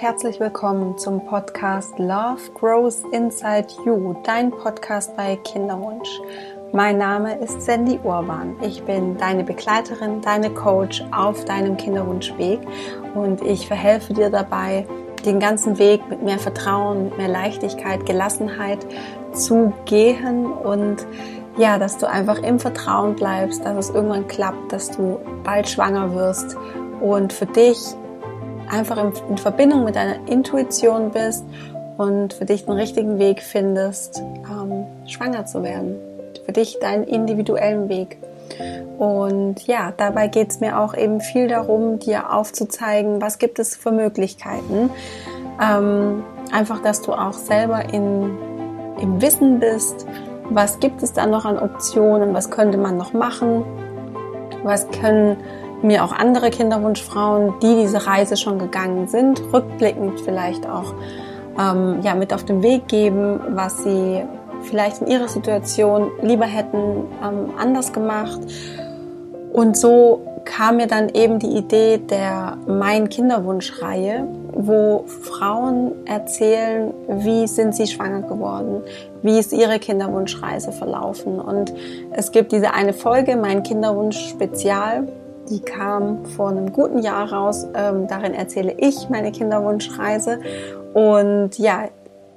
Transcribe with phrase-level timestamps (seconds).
[0.00, 6.08] herzlich willkommen zum Podcast Love Grows Inside You, dein Podcast bei Kinderwunsch.
[6.72, 8.54] Mein Name ist Sandy Urban.
[8.62, 12.60] Ich bin deine Begleiterin, deine Coach auf deinem Kinderwunschweg
[13.16, 14.86] und ich verhelfe dir dabei,
[15.24, 18.86] den ganzen Weg mit mehr Vertrauen, mit mehr Leichtigkeit, Gelassenheit
[19.32, 21.04] zu gehen und
[21.56, 26.14] ja, dass du einfach im Vertrauen bleibst, dass es irgendwann klappt, dass du bald schwanger
[26.14, 26.56] wirst
[27.00, 27.96] und für dich
[28.70, 31.44] einfach in, Verbindung mit deiner Intuition bist
[31.96, 35.96] und für dich den richtigen Weg findest, ähm, schwanger zu werden.
[36.44, 38.18] Für dich deinen individuellen Weg.
[38.98, 43.76] Und ja, dabei geht es mir auch eben viel darum, dir aufzuzeigen, was gibt es
[43.76, 44.90] für Möglichkeiten.
[45.62, 48.36] Ähm, einfach, dass du auch selber in,
[49.00, 50.06] im Wissen bist,
[50.50, 53.64] was gibt es da noch an Optionen, was könnte man noch machen,
[54.62, 55.36] was können
[55.82, 60.94] mir auch andere Kinderwunschfrauen, die diese Reise schon gegangen sind, rückblickend vielleicht auch
[61.58, 64.22] ähm, ja, mit auf den Weg geben, was sie
[64.62, 68.40] vielleicht in ihrer Situation lieber hätten ähm, anders gemacht.
[69.52, 77.46] Und so kam mir dann eben die Idee der Mein Kinderwunsch-Reihe, wo Frauen erzählen, wie
[77.46, 78.82] sind sie schwanger geworden,
[79.22, 81.38] wie ist ihre Kinderwunschreise verlaufen.
[81.38, 81.74] Und
[82.12, 85.06] es gibt diese eine Folge, Mein Kinderwunsch Spezial,
[85.50, 87.66] die kam vor einem guten Jahr raus.
[87.74, 90.40] Ähm, darin erzähle ich meine Kinderwunschreise.
[90.94, 91.84] Und ja,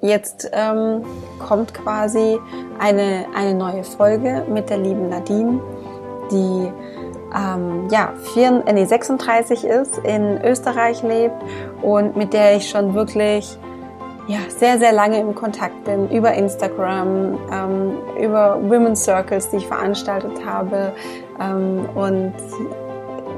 [0.02, 1.04] jetzt ähm,
[1.40, 2.40] kommt quasi
[2.80, 5.60] eine, eine neue Folge mit der lieben Nadine,
[6.32, 6.72] die
[7.36, 11.36] ähm, ja, 4, äh, nee, 36 ist, in Österreich lebt
[11.82, 13.58] und mit der ich schon wirklich
[14.28, 19.68] ja, sehr, sehr lange im Kontakt bin, über Instagram, ähm, über Women's Circles, die ich
[19.68, 20.94] veranstaltet habe.
[21.40, 22.34] Ähm, und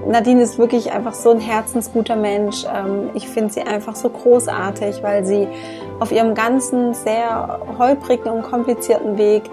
[0.07, 2.65] Nadine ist wirklich einfach so ein herzensguter Mensch.
[2.65, 5.47] Ähm, ich finde sie einfach so großartig, weil sie
[5.99, 9.43] auf ihrem ganzen sehr holprigen und komplizierten Weg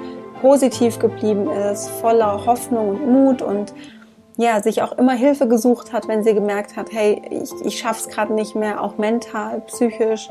[0.41, 3.75] positiv geblieben ist, voller Hoffnung und Mut und
[4.37, 8.09] ja, sich auch immer Hilfe gesucht hat, wenn sie gemerkt hat, hey, ich, ich schaff's
[8.09, 10.31] gerade nicht mehr, auch mental, psychisch.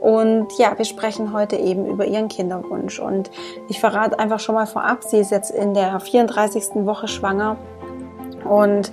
[0.00, 2.98] Und ja, wir sprechen heute eben über ihren Kinderwunsch.
[2.98, 3.30] Und
[3.68, 6.86] ich verrate einfach schon mal vorab, sie ist jetzt in der 34.
[6.86, 7.58] Woche schwanger
[8.48, 8.90] und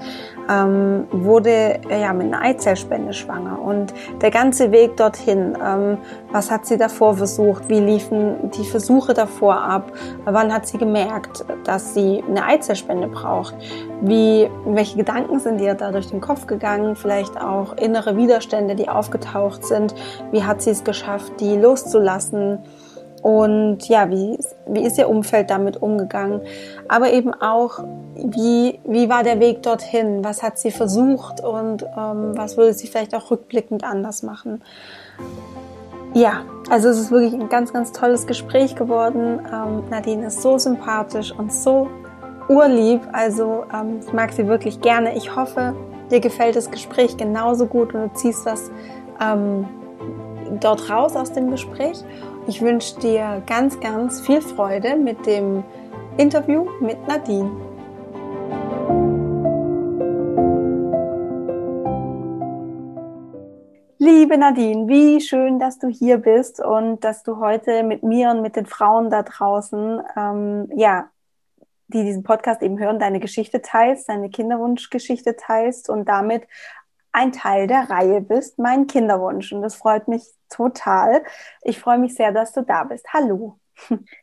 [0.50, 3.62] ähm, wurde ja mit einer Eizellspende schwanger.
[3.62, 5.98] Und der ganze Weg dorthin, ähm,
[6.32, 7.70] was hat sie davor versucht?
[7.70, 9.92] Wie liefen die Versuche davor ab?
[10.26, 13.56] Wann hat sie gemerkt, dass sie eine Eizellspende braucht?
[14.02, 16.96] Wie, welche Gedanken sind ihr da durch den Kopf gegangen?
[16.96, 19.96] Vielleicht auch innere Widerstände, die aufgetaucht sind.
[20.32, 22.60] Wie hat sie es geschafft, die loszulassen?
[23.28, 26.40] Und ja, wie, wie ist ihr Umfeld damit umgegangen?
[26.88, 27.84] Aber eben auch,
[28.16, 30.24] wie, wie war der Weg dorthin?
[30.24, 34.64] Was hat sie versucht und ähm, was würde sie vielleicht auch rückblickend anders machen?
[36.14, 39.42] Ja, also es ist wirklich ein ganz, ganz tolles Gespräch geworden.
[39.54, 41.90] Ähm, Nadine ist so sympathisch und so
[42.48, 43.02] urlieb.
[43.12, 45.18] Also ähm, ich mag sie wirklich gerne.
[45.18, 45.76] Ich hoffe,
[46.10, 48.72] dir gefällt das Gespräch genauso gut und du ziehst was
[49.20, 49.68] ähm,
[50.62, 52.06] dort raus aus dem Gespräch.
[52.50, 55.66] Ich wünsche dir ganz, ganz viel Freude mit dem
[56.16, 57.52] Interview mit Nadine.
[63.98, 68.42] Liebe Nadine, wie schön, dass du hier bist und dass du heute mit mir und
[68.42, 71.10] mit den Frauen da draußen, ähm, ja,
[71.90, 76.48] die diesen Podcast eben hören, deine Geschichte teilst, deine Kinderwunschgeschichte teilst und damit
[77.12, 79.52] ein Teil der Reihe bist, mein Kinderwunsch.
[79.52, 81.24] Und das freut mich total.
[81.64, 83.06] Ich freue mich sehr, dass du da bist.
[83.14, 83.60] Hallo.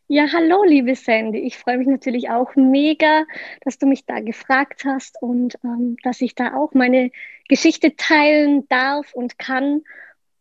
[0.09, 1.39] Ja, hallo, liebe Sandy.
[1.39, 3.25] Ich freue mich natürlich auch mega,
[3.63, 7.11] dass du mich da gefragt hast und ähm, dass ich da auch meine
[7.49, 9.83] Geschichte teilen darf und kann.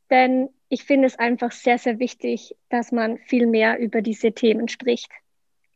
[0.09, 4.67] Denn ich finde es einfach sehr, sehr wichtig, dass man viel mehr über diese Themen
[4.67, 5.11] spricht.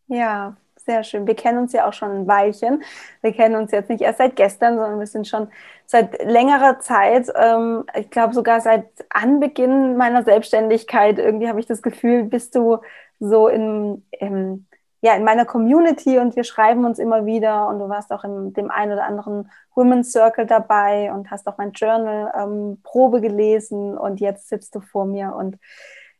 [0.07, 0.57] Ja,
[0.87, 1.27] sehr schön.
[1.27, 2.81] Wir kennen uns ja auch schon ein Weilchen.
[3.21, 5.49] Wir kennen uns jetzt nicht erst seit gestern, sondern wir sind schon
[5.85, 11.81] seit längerer Zeit, ähm, ich glaube sogar seit Anbeginn meiner Selbstständigkeit, irgendwie habe ich das
[11.81, 12.79] Gefühl, bist du
[13.19, 14.65] so in, in,
[15.01, 18.53] ja, in meiner Community und wir schreiben uns immer wieder und du warst auch in
[18.53, 23.97] dem einen oder anderen Women's Circle dabei und hast auch mein Journal ähm, Probe gelesen
[23.97, 25.57] und jetzt sitzt du vor mir und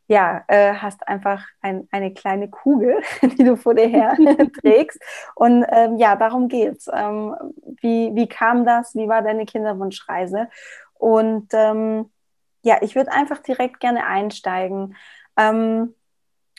[0.08, 4.16] ja, äh, hast einfach ein, eine kleine Kugel, die du vor dir her
[4.62, 5.00] trägst.
[5.36, 6.90] Und ähm, ja, darum geht's.
[6.92, 7.36] Ähm,
[7.82, 8.96] wie, wie kam das?
[8.96, 10.50] Wie war deine Kinderwunschreise?
[10.94, 12.10] Und ähm,
[12.64, 14.96] ja, ich würde einfach direkt gerne einsteigen.
[15.38, 15.94] Ähm,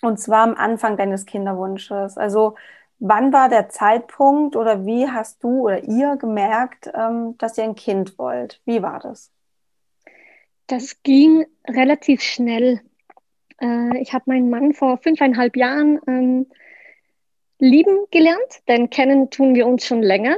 [0.02, 2.18] und zwar am Anfang deines Kinderwunsches.
[2.18, 2.54] Also
[2.98, 7.74] wann war der Zeitpunkt oder wie hast du oder ihr gemerkt, ähm, dass ihr ein
[7.74, 8.60] Kind wollt?
[8.64, 9.32] Wie war das?
[10.66, 12.82] Das ging relativ schnell.
[13.60, 16.46] Äh, ich habe meinen Mann vor fünfeinhalb Jahren ähm,
[17.58, 20.36] lieben gelernt, denn kennen tun wir uns schon länger.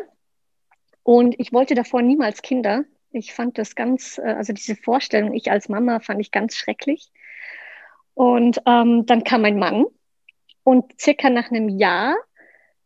[1.02, 2.84] Und ich wollte davor niemals Kinder.
[3.12, 7.10] Ich fand das ganz, äh, also diese Vorstellung, ich als Mama, fand ich ganz schrecklich.
[8.14, 9.86] Und ähm, dann kam mein Mann
[10.62, 12.16] und circa nach einem Jahr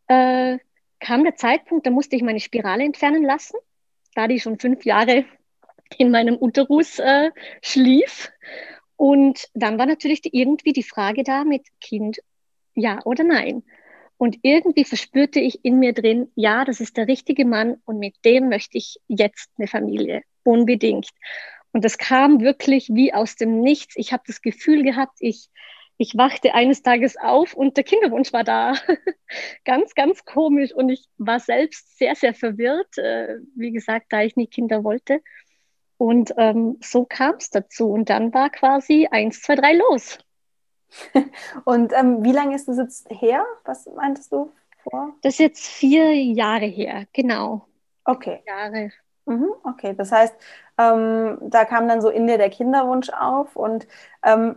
[0.07, 0.59] äh,
[1.01, 3.57] kam der Zeitpunkt, da musste ich meine Spirale entfernen lassen,
[4.15, 5.25] da die schon fünf Jahre
[5.99, 7.31] in meinem Uterus äh,
[7.63, 8.33] schlief.
[8.97, 12.19] Und dann war natürlich die, irgendwie die Frage da mit Kind,
[12.75, 13.63] ja oder nein.
[14.17, 18.15] Und irgendwie verspürte ich in mir drin, ja, das ist der richtige Mann und mit
[18.25, 21.09] dem möchte ich jetzt eine Familie, unbedingt.
[21.73, 23.97] Und das kam wirklich wie aus dem Nichts.
[23.97, 25.49] Ich habe das Gefühl gehabt, ich,
[25.99, 28.75] ich wachte eines Tages auf und der Kinderwunsch war da.
[29.65, 30.73] ganz, ganz komisch.
[30.73, 35.21] Und ich war selbst sehr, sehr verwirrt, äh, wie gesagt, da ich nie Kinder wollte.
[35.97, 37.91] Und ähm, so kam es dazu.
[37.91, 40.19] Und dann war quasi eins, zwei, drei los.
[41.65, 43.45] Und ähm, wie lange ist das jetzt her?
[43.65, 44.53] Was meintest du
[44.83, 45.15] vor?
[45.23, 47.67] Das ist jetzt vier Jahre her, genau.
[48.05, 48.43] Okay.
[48.47, 48.91] Jahre.
[49.27, 50.35] Mhm, okay, das heißt,
[50.77, 53.87] ähm, da kam dann so in dir der Kinderwunsch auf und
[54.23, 54.57] ähm,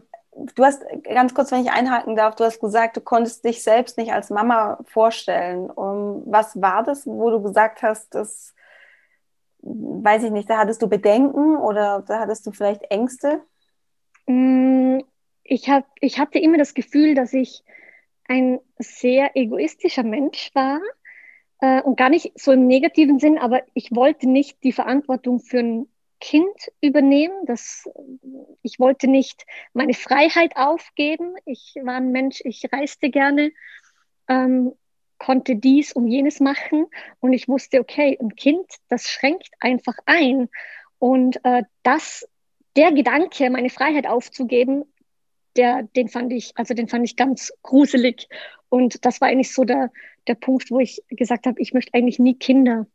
[0.55, 3.97] du hast ganz kurz, wenn ich einhaken darf, du hast gesagt, du konntest dich selbst
[3.97, 5.69] nicht als Mama vorstellen.
[5.69, 8.53] Um, was war das, wo du gesagt hast, das
[9.67, 13.41] weiß ich nicht, da hattest du Bedenken oder da hattest du vielleicht Ängste?
[14.27, 14.99] Mm,
[15.43, 17.63] ich, hab, ich hatte immer das Gefühl, dass ich
[18.27, 20.79] ein sehr egoistischer Mensch war
[21.61, 25.59] äh, und gar nicht so im negativen Sinn, aber ich wollte nicht die Verantwortung für
[25.59, 25.87] ein
[26.19, 27.45] Kind übernehmen.
[27.45, 27.87] Das,
[28.63, 31.35] ich wollte nicht meine Freiheit aufgeben.
[31.45, 33.51] Ich war ein Mensch, ich reiste gerne.
[34.27, 34.73] Ähm,
[35.17, 36.85] konnte dies und jenes machen
[37.19, 40.49] und ich wusste, okay, ein Kind, das schränkt einfach ein.
[40.99, 42.27] Und äh, das,
[42.75, 44.85] der Gedanke, meine Freiheit aufzugeben,
[45.55, 48.27] der, den fand ich, also den fand ich ganz gruselig.
[48.69, 49.91] Und das war eigentlich so der,
[50.27, 52.85] der Punkt, wo ich gesagt habe, ich möchte eigentlich nie Kinder.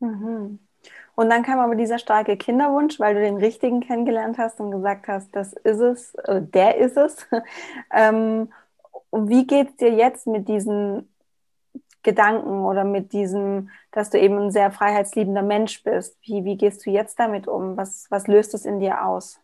[0.00, 0.60] Mhm.
[1.14, 5.08] Und dann kam aber dieser starke Kinderwunsch, weil du den richtigen kennengelernt hast und gesagt
[5.08, 7.26] hast, das ist es, äh, der ist es.
[7.92, 8.52] ähm,
[9.10, 11.08] und wie geht es dir jetzt mit diesen
[12.06, 16.16] Gedanken oder mit diesem, dass du eben ein sehr freiheitsliebender Mensch bist?
[16.22, 17.76] Wie, wie gehst du jetzt damit um?
[17.76, 19.40] Was, was löst es in dir aus?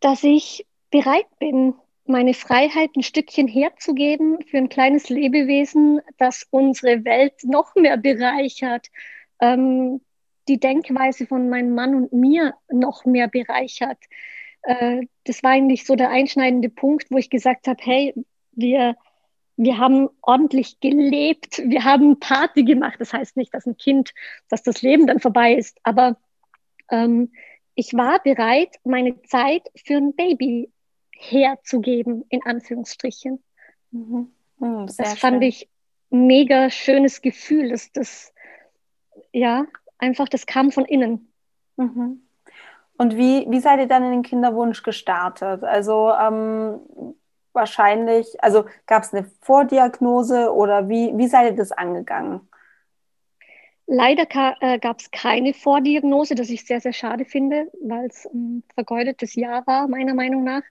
[0.00, 1.74] Dass ich bereit bin,
[2.06, 8.88] meine Freiheit ein Stückchen herzugeben für ein kleines Lebewesen, das unsere Welt noch mehr bereichert,
[9.40, 10.00] ähm,
[10.48, 13.98] die Denkweise von meinem Mann und mir noch mehr bereichert.
[14.62, 18.14] Äh, das war eigentlich so der einschneidende Punkt, wo ich gesagt habe, hey,
[18.52, 18.96] wir,
[19.56, 22.96] wir haben ordentlich gelebt, wir haben Party gemacht.
[22.98, 24.12] Das heißt nicht, dass ein Kind,
[24.48, 26.16] dass das Leben dann vorbei ist, aber
[26.90, 27.32] ähm,
[27.74, 30.70] ich war bereit, meine Zeit für ein Baby
[31.12, 33.42] herzugeben, in Anführungsstrichen.
[33.90, 34.32] Mhm.
[34.58, 35.42] Mhm, das fand schön.
[35.42, 35.68] ich
[36.10, 37.70] mega schönes Gefühl.
[37.70, 38.34] dass das,
[39.32, 39.66] ja,
[39.98, 41.32] einfach, das kam von innen.
[41.76, 42.22] Mhm.
[42.98, 45.64] Und wie, wie seid ihr dann in den Kinderwunsch gestartet?
[45.64, 46.80] Also ähm,
[47.52, 52.48] wahrscheinlich, also gab es eine Vordiagnose oder wie, wie seid ihr das angegangen?
[53.86, 54.26] Leider
[54.60, 59.34] äh, gab es keine Vordiagnose, das ich sehr, sehr schade finde, weil es ein vergeudetes
[59.34, 60.62] Jahr war, meiner Meinung nach.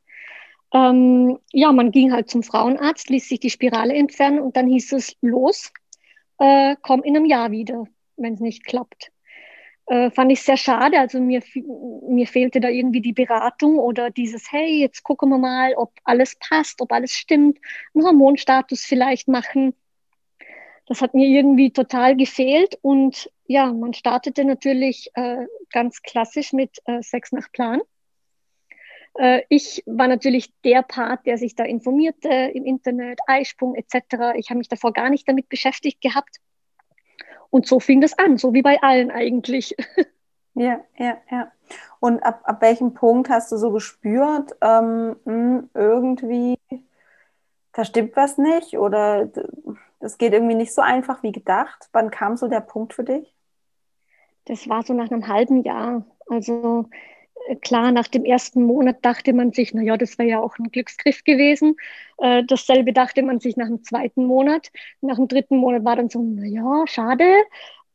[0.73, 4.93] Ähm, ja, man ging halt zum Frauenarzt, ließ sich die Spirale entfernen und dann hieß
[4.93, 5.71] es, los,
[6.39, 9.11] äh, komm in einem Jahr wieder, wenn es nicht klappt.
[9.91, 10.97] Äh, fand ich sehr schade.
[10.97, 11.43] Also mir,
[12.07, 16.37] mir fehlte da irgendwie die Beratung oder dieses, hey, jetzt gucken wir mal, ob alles
[16.39, 17.59] passt, ob alles stimmt,
[17.93, 19.73] einen Hormonstatus vielleicht machen.
[20.87, 26.77] Das hat mir irgendwie total gefehlt und ja, man startete natürlich äh, ganz klassisch mit
[26.85, 27.81] äh, Sex nach Plan.
[29.15, 34.35] Äh, ich war natürlich der Part, der sich da informierte im Internet, Eisprung etc.
[34.37, 36.37] Ich habe mich davor gar nicht damit beschäftigt gehabt.
[37.51, 39.75] Und so fing das an, so wie bei allen eigentlich.
[40.53, 41.49] Ja, ja, ja.
[42.01, 46.59] Und ab, ab welchem Punkt hast du so gespürt, ähm, hm, irgendwie,
[47.71, 49.29] da stimmt was nicht oder
[50.01, 51.87] das geht irgendwie nicht so einfach wie gedacht?
[51.93, 53.33] Wann kam so der Punkt für dich?
[54.45, 56.03] Das war so nach einem halben Jahr.
[56.27, 56.89] Also
[57.61, 60.71] klar, nach dem ersten Monat dachte man sich, na ja, das wäre ja auch ein
[60.71, 61.75] Glücksgriff gewesen.
[62.17, 64.69] Äh, dasselbe dachte man sich nach dem zweiten Monat.
[65.01, 67.25] Nach dem dritten Monat war dann so, na ja, schade.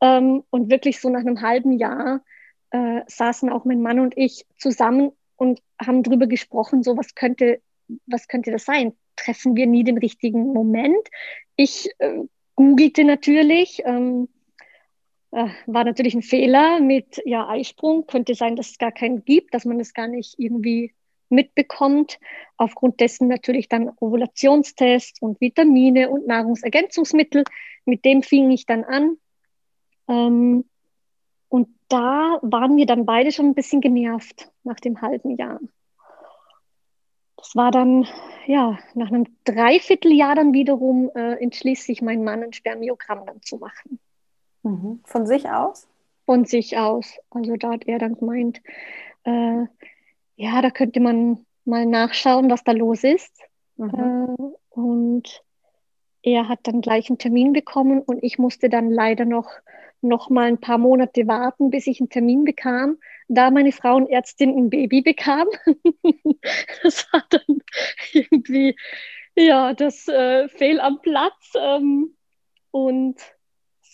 [0.01, 2.21] Ähm, und wirklich so nach einem halben Jahr
[2.71, 7.61] äh, saßen auch mein Mann und ich zusammen und haben darüber gesprochen, so was könnte,
[8.05, 8.93] was könnte das sein?
[9.15, 11.07] Treffen wir nie den richtigen Moment?
[11.55, 12.19] Ich äh,
[12.55, 14.27] googelte natürlich, ähm,
[15.37, 18.07] äh, war natürlich ein Fehler mit ja, Eisprung.
[18.07, 20.95] Könnte sein, dass es gar keinen gibt, dass man es gar nicht irgendwie
[21.29, 22.19] mitbekommt.
[22.57, 27.43] Aufgrund dessen natürlich dann Ovulationstest und Vitamine und Nahrungsergänzungsmittel.
[27.85, 29.17] Mit dem fing ich dann an.
[30.07, 30.65] Ähm,
[31.49, 35.59] und da waren wir dann beide schon ein bisschen genervt nach dem halben Jahr.
[37.35, 38.07] Das war dann,
[38.47, 43.57] ja, nach einem Dreivierteljahr dann wiederum äh, entschließt sich mein Mann ein Spermiogramm dann zu
[43.57, 43.99] machen.
[44.63, 45.01] Mhm.
[45.03, 45.87] Von sich aus?
[46.25, 47.17] Von sich aus.
[47.29, 48.61] Also da hat er dann gemeint,
[49.23, 49.65] äh,
[50.35, 53.33] ja, da könnte man mal nachschauen, was da los ist.
[53.77, 54.35] Mhm.
[54.37, 55.43] Äh, und
[56.21, 59.49] er hat dann gleich einen Termin bekommen und ich musste dann leider noch,
[60.01, 62.97] noch mal ein paar Monate warten, bis ich einen Termin bekam,
[63.27, 65.47] da meine Frauenärztin ein Baby bekam.
[66.83, 67.61] das war dann
[68.13, 68.75] irgendwie,
[69.35, 71.53] ja, das äh, Fehl am Platz.
[71.59, 72.15] Ähm,
[72.71, 73.15] und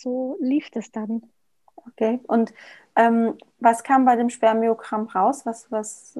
[0.04, 1.22] so lief das dann.
[1.74, 2.54] Okay, und
[2.96, 5.44] ähm, was kam bei dem Spermiogramm raus?
[5.44, 6.18] Was, was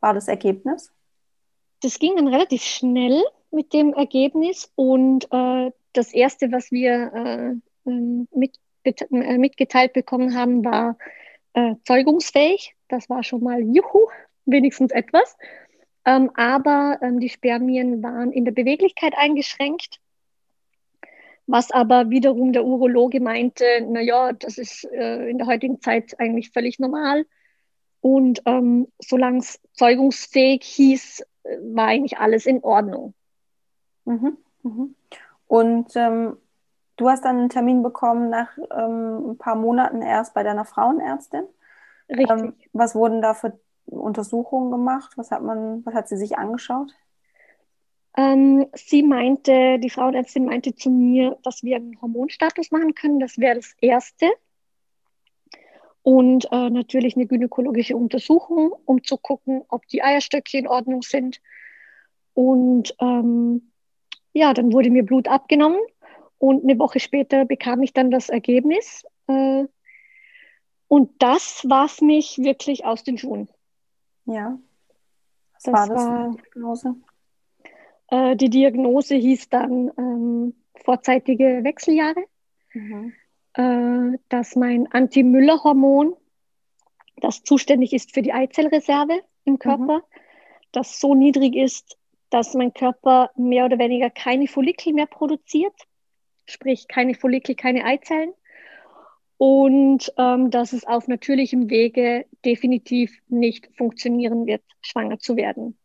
[0.00, 0.92] war das Ergebnis?
[1.82, 7.88] Das ging dann relativ schnell mit dem Ergebnis und äh, das Erste, was wir äh,
[7.90, 10.96] ähm, mit, äh, mitgeteilt bekommen haben, war
[11.52, 12.74] äh, zeugungsfähig.
[12.88, 14.08] Das war schon mal juhu,
[14.46, 15.36] wenigstens etwas.
[16.04, 20.00] Ähm, aber ähm, die Spermien waren in der Beweglichkeit eingeschränkt
[21.46, 26.50] was aber wiederum der Urologe meinte, naja, das ist äh, in der heutigen Zeit eigentlich
[26.50, 27.24] völlig normal.
[28.00, 31.24] Und ähm, solange es zeugungsfähig hieß,
[31.72, 33.14] war eigentlich alles in Ordnung.
[34.04, 34.94] Mhm, mhm.
[35.46, 36.36] Und ähm,
[36.96, 41.44] du hast dann einen Termin bekommen nach ähm, ein paar Monaten erst bei deiner Frauenärztin.
[42.08, 42.30] Richtig.
[42.30, 45.12] Ähm, was wurden da für Untersuchungen gemacht?
[45.16, 46.92] Was hat man, was hat sie sich angeschaut?
[48.16, 53.20] Ähm, sie meinte, die Frauenärztin meinte zu mir, dass wir einen Hormonstatus machen können.
[53.20, 54.26] Das wäre das Erste.
[56.02, 61.42] Und äh, natürlich eine gynäkologische Untersuchung, um zu gucken, ob die Eierstöcke in Ordnung sind.
[62.32, 63.72] Und ähm,
[64.32, 65.80] ja, dann wurde mir Blut abgenommen
[66.38, 69.04] und eine Woche später bekam ich dann das Ergebnis.
[69.26, 69.64] Äh,
[70.88, 73.48] und das warf mich wirklich aus den Schuhen.
[74.26, 74.58] Ja.
[75.54, 76.94] Was das war das war, Diagnose?
[78.08, 82.24] Äh, die Diagnose hieß dann ähm, vorzeitige Wechseljahre,
[82.72, 83.12] mhm.
[83.54, 86.14] äh, dass mein Anti-Müller-Hormon,
[87.16, 90.20] das zuständig ist für die Eizellreserve im Körper, mhm.
[90.72, 91.96] das so niedrig ist,
[92.30, 95.74] dass mein Körper mehr oder weniger keine Follikel mehr produziert,
[96.44, 98.32] sprich keine Follikel, keine Eizellen.
[99.38, 105.76] Und ähm, dass es auf natürlichem Wege definitiv nicht funktionieren wird, schwanger zu werden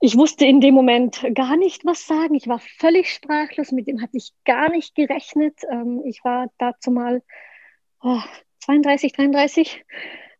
[0.00, 2.34] ich wusste in dem Moment gar nicht, was sagen.
[2.34, 5.60] Ich war völlig sprachlos, mit dem hatte ich gar nicht gerechnet.
[5.70, 7.22] Ähm, ich war dazu mal
[8.02, 8.20] oh,
[8.60, 9.84] 32, 33,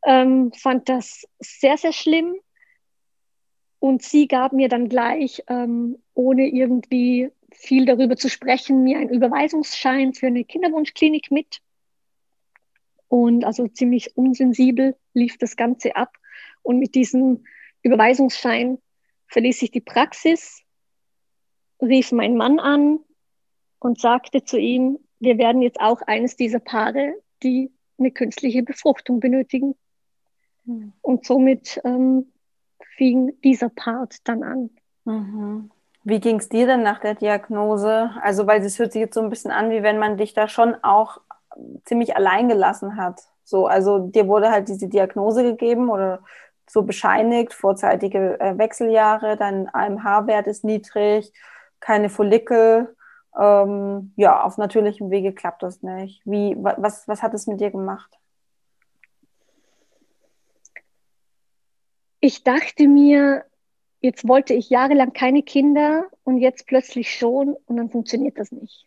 [0.07, 2.37] ähm, fand das sehr, sehr schlimm.
[3.79, 9.11] Und sie gab mir dann gleich, ähm, ohne irgendwie viel darüber zu sprechen, mir einen
[9.11, 11.61] Überweisungsschein für eine Kinderwunschklinik mit.
[13.09, 16.17] Und also ziemlich unsensibel lief das Ganze ab.
[16.62, 17.45] Und mit diesem
[17.83, 18.79] Überweisungsschein
[19.31, 20.63] verließ ich die Praxis,
[21.81, 22.99] rief meinen Mann an
[23.79, 29.21] und sagte zu ihm, wir werden jetzt auch eines dieser Paare, die eine künstliche Befruchtung
[29.21, 29.75] benötigen.
[30.65, 30.93] Mhm.
[31.01, 32.33] Und somit ähm,
[32.97, 34.71] fing dieser Part dann an.
[35.05, 35.71] Mhm.
[36.03, 38.11] Wie ging es dir denn nach der Diagnose?
[38.23, 40.49] Also, weil es hört sich jetzt so ein bisschen an, wie wenn man dich da
[40.49, 41.21] schon auch
[41.85, 43.23] ziemlich allein gelassen hat.
[43.45, 46.23] So, also dir wurde halt diese Diagnose gegeben oder
[46.71, 51.33] so bescheinigt, vorzeitige äh, Wechseljahre, dein AMH-Wert ist niedrig,
[51.81, 52.95] keine Follikel.
[53.39, 56.23] Ähm, ja, auf natürlichem Wege klappt das nicht.
[56.25, 58.11] Wie, was, was hat es mit dir gemacht?
[62.21, 63.45] Ich dachte mir,
[64.00, 68.87] jetzt wollte ich jahrelang keine Kinder und jetzt plötzlich schon und dann funktioniert das nicht.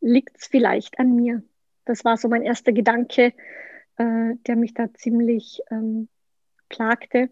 [0.00, 1.42] Liegt es vielleicht an mir?
[1.86, 3.32] Das war so mein erster Gedanke,
[3.96, 6.08] äh, der mich da ziemlich ähm,
[6.68, 7.30] plagte.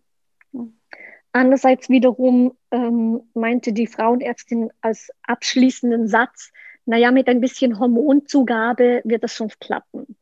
[1.33, 6.53] Andererseits wiederum ähm, meinte die Frauenärztin als abschließenden Satz,
[6.87, 10.17] naja, mit ein bisschen Hormonzugabe wird das schon klappen.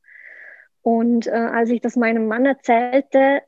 [0.81, 3.43] Und äh, als ich das meinem Mann erzählte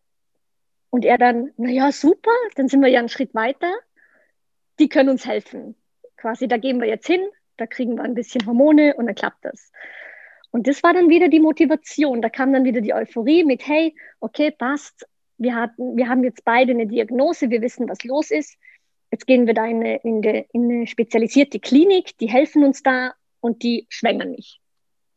[0.90, 3.73] und er dann, naja, super, dann sind wir ja einen Schritt weiter,
[4.78, 5.75] die können uns helfen.
[6.16, 7.23] Quasi, da gehen wir jetzt hin,
[7.56, 9.73] da kriegen wir ein bisschen Hormone und dann klappt das.
[10.50, 12.23] Und das war dann wieder die Motivation.
[12.23, 15.06] Da kam dann wieder die Euphorie mit, hey, okay, passt,
[15.38, 18.57] wir, hatten, wir haben jetzt beide eine Diagnose, wir wissen, was los ist.
[19.11, 22.83] Jetzt gehen wir da in eine, in, de, in eine spezialisierte Klinik, die helfen uns
[22.83, 24.61] da und die schwängern mich.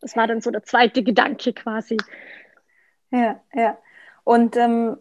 [0.02, 1.98] Das war dann so der zweite Gedanke quasi.
[3.12, 3.78] Ja, ja.
[4.24, 4.98] Und ähm,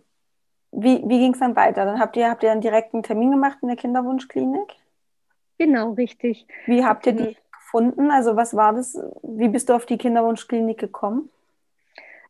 [0.72, 1.84] wie, wie ging es dann weiter?
[1.84, 4.72] Dann habt ihr, habt ihr einen direkten Termin gemacht in der Kinderwunschklinik?
[5.58, 6.46] Genau, richtig.
[6.66, 8.10] Wie habt ihr die gefunden?
[8.10, 8.98] Also was war das?
[9.22, 11.30] Wie bist du auf die Kinderwunschklinik gekommen?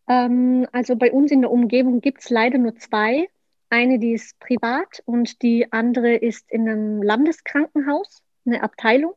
[0.08, 3.28] Ähm, also bei uns in der Umgebung gibt es leider nur zwei.
[3.68, 9.14] Eine, die ist privat und die andere ist in einem Landeskrankenhaus, eine Abteilung.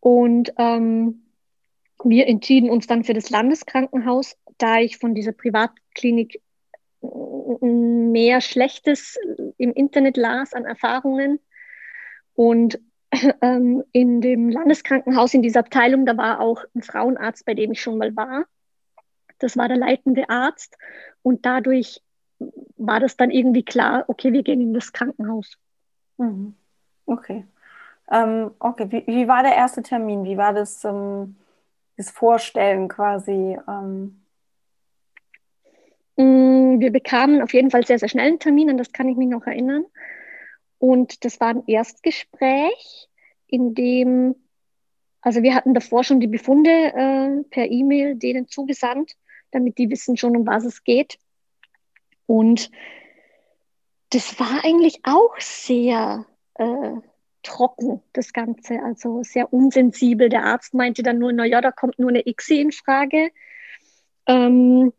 [0.00, 1.22] Und ähm,
[2.02, 6.40] wir entschieden uns dann für das Landeskrankenhaus, da ich von dieser Privatklinik
[7.60, 9.18] mehr Schlechtes
[9.58, 11.38] im Internet las an Erfahrungen.
[12.34, 12.80] Und
[13.40, 17.80] ähm, in dem Landeskrankenhaus, in dieser Abteilung, da war auch ein Frauenarzt, bei dem ich
[17.80, 18.46] schon mal war.
[19.38, 20.76] Das war der leitende Arzt.
[21.22, 22.02] Und dadurch
[22.76, 25.58] war das dann irgendwie klar, okay, wir gehen in das Krankenhaus.
[26.18, 26.54] Mhm.
[27.06, 27.44] Okay.
[28.10, 30.24] Ähm, okay, wie, wie, war der erste Termin?
[30.24, 31.36] Wie war das, ähm,
[31.96, 33.58] das Vorstellen quasi?
[33.68, 34.20] Ähm?
[36.16, 39.16] Mm, wir bekamen auf jeden Fall sehr, sehr schnell einen Termin, an das kann ich
[39.16, 39.84] mich noch erinnern.
[40.78, 43.08] Und das war ein Erstgespräch,
[43.46, 44.34] in dem,
[45.20, 49.16] also wir hatten davor schon die Befunde äh, per E-Mail denen zugesandt,
[49.56, 51.18] damit die wissen schon, um was es geht.
[52.26, 52.70] Und
[54.10, 56.92] das war eigentlich auch sehr äh,
[57.42, 60.28] trocken, das Ganze, also sehr unsensibel.
[60.28, 63.30] Der Arzt meinte dann nur, naja, da kommt nur eine ICSI in Frage.
[64.26, 64.92] Ähm,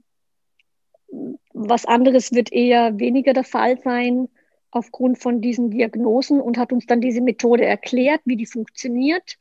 [1.53, 4.27] was anderes wird eher weniger der Fall sein
[4.71, 9.37] aufgrund von diesen Diagnosen und hat uns dann diese Methode erklärt, wie die funktioniert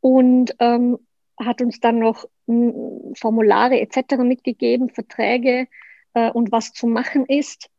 [0.00, 0.98] und ähm,
[1.38, 4.16] hat uns dann noch Formulare etc.
[4.18, 5.66] mitgegeben, Verträge
[6.14, 7.70] äh, und was zu machen ist.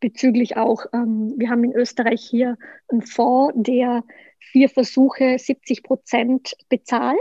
[0.00, 2.56] Bezüglich auch, ähm, wir haben in Österreich hier
[2.88, 4.04] einen Fonds, der
[4.38, 7.18] vier Versuche 70 Prozent bezahlt.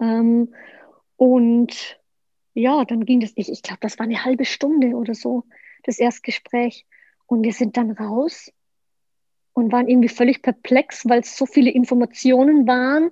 [0.00, 0.54] Ähm,
[1.16, 2.00] und
[2.54, 5.44] ja, dann ging das, ich, ich glaube, das war eine halbe Stunde oder so,
[5.84, 6.86] das Erstgespräch.
[7.26, 8.52] Und wir sind dann raus
[9.52, 13.10] und waren irgendwie völlig perplex, weil es so viele Informationen waren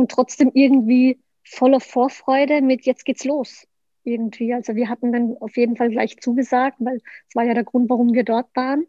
[0.00, 3.66] und trotzdem irgendwie voller Vorfreude mit jetzt geht's los
[4.02, 4.54] irgendwie.
[4.54, 7.90] Also wir hatten dann auf jeden Fall gleich zugesagt, weil es war ja der Grund,
[7.90, 8.86] warum wir dort waren.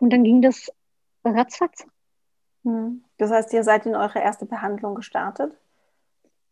[0.00, 0.70] Und dann ging das
[1.24, 1.86] ratzfatz.
[2.64, 3.02] Hm.
[3.16, 5.52] Das heißt, ihr seid in eure erste Behandlung gestartet?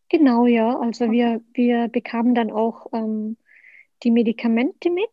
[0.09, 0.79] Genau, ja.
[0.79, 1.13] Also okay.
[1.13, 3.37] wir, wir bekamen dann auch ähm,
[4.05, 5.11] die Medikamente mit.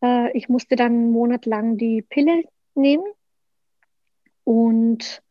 [0.00, 2.44] Äh, ich musste dann einen Monat lang die Pille
[2.76, 3.04] nehmen.
[4.44, 5.22] Und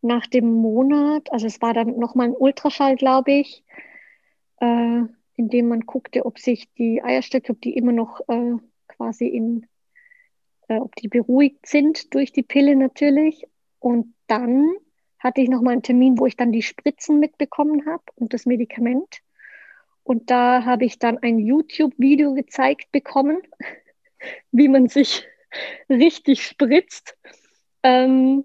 [0.00, 3.64] nach dem Monat, also es war dann nochmal ein Ultraschall, glaube ich,
[4.60, 5.02] äh,
[5.36, 8.56] in dem man guckte, ob sich die Eierstöcke, ob die immer noch äh,
[8.88, 9.66] quasi in,
[10.68, 13.46] äh, ob die beruhigt sind durch die Pille natürlich.
[13.78, 14.68] Und dann
[15.18, 19.20] hatte ich nochmal einen Termin, wo ich dann die Spritzen mitbekommen habe und das Medikament.
[20.02, 23.42] Und da habe ich dann ein YouTube-Video gezeigt bekommen,
[24.52, 25.26] wie man sich
[25.88, 27.16] richtig spritzt.
[27.82, 28.44] Ähm,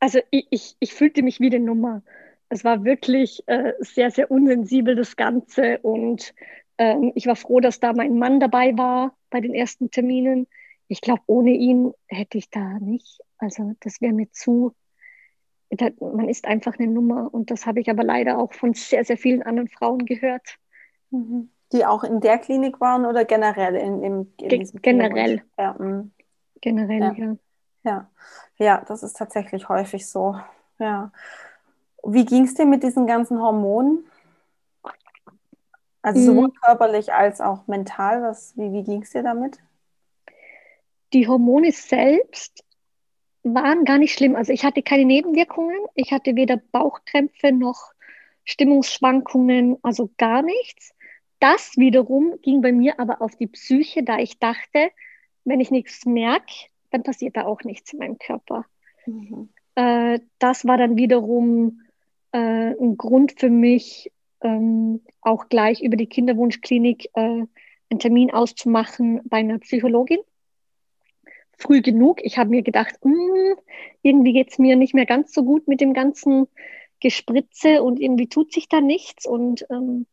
[0.00, 2.02] also ich, ich, ich fühlte mich wie eine Nummer.
[2.48, 6.34] Es war wirklich äh, sehr, sehr unsensibel das Ganze und
[6.78, 10.46] ähm, ich war froh, dass da mein Mann dabei war bei den ersten Terminen.
[10.88, 13.20] Ich glaube, ohne ihn hätte ich da nicht.
[13.38, 14.74] Also das wäre mir zu.
[15.70, 19.04] Da, man ist einfach eine Nummer und das habe ich aber leider auch von sehr,
[19.04, 20.56] sehr vielen anderen Frauen gehört.
[21.10, 21.50] Mhm.
[21.72, 25.42] Die auch in der Klinik waren oder generell in, in, in Ge Generell.
[25.58, 26.12] Ja, mm.
[26.60, 27.12] generell, ja.
[27.16, 27.36] ja.
[27.86, 28.10] Ja,
[28.58, 30.38] ja, das ist tatsächlich häufig so.
[30.80, 31.12] Ja.
[32.02, 34.04] Wie ging es dir mit diesen ganzen Hormonen?
[36.02, 36.54] Also sowohl mhm.
[36.54, 38.22] körperlich als auch mental.
[38.22, 39.58] Was, wie wie ging es dir damit?
[41.12, 42.64] Die Hormone selbst
[43.44, 44.34] waren gar nicht schlimm.
[44.34, 45.78] Also ich hatte keine Nebenwirkungen.
[45.94, 47.92] Ich hatte weder Bauchkrämpfe noch
[48.44, 50.92] Stimmungsschwankungen, also gar nichts.
[51.38, 54.90] Das wiederum ging bei mir aber auf die Psyche, da ich dachte,
[55.44, 56.52] wenn ich nichts merke,
[56.96, 58.64] dann passiert da auch nichts in meinem Körper.
[59.04, 59.50] Mhm.
[59.74, 61.82] Äh, das war dann wiederum
[62.32, 67.44] äh, ein Grund für mich, ähm, auch gleich über die Kinderwunschklinik äh,
[67.88, 70.20] einen Termin auszumachen bei einer Psychologin.
[71.58, 72.22] Früh genug.
[72.22, 73.56] Ich habe mir gedacht, hm,
[74.02, 76.48] irgendwie geht es mir nicht mehr ganz so gut mit dem ganzen
[77.00, 79.26] Gespritze und irgendwie tut sich da nichts.
[79.26, 80.06] Und ähm,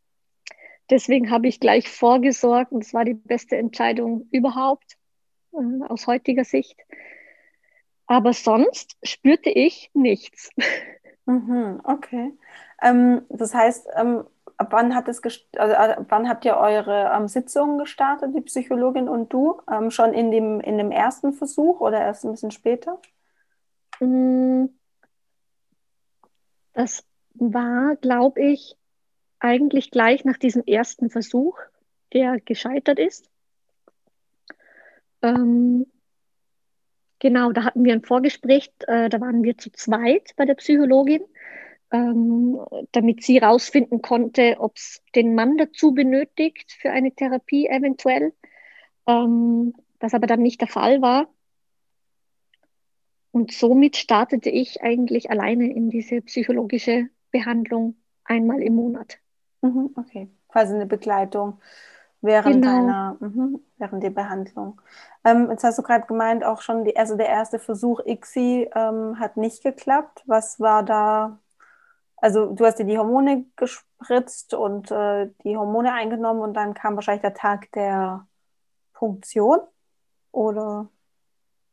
[0.89, 4.97] deswegen habe ich gleich vorgesorgt und es war die beste Entscheidung überhaupt
[5.53, 6.79] äh, aus heutiger Sicht.
[8.07, 10.49] Aber sonst spürte ich nichts.
[11.25, 12.37] Mhm, okay.
[12.81, 14.25] Ähm, das heißt, ähm,
[14.57, 15.21] ab wann hat es
[15.57, 19.61] also, ab wann habt ihr eure ähm, Sitzungen gestartet, die Psychologin und du?
[19.71, 22.99] Ähm, schon in dem, in dem ersten Versuch oder erst ein bisschen später?
[23.99, 24.65] Mm.
[26.73, 28.77] Das war, glaube ich,
[29.39, 31.57] eigentlich gleich nach diesem ersten Versuch,
[32.13, 33.29] der gescheitert ist.
[35.23, 35.87] Ähm,
[37.19, 41.23] genau, da hatten wir ein Vorgespräch, äh, da waren wir zu zweit bei der Psychologin,
[41.91, 42.59] ähm,
[42.91, 48.33] damit sie herausfinden konnte, ob es den Mann dazu benötigt für eine Therapie eventuell,
[49.07, 51.27] ähm, was aber dann nicht der Fall war.
[53.31, 59.17] Und somit startete ich eigentlich alleine in diese psychologische Behandlung einmal im Monat.
[59.61, 61.59] Mhm, okay, quasi eine Begleitung
[62.21, 62.67] während genau.
[62.67, 64.81] deiner, mh, während der Behandlung.
[65.25, 69.19] Ähm, jetzt hast du gerade gemeint, auch schon die, also der erste Versuch ICSI ähm,
[69.19, 70.23] hat nicht geklappt.
[70.25, 71.39] Was war da?
[72.17, 76.95] Also du hast dir die Hormone gespritzt und äh, die Hormone eingenommen und dann kam
[76.95, 78.27] wahrscheinlich der Tag der
[78.93, 79.59] Punktion,
[80.31, 80.89] oder?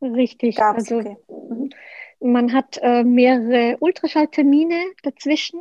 [0.01, 0.57] Richtig.
[0.57, 0.79] Gab's?
[0.79, 1.17] Also okay.
[1.29, 1.71] Mhm.
[2.21, 5.61] man hat äh, mehrere Ultraschalltermine dazwischen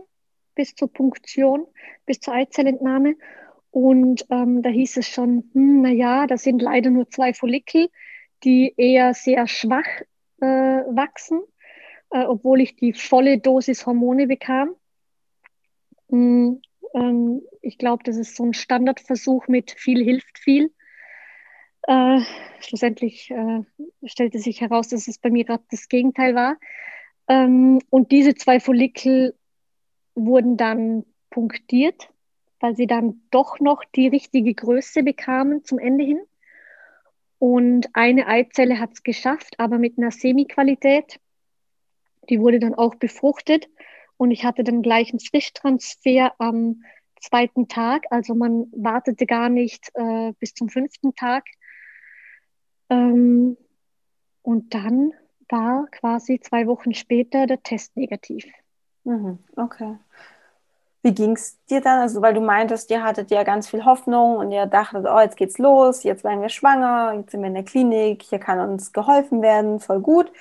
[0.56, 1.68] bis zur Punktion,
[2.06, 3.16] bis zur Eizellentnahme.
[3.72, 7.90] Und ähm, da hieß es schon, hm, na ja, das sind leider nur zwei Follikel,
[8.44, 9.86] die eher sehr schwach
[10.42, 11.42] äh, wachsen,
[12.12, 14.76] äh, obwohl ich die volle Dosis Hormone bekam.
[16.10, 16.62] Hm,
[16.94, 20.74] ähm, ich glaube, das ist so ein Standardversuch mit viel hilft viel.
[21.84, 22.22] Äh,
[22.60, 23.62] schlussendlich äh,
[24.06, 26.58] stellte sich heraus, dass es bei mir gerade das Gegenteil war.
[27.28, 29.36] Ähm, und diese zwei Follikel
[30.16, 32.10] wurden dann punktiert,
[32.60, 36.22] weil sie dann doch noch die richtige Größe bekamen zum Ende hin.
[37.38, 41.20] Und eine Eizelle hat es geschafft, aber mit einer Semi-Qualität.
[42.30, 43.70] Die wurde dann auch befruchtet
[44.18, 46.84] und ich hatte dann gleich einen Frischtransfer am
[47.22, 48.06] zweiten Tag.
[48.12, 51.46] Also man wartete gar nicht äh, bis zum fünften Tag,
[52.90, 53.58] ähm,
[54.42, 55.14] und dann
[55.48, 58.46] war quasi zwei Wochen später der Test negativ.
[59.04, 59.98] Mhm, okay.
[61.02, 62.00] Wie ging es dir dann?
[62.00, 65.38] Also, weil du meintest, ihr hattet ja ganz viel Hoffnung und ihr dachtet, oh, jetzt
[65.38, 68.92] geht's los, jetzt werden wir schwanger, jetzt sind wir in der Klinik, hier kann uns
[68.92, 70.32] geholfen werden, voll gut.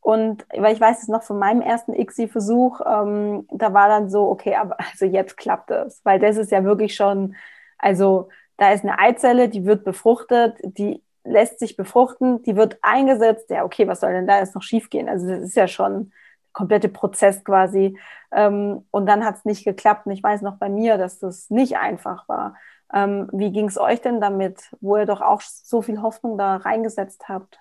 [0.00, 4.28] Und weil ich weiß es noch von meinem ersten ICSI-Versuch, ähm, da war dann so,
[4.28, 7.36] okay, aber also jetzt klappt es, weil das ist ja wirklich schon,
[7.78, 13.50] also da ist eine Eizelle, die wird befruchtet, die lässt sich befruchten, die wird eingesetzt.
[13.50, 15.08] Ja, okay, was soll denn da jetzt noch schiefgehen?
[15.08, 16.12] Also das ist ja schon
[16.58, 17.96] komplette Prozess quasi.
[18.32, 20.06] Ähm, und dann hat es nicht geklappt.
[20.06, 22.56] Und ich weiß noch bei mir, dass das nicht einfach war.
[22.92, 26.56] Ähm, wie ging es euch denn damit, wo ihr doch auch so viel Hoffnung da
[26.56, 27.60] reingesetzt habt?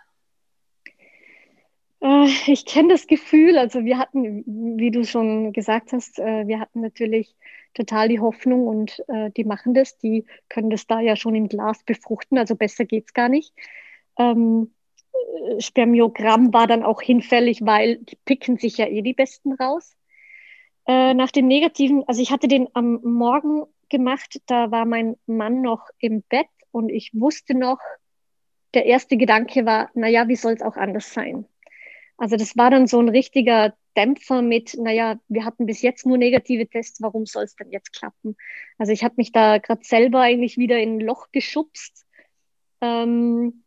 [2.01, 3.59] Äh, ich kenne das Gefühl.
[3.59, 4.43] Also wir hatten,
[4.79, 7.35] wie du schon gesagt hast, äh, wir hatten natürlich
[7.75, 11.47] total die Hoffnung und äh, die machen das, die können das da ja schon im
[11.47, 13.53] Glas befruchten, also besser geht es gar nicht.
[14.17, 14.71] Ähm,
[15.59, 19.95] Spermiogramm war dann auch hinfällig, weil die picken sich ja eh die Besten raus.
[20.87, 25.61] Äh, nach dem negativen, also ich hatte den am Morgen gemacht, da war mein Mann
[25.61, 27.79] noch im Bett und ich wusste noch,
[28.73, 31.45] der erste Gedanke war, naja, wie soll es auch anders sein?
[32.17, 36.17] Also das war dann so ein richtiger Dämpfer mit, naja, wir hatten bis jetzt nur
[36.17, 38.35] negative Tests, warum soll es denn jetzt klappen?
[38.77, 42.05] Also ich habe mich da gerade selber eigentlich wieder in ein Loch geschubst.
[42.81, 43.63] Ähm,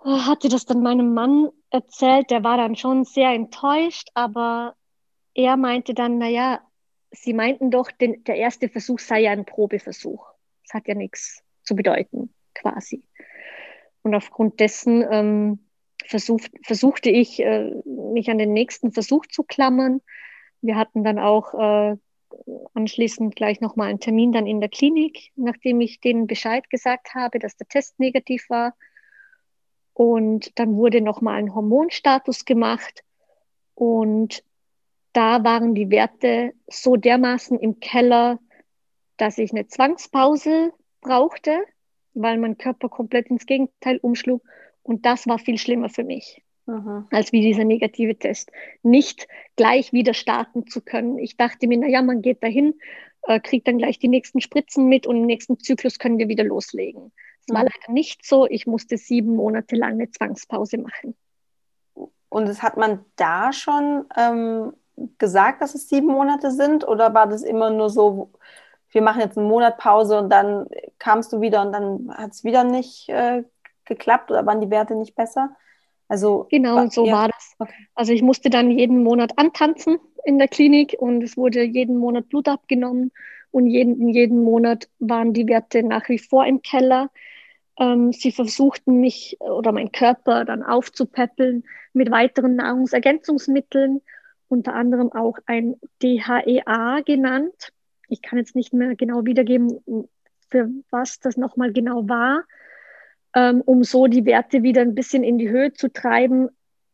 [0.00, 4.74] hatte das dann meinem Mann erzählt, der war dann schon sehr enttäuscht, aber
[5.34, 6.60] er meinte dann, naja,
[7.10, 10.26] sie meinten doch, den, der erste Versuch sei ja ein Probeversuch.
[10.64, 13.02] Das hat ja nichts zu bedeuten, quasi.
[14.02, 15.58] Und aufgrund dessen ähm,
[16.06, 20.00] versucht, versuchte ich, äh, mich an den nächsten Versuch zu klammern.
[20.60, 21.96] Wir hatten dann auch äh,
[22.74, 27.38] anschließend gleich nochmal einen Termin dann in der Klinik, nachdem ich denen Bescheid gesagt habe,
[27.38, 28.74] dass der Test negativ war.
[29.98, 33.02] Und dann wurde nochmal ein Hormonstatus gemacht.
[33.74, 34.44] Und
[35.12, 38.38] da waren die Werte so dermaßen im Keller,
[39.16, 41.64] dass ich eine Zwangspause brauchte,
[42.14, 44.44] weil mein Körper komplett ins Gegenteil umschlug
[44.84, 46.44] und das war viel schlimmer für mich.
[46.68, 47.08] Aha.
[47.10, 48.52] als wie dieser negative Test.
[48.82, 51.18] Nicht gleich wieder starten zu können.
[51.18, 52.74] Ich dachte mir, naja, man geht dahin,
[53.22, 56.44] äh, kriegt dann gleich die nächsten Spritzen mit und im nächsten Zyklus können wir wieder
[56.44, 57.10] loslegen.
[57.54, 58.46] War leider nicht so.
[58.46, 61.14] Ich musste sieben Monate lang eine Zwangspause machen.
[62.28, 64.72] Und das hat man da schon ähm,
[65.18, 66.86] gesagt, dass es sieben Monate sind?
[66.86, 68.30] Oder war das immer nur so,
[68.90, 70.66] wir machen jetzt einen Monat Pause und dann
[70.98, 73.44] kamst du wieder und dann hat es wieder nicht äh,
[73.84, 75.50] geklappt oder waren die Werte nicht besser?
[76.08, 77.12] Also genau, so ja.
[77.12, 77.54] war das.
[77.58, 77.88] Okay.
[77.94, 82.28] Also ich musste dann jeden Monat antanzen in der Klinik und es wurde jeden Monat
[82.28, 83.12] Blut abgenommen
[83.50, 87.10] und jeden, jeden Monat waren die Werte nach wie vor im Keller.
[87.78, 94.00] Ähm, sie versuchten mich oder meinen Körper dann aufzupäppeln mit weiteren Nahrungsergänzungsmitteln
[94.48, 97.72] unter anderem auch ein DHEA genannt.
[98.08, 99.78] Ich kann jetzt nicht mehr genau wiedergeben,
[100.50, 102.44] für was das nochmal genau war,
[103.34, 106.48] ähm, um so die Werte wieder ein bisschen in die Höhe zu treiben.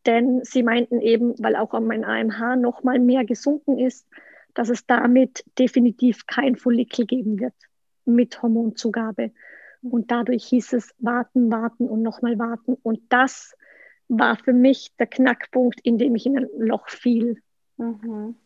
[0.07, 4.07] Denn sie meinten eben, weil auch mein AMH nochmal mehr gesunken ist,
[4.53, 7.55] dass es damit definitiv kein Follikel geben wird
[8.05, 9.31] mit Hormonzugabe.
[9.90, 12.77] Und dadurch hieß es warten, warten und nochmal warten.
[12.83, 13.55] Und das
[14.09, 17.42] war für mich der Knackpunkt, in dem ich in ein Loch fiel.
[17.77, 18.37] Mhm.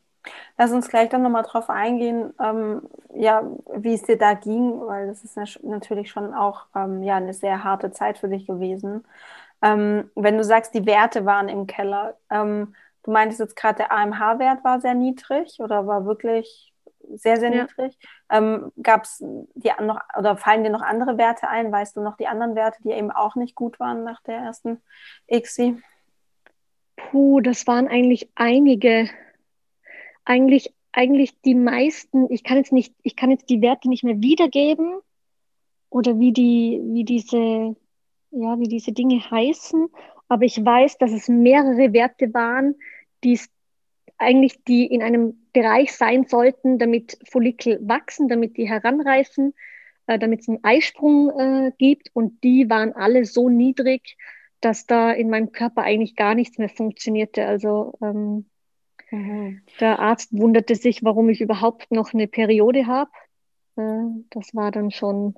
[0.56, 2.82] Lass uns gleich dann nochmal drauf eingehen, ähm,
[3.14, 3.42] ja,
[3.76, 7.64] wie es dir da ging, weil das ist natürlich schon auch ähm, ja, eine sehr
[7.64, 9.04] harte Zeit für dich gewesen.
[9.62, 12.74] Ähm, wenn du sagst, die Werte waren im Keller, ähm,
[13.04, 16.72] du meintest jetzt gerade, der AMH-Wert war sehr niedrig oder war wirklich
[17.14, 17.62] sehr, sehr ja.
[17.62, 17.98] niedrig.
[18.30, 21.72] Ähm, Gab es noch oder fallen dir noch andere Werte ein?
[21.72, 24.82] Weißt du noch die anderen Werte, die eben auch nicht gut waren nach der ersten
[25.28, 25.80] ICSI?
[26.96, 29.08] Puh, das waren eigentlich einige.
[30.24, 32.30] Eigentlich, eigentlich die meisten.
[32.30, 35.00] Ich kann jetzt nicht, ich kann jetzt die Werte nicht mehr wiedergeben
[35.88, 37.76] oder wie die, wie diese,
[38.30, 39.88] ja, wie diese Dinge heißen.
[40.28, 42.74] Aber ich weiß, dass es mehrere Werte waren,
[43.24, 43.48] die es
[44.18, 49.54] eigentlich die in einem Bereich sein sollten, damit Follikel wachsen, damit die heranreifen,
[50.06, 52.10] äh, damit es einen Eisprung äh, gibt.
[52.12, 54.16] Und die waren alle so niedrig,
[54.60, 57.46] dass da in meinem Körper eigentlich gar nichts mehr funktionierte.
[57.46, 58.46] Also ähm,
[59.10, 59.62] mhm.
[59.80, 63.10] der Arzt wunderte sich, warum ich überhaupt noch eine Periode habe.
[63.76, 65.36] Äh, das war dann schon.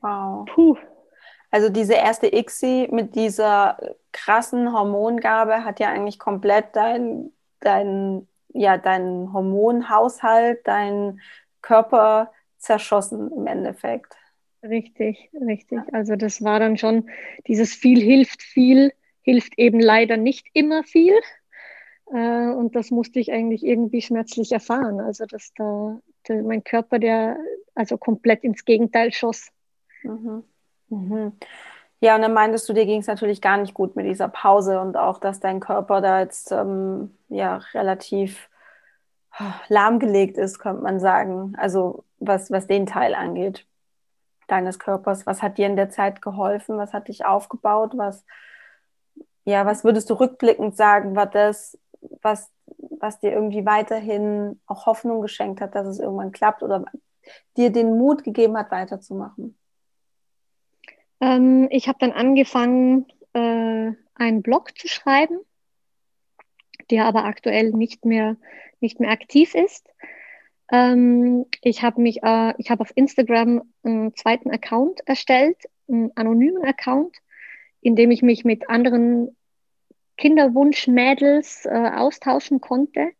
[0.00, 0.46] Wow.
[0.46, 0.76] Puh.
[1.50, 3.76] Also diese erste ICSI mit dieser
[4.12, 7.30] krassen Hormongabe hat ja eigentlich komplett dein
[7.64, 11.20] dein, ja, dein Hormonhaushalt, dein
[11.62, 14.14] Körper zerschossen im Endeffekt.
[14.62, 15.80] Richtig, richtig.
[15.92, 17.10] Also das war dann schon
[17.48, 21.14] dieses viel hilft viel, hilft eben leider nicht immer viel.
[22.12, 25.00] Äh, und das musste ich eigentlich irgendwie schmerzlich erfahren.
[25.00, 25.98] Also dass da
[26.28, 27.36] mein Körper, der
[27.74, 29.50] also komplett ins Gegenteil schoss.
[30.02, 30.44] Mhm.
[30.88, 31.32] Mhm.
[32.02, 34.80] Ja, und dann meintest du, dir ging es natürlich gar nicht gut mit dieser Pause
[34.80, 38.50] und auch, dass dein Körper da jetzt ähm, ja relativ
[39.38, 41.54] oh, lahmgelegt ist, könnte man sagen.
[41.58, 43.66] Also was, was den Teil angeht
[44.48, 45.26] deines Körpers.
[45.26, 46.76] Was hat dir in der Zeit geholfen?
[46.76, 47.92] Was hat dich aufgebaut?
[47.94, 48.24] Was,
[49.44, 51.78] ja, was würdest du rückblickend sagen, war das,
[52.20, 52.50] was,
[52.98, 56.84] was dir irgendwie weiterhin auch Hoffnung geschenkt hat, dass es irgendwann klappt oder
[57.56, 59.56] dir den Mut gegeben hat, weiterzumachen?
[61.22, 65.38] Ähm, ich habe dann angefangen, äh, einen Blog zu schreiben,
[66.90, 68.36] der aber aktuell nicht mehr,
[68.80, 69.88] nicht mehr aktiv ist.
[70.70, 75.56] Ähm, ich habe mich, äh, ich habe auf Instagram einen zweiten Account erstellt,
[75.88, 77.16] einen anonymen Account,
[77.80, 79.36] in dem ich mich mit anderen
[80.16, 83.12] Kinderwunschmädels äh, austauschen konnte.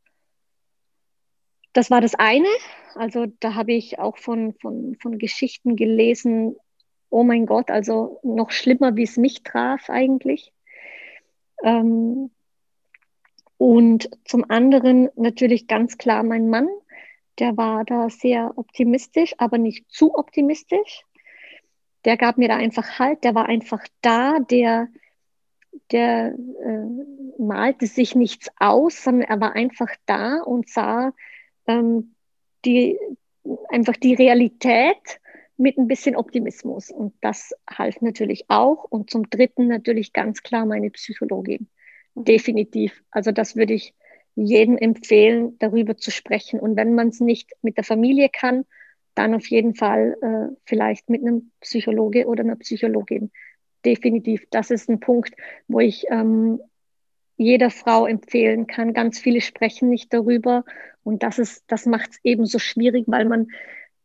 [1.72, 2.48] Das war das eine.
[2.94, 6.56] Also da habe ich auch von, von, von Geschichten gelesen,
[7.12, 10.52] oh mein Gott, also noch schlimmer, wie es mich traf eigentlich.
[11.62, 12.30] Ähm,
[13.58, 16.68] und zum anderen natürlich ganz klar mein Mann,
[17.38, 21.04] der war da sehr optimistisch, aber nicht zu optimistisch.
[22.04, 24.88] Der gab mir da einfach Halt, der war einfach da, der,
[25.90, 31.12] der äh, malte sich nichts aus, sondern er war einfach da und sah
[31.66, 32.14] ähm,
[32.64, 32.98] die,
[33.68, 35.20] einfach die Realität
[35.62, 36.90] mit ein bisschen Optimismus.
[36.90, 38.84] Und das half natürlich auch.
[38.84, 41.68] Und zum Dritten natürlich ganz klar meine Psychologin.
[42.14, 43.02] Definitiv.
[43.10, 43.94] Also das würde ich
[44.34, 46.58] jedem empfehlen, darüber zu sprechen.
[46.58, 48.64] Und wenn man es nicht mit der Familie kann,
[49.14, 53.30] dann auf jeden Fall äh, vielleicht mit einem Psychologe oder einer Psychologin.
[53.84, 54.44] Definitiv.
[54.50, 55.34] Das ist ein Punkt,
[55.68, 56.60] wo ich ähm,
[57.36, 58.94] jeder Frau empfehlen kann.
[58.94, 60.64] Ganz viele sprechen nicht darüber.
[61.04, 63.48] Und das ist, das macht es eben so schwierig, weil man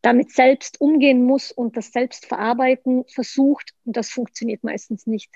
[0.02, 3.74] damit selbst umgehen muss und das selbst verarbeiten versucht.
[3.84, 5.30] Und das funktioniert meistens nicht.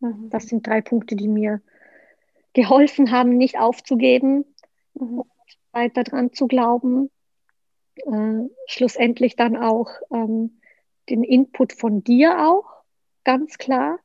[0.00, 0.28] Mhm.
[0.30, 1.62] Das sind drei Punkte, die mir
[2.52, 4.44] geholfen haben, nicht aufzugeben
[4.94, 5.20] mhm.
[5.20, 5.28] und
[5.72, 7.10] weiter dran zu glauben.
[7.96, 10.60] Äh, schlussendlich dann auch ähm,
[11.08, 12.82] den Input von dir auch,
[13.24, 13.98] ganz klar.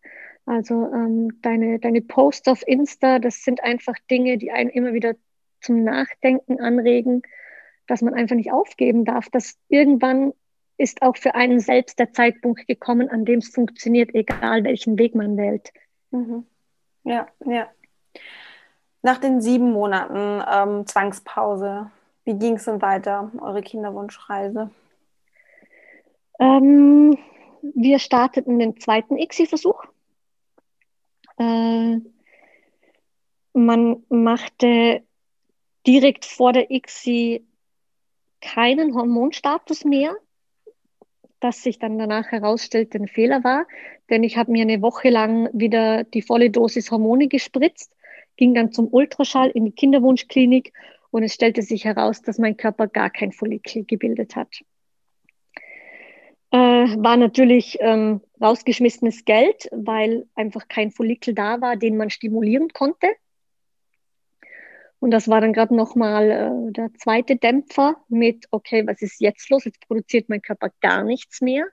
[0.45, 5.15] Also ähm, deine, deine Posts auf Insta, das sind einfach Dinge, die einen immer wieder
[5.59, 7.23] zum Nachdenken anregen
[7.87, 10.33] dass man einfach nicht aufgeben darf, dass irgendwann
[10.77, 15.15] ist auch für einen selbst der Zeitpunkt gekommen, an dem es funktioniert, egal welchen Weg
[15.15, 15.71] man wählt.
[16.11, 16.45] Mhm.
[17.03, 17.67] Ja, ja.
[19.01, 21.91] Nach den sieben Monaten ähm, Zwangspause,
[22.25, 24.69] wie ging es denn weiter, eure Kinderwunschreise?
[26.39, 27.17] Ähm,
[27.61, 29.83] wir starteten den zweiten ICSI-Versuch.
[31.37, 31.97] Äh,
[33.53, 35.03] man machte
[35.87, 37.46] direkt vor der ICSI
[38.41, 40.15] keinen Hormonstatus mehr,
[41.39, 43.67] das sich dann danach herausstellte, ein Fehler war,
[44.09, 47.93] denn ich habe mir eine Woche lang wieder die volle Dosis Hormone gespritzt,
[48.37, 50.73] ging dann zum Ultraschall in die Kinderwunschklinik
[51.11, 54.61] und es stellte sich heraus, dass mein Körper gar kein Follikel gebildet hat.
[56.51, 62.69] Äh, war natürlich ähm, rausgeschmissenes Geld, weil einfach kein Follikel da war, den man stimulieren
[62.69, 63.07] konnte.
[64.99, 69.49] Und das war dann gerade nochmal äh, der zweite Dämpfer mit, okay, was ist jetzt
[69.49, 69.65] los?
[69.65, 71.67] Jetzt produziert mein Körper gar nichts mehr.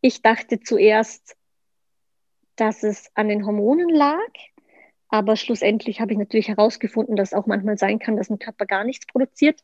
[0.00, 1.36] Ich dachte zuerst,
[2.56, 4.18] dass es an den Hormonen lag,
[5.08, 8.66] aber schlussendlich habe ich natürlich herausgefunden, dass es auch manchmal sein kann, dass ein Körper
[8.66, 9.62] gar nichts produziert.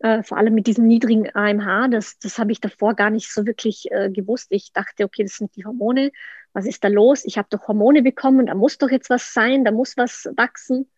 [0.00, 3.46] Äh, vor allem mit diesem niedrigen AMH, das, das habe ich davor gar nicht so
[3.46, 4.48] wirklich äh, gewusst.
[4.50, 6.12] Ich dachte, okay, das sind die Hormone.
[6.52, 7.24] Was ist da los?
[7.24, 10.90] Ich habe doch Hormone bekommen, da muss doch jetzt was sein, da muss was wachsen.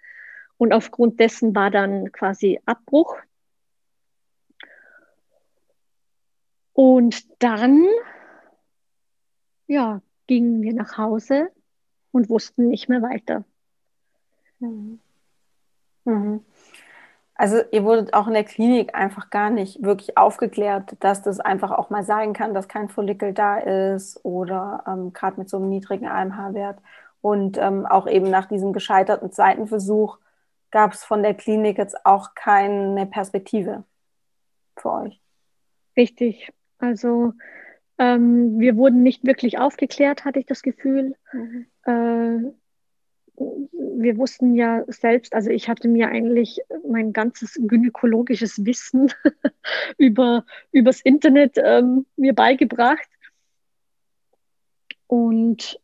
[0.59, 3.17] Und aufgrund dessen war dann quasi Abbruch.
[6.73, 7.87] Und dann,
[9.67, 11.51] ja, gingen wir nach Hause
[12.11, 13.45] und wussten nicht mehr weiter.
[14.59, 15.01] Mhm.
[16.05, 16.45] Mhm.
[17.35, 21.71] Also ihr wurdet auch in der Klinik einfach gar nicht wirklich aufgeklärt, dass das einfach
[21.71, 25.69] auch mal sein kann, dass kein Follikel da ist oder ähm, gerade mit so einem
[25.69, 26.79] niedrigen AMH-Wert.
[27.21, 30.19] Und ähm, auch eben nach diesem gescheiterten zweiten Versuch
[30.77, 33.85] gab es von der Klinik jetzt auch keine Perspektive
[34.77, 35.23] für euch.
[35.97, 36.53] Richtig.
[36.77, 37.33] Also
[37.97, 41.17] ähm, wir wurden nicht wirklich aufgeklärt, hatte ich das Gefühl.
[41.33, 41.67] Mhm.
[41.87, 42.53] Äh,
[43.39, 49.11] wir wussten ja selbst, also ich hatte mir eigentlich mein ganzes gynäkologisches Wissen
[49.97, 53.09] über übers Internet ähm, mir beigebracht.
[55.07, 55.81] Und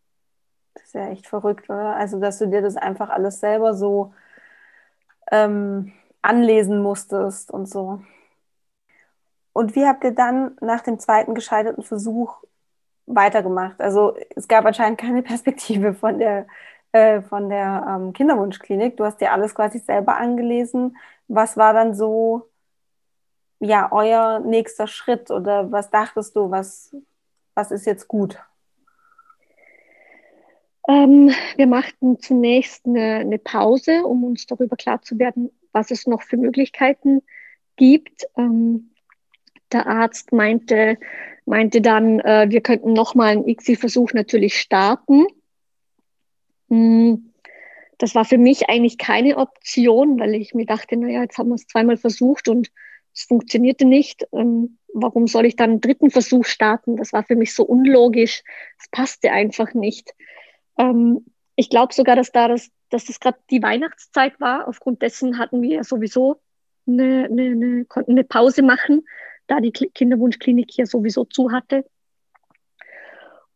[0.75, 1.97] das ist ja echt verrückt, oder?
[1.97, 4.13] Also, dass du dir das einfach alles selber so
[5.33, 5.93] ähm,
[6.23, 8.01] anlesen musstest und so.
[9.53, 12.43] Und wie habt ihr dann nach dem zweiten gescheiterten Versuch
[13.07, 13.81] weitergemacht?
[13.81, 16.47] Also es gab anscheinend keine Perspektive von der,
[16.93, 18.97] äh, von der ähm, Kinderwunschklinik.
[18.97, 20.97] Du hast dir alles quasi selber angelesen.
[21.29, 22.51] Was war dann so,
[23.61, 26.95] ja, euer nächster Schritt oder was dachtest du, was,
[27.55, 28.39] was ist jetzt gut?
[30.89, 36.07] Ähm, wir machten zunächst eine, eine, Pause, um uns darüber klar zu werden, was es
[36.07, 37.23] noch für Möglichkeiten
[37.77, 38.27] gibt.
[38.37, 38.91] Ähm,
[39.71, 40.99] der Arzt meinte,
[41.47, 45.25] meinte dann, äh, wir könnten nochmal einen ICSI-Versuch natürlich starten.
[46.69, 47.33] Hm,
[47.99, 51.55] das war für mich eigentlich keine Option, weil ich mir dachte, naja, jetzt haben wir
[51.55, 52.73] es zweimal versucht und
[53.15, 54.27] es funktionierte nicht.
[54.33, 56.97] Ähm, warum soll ich dann einen dritten Versuch starten?
[56.97, 58.43] Das war für mich so unlogisch.
[58.81, 60.15] Es passte einfach nicht.
[60.79, 64.69] Ähm, ich glaube sogar, dass da das, dass das gerade die Weihnachtszeit war.
[64.69, 66.41] Aufgrund dessen hatten wir ja sowieso
[66.87, 69.07] eine, eine, eine, konnten eine Pause machen,
[69.47, 71.85] da die Kinderwunschklinik hier sowieso zu hatte.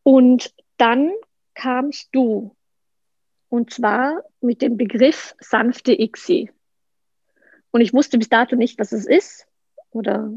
[0.02, 1.12] Und dann
[1.54, 2.54] kamst du.
[3.48, 6.50] Und zwar mit dem Begriff sanfte ICSI.
[7.70, 9.46] Und ich wusste bis dato nicht, was es ist
[9.90, 10.32] oder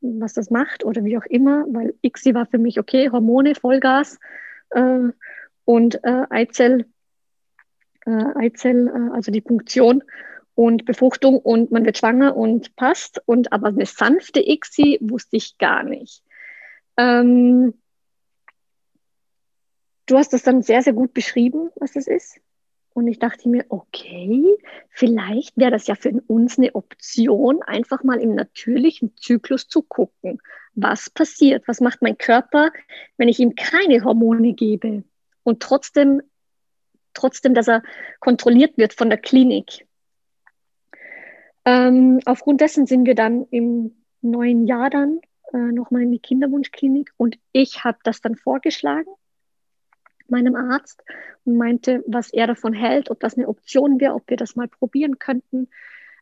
[0.00, 4.18] was das macht oder wie auch immer, weil ICSI war für mich okay, Hormone, Vollgas.
[4.70, 5.08] Äh,
[5.68, 6.86] und äh, Eizell,
[8.06, 10.02] äh, Eizell, äh, also die Punktion
[10.54, 13.20] und Befruchtung und man wird schwanger und passt.
[13.26, 16.22] Und aber eine sanfte ICSI wusste ich gar nicht.
[16.96, 17.74] Ähm,
[20.06, 22.40] du hast das dann sehr, sehr gut beschrieben, was das ist.
[22.94, 24.56] Und ich dachte mir, okay,
[24.88, 30.40] vielleicht wäre das ja für uns eine Option, einfach mal im natürlichen Zyklus zu gucken,
[30.72, 32.72] was passiert, was macht mein Körper,
[33.18, 35.04] wenn ich ihm keine Hormone gebe
[35.42, 36.22] und trotzdem,
[37.14, 37.82] trotzdem, dass er
[38.20, 39.86] kontrolliert wird von der Klinik.
[41.64, 45.20] Ähm, aufgrund dessen sind wir dann im neuen Jahr dann
[45.52, 49.10] äh, nochmal in die Kinderwunschklinik und ich habe das dann vorgeschlagen
[50.30, 51.02] meinem Arzt
[51.44, 54.68] und meinte, was er davon hält, ob das eine Option wäre, ob wir das mal
[54.68, 55.68] probieren könnten.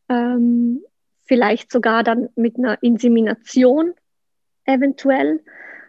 [0.09, 0.83] Ähm,
[1.25, 3.95] vielleicht sogar dann mit einer Insemination
[4.65, 5.43] eventuell.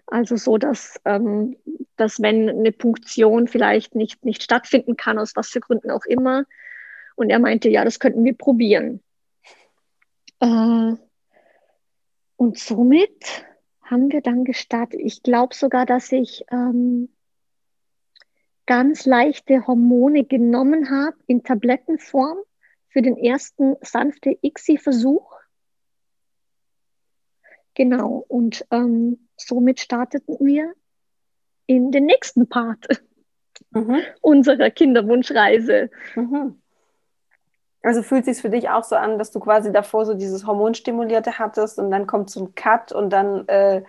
[0.07, 1.57] Also so, dass, ähm,
[1.97, 6.45] dass wenn eine Punktion vielleicht nicht, nicht stattfinden kann, aus was für Gründen auch immer.
[7.15, 9.01] Und er meinte, ja, das könnten wir probieren.
[10.39, 10.93] Äh,
[12.37, 13.45] und somit
[13.81, 15.01] haben wir dann gestartet.
[15.03, 17.09] Ich glaube sogar, dass ich ähm,
[18.65, 22.37] ganz leichte Hormone genommen habe in Tablettenform
[22.89, 25.33] für den ersten sanfte ICSI-Versuch.
[27.73, 30.73] Genau, und ähm, somit starteten wir
[31.65, 32.87] in den nächsten Part
[33.71, 33.99] mhm.
[34.21, 35.89] unserer Kinderwunschreise.
[36.15, 36.61] Mhm.
[37.83, 41.39] Also fühlt sich für dich auch so an, dass du quasi davor so dieses Hormonstimulierte
[41.39, 43.83] hattest und dann kommt so ein Cut und dann äh,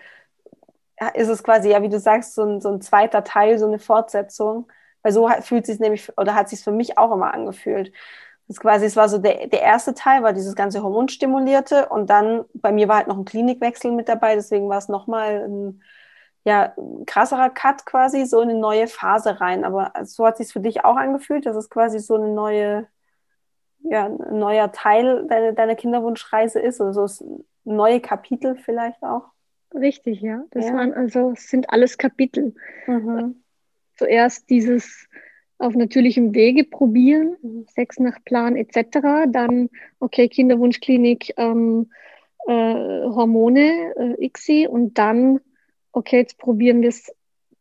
[1.15, 3.79] ist es quasi, ja, wie du sagst, so ein, so ein zweiter Teil, so eine
[3.79, 4.71] Fortsetzung.
[5.03, 7.93] Weil so fühlt sich nämlich, oder hat sich für mich auch immer angefühlt.
[8.49, 12.45] Das quasi, es war so der, der erste Teil, war dieses ganze Hormonstimulierte und dann,
[12.55, 15.83] bei mir war halt noch ein Klinikwechsel mit dabei, deswegen war es nochmal ein,
[16.45, 16.75] ja,
[17.07, 19.65] krasserer Cut quasi, so in eine neue Phase rein.
[19.65, 22.87] Aber so hat sich für dich auch angefühlt, dass es quasi so eine neue,
[23.81, 29.27] ja, ein neuer Teil deiner, deiner Kinderwunschreise ist oder so neue Kapitel vielleicht auch.
[29.75, 30.45] Richtig, ja.
[30.51, 30.75] Das ja.
[30.75, 32.55] waren also, sind alles Kapitel.
[32.87, 33.43] Mhm.
[33.97, 35.07] Zuerst dieses
[35.59, 37.67] auf natürlichem Wege probieren, mhm.
[37.69, 39.27] Sex nach Plan etc.
[39.29, 39.69] Dann,
[40.01, 41.91] okay, Kinderwunschklinik, ähm,
[42.47, 45.41] äh, Hormone, äh, ICSI und dann,
[45.93, 47.13] okay, jetzt probieren wir es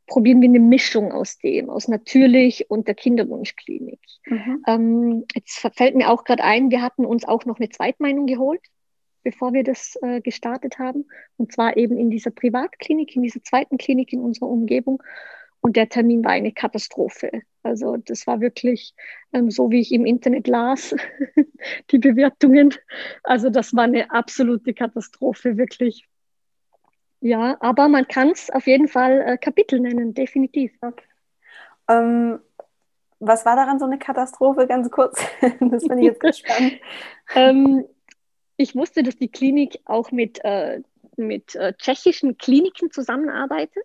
[0.08, 4.00] probieren wir eine Mischung aus dem, aus natürlich und der Kinderwunschklinik.
[4.26, 4.64] Mhm.
[4.66, 8.62] Ähm, jetzt fällt mir auch gerade ein, wir hatten uns auch noch eine Zweitmeinung geholt,
[9.24, 11.06] bevor wir das äh, gestartet haben.
[11.36, 15.04] Und zwar eben in dieser Privatklinik, in dieser zweiten Klinik in unserer Umgebung.
[15.68, 17.42] Und der Termin war eine Katastrophe.
[17.62, 18.96] Also das war wirklich
[19.34, 20.96] ähm, so, wie ich im Internet las,
[21.92, 22.74] die Bewertungen.
[23.22, 26.08] Also das war eine absolute Katastrophe, wirklich.
[27.20, 30.72] Ja, aber man kann es auf jeden Fall äh, Kapitel nennen, definitiv.
[30.80, 31.04] Okay.
[31.90, 32.40] Ähm,
[33.20, 35.22] was war daran so eine Katastrophe, ganz kurz?
[35.60, 36.80] das bin ich jetzt gespannt.
[37.36, 37.84] ähm,
[38.56, 40.80] ich wusste, dass die Klinik auch mit, äh,
[41.18, 43.84] mit äh, tschechischen Kliniken zusammenarbeitet.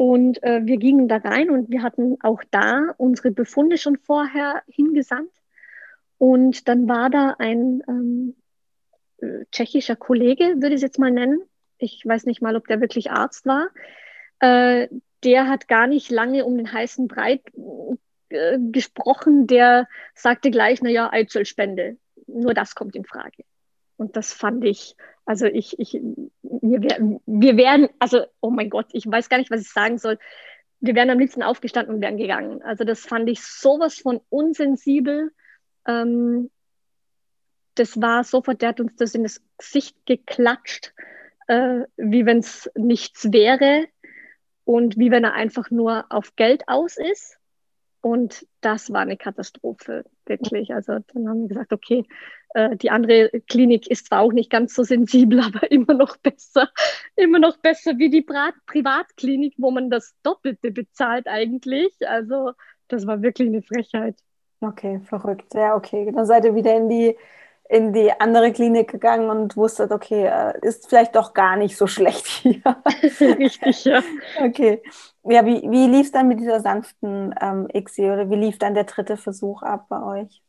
[0.00, 4.62] Und äh, wir gingen da rein und wir hatten auch da unsere Befunde schon vorher
[4.66, 5.30] hingesandt.
[6.16, 8.34] Und dann war da ein ähm,
[9.18, 11.42] äh, tschechischer Kollege, würde ich es jetzt mal nennen,
[11.76, 13.68] ich weiß nicht mal, ob der wirklich Arzt war,
[14.38, 14.88] äh,
[15.22, 17.42] der hat gar nicht lange um den heißen Breit
[18.30, 23.44] äh, gesprochen, der sagte gleich, naja, Eizellspende, nur das kommt in Frage.
[23.98, 24.96] Und das fand ich,
[25.30, 25.94] also ich, ich,
[26.42, 30.18] wir, wir wären, also, oh mein Gott, ich weiß gar nicht, was ich sagen soll.
[30.80, 32.62] Wir wären am liebsten aufgestanden und wären gegangen.
[32.62, 35.30] Also das fand ich sowas von unsensibel.
[35.86, 36.50] Ähm,
[37.76, 40.92] das war sofort, der hat uns das in das Gesicht geklatscht
[41.46, 43.86] äh, wie wenn es nichts wäre
[44.64, 47.38] und wie wenn er einfach nur auf Geld aus ist.
[48.00, 50.72] Und das war eine Katastrophe, wirklich.
[50.72, 52.06] Also dann haben wir gesagt, okay,
[52.54, 56.70] äh, die andere Klinik ist zwar auch nicht ganz so sensibel, aber immer noch besser,
[57.16, 61.94] immer noch besser wie die Pri Privatklinik, wo man das Doppelte bezahlt eigentlich.
[62.06, 62.52] Also
[62.88, 64.16] das war wirklich eine Frechheit.
[64.62, 65.52] Okay, verrückt.
[65.54, 66.10] Ja, okay.
[66.14, 67.16] Dann seid ihr wieder in die
[67.70, 71.86] in die andere Klinik gegangen und wusstet, okay, äh, ist vielleicht doch gar nicht so
[71.86, 72.60] schlecht hier.
[73.20, 74.02] Richtig, ja.
[74.40, 74.82] Okay.
[75.22, 78.74] Ja, wie, wie lief es dann mit dieser sanften ähm, ICSI oder wie lief dann
[78.74, 80.42] der dritte Versuch ab bei euch?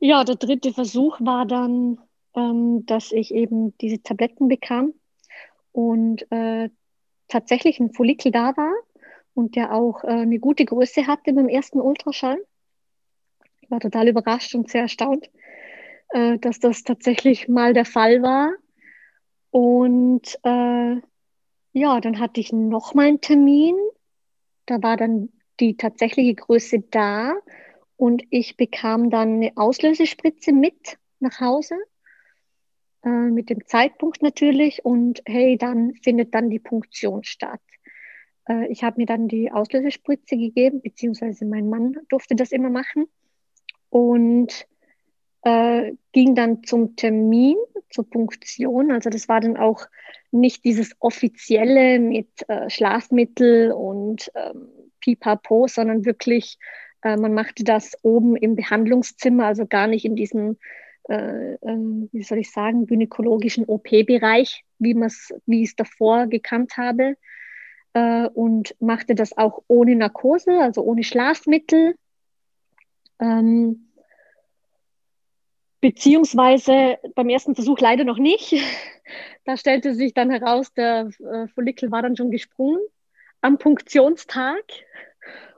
[0.00, 1.98] Ja, der dritte Versuch war dann,
[2.36, 4.92] ähm, dass ich eben diese Tabletten bekam
[5.72, 6.68] und äh,
[7.28, 8.74] tatsächlich ein Follikel da war
[9.32, 12.38] und der auch äh, eine gute Größe hatte beim ersten Ultraschall.
[13.62, 15.30] Ich war total überrascht und sehr erstaunt,
[16.10, 18.52] äh, dass das tatsächlich mal der Fall war.
[19.50, 20.96] Und äh,
[21.72, 23.76] ja, dann hatte ich noch mal einen Termin.
[24.66, 25.30] Da war dann
[25.60, 27.34] die tatsächliche Größe da
[27.96, 31.76] und ich bekam dann eine Auslösespritze mit nach Hause
[33.04, 37.60] äh, mit dem Zeitpunkt natürlich und hey, dann findet dann die Punktion statt.
[38.48, 43.06] Äh, ich habe mir dann die Auslösespritze gegeben, beziehungsweise mein Mann durfte das immer machen
[43.90, 44.66] und
[45.42, 47.56] äh, ging dann zum Termin,
[47.90, 48.90] zur Punktion.
[48.90, 49.86] Also das war dann auch
[50.30, 54.68] nicht dieses offizielle mit äh, Schlafmittel und ähm,
[55.00, 56.58] Pipapo, sondern wirklich,
[57.02, 60.58] äh, man machte das oben im Behandlungszimmer, also gar nicht in diesem,
[61.08, 64.96] äh, ähm, wie soll ich sagen, gynäkologischen OP-Bereich, wie,
[65.46, 67.16] ich es davor gekannt habe.
[67.94, 71.94] Äh, und machte das auch ohne Narkose, also ohne Schlafmittel
[73.20, 73.87] ähm,
[75.80, 78.54] beziehungsweise beim ersten Versuch leider noch nicht.
[79.44, 82.82] Da stellte sich dann heraus, der äh, Follikel war dann schon gesprungen
[83.40, 84.62] am Punktionstag.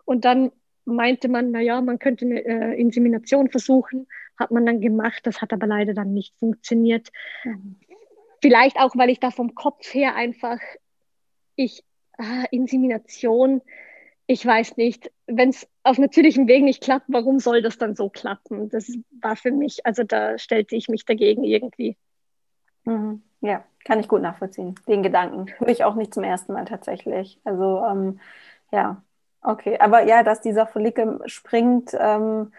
[0.04, 0.52] Und dann
[0.84, 4.06] meinte man, naja, man könnte eine äh, Insemination versuchen.
[4.38, 5.22] Hat man dann gemacht.
[5.24, 7.08] Das hat aber leider dann nicht funktioniert.
[8.40, 10.60] Vielleicht auch, weil ich da vom Kopf her einfach,
[11.56, 11.82] ich,
[12.16, 13.60] ah, Insemination,
[14.30, 18.08] ich weiß nicht, wenn es auf natürlichem Weg nicht klappt, warum soll das dann so
[18.08, 18.68] klappen?
[18.68, 18.88] Das
[19.20, 21.96] war für mich, also da stellte ich mich dagegen irgendwie.
[22.84, 23.22] Mhm.
[23.40, 24.76] Ja, kann ich gut nachvollziehen.
[24.86, 27.40] Den Gedanken höre ich auch nicht zum ersten Mal tatsächlich.
[27.42, 28.20] Also ähm,
[28.70, 29.02] ja,
[29.42, 29.78] okay.
[29.80, 32.52] Aber ja, dass dieser Follikel springt, ähm,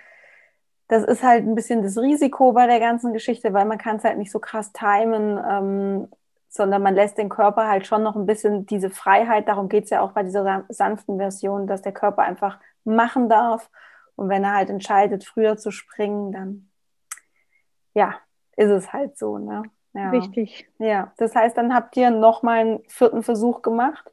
[0.89, 4.03] das ist halt ein bisschen das Risiko bei der ganzen Geschichte, weil man kann es
[4.03, 6.09] halt nicht so krass timen, ähm,
[6.51, 9.89] sondern man lässt den Körper halt schon noch ein bisschen diese Freiheit, darum geht es
[9.89, 13.69] ja auch bei dieser sanften Version, dass der Körper einfach machen darf.
[14.17, 16.69] Und wenn er halt entscheidet, früher zu springen, dann
[17.93, 18.15] ja,
[18.57, 19.37] ist es halt so.
[19.37, 19.63] Ne?
[19.93, 20.09] Ja.
[20.09, 20.69] Richtig.
[20.77, 24.11] Ja, das heißt, dann habt ihr nochmal einen vierten Versuch gemacht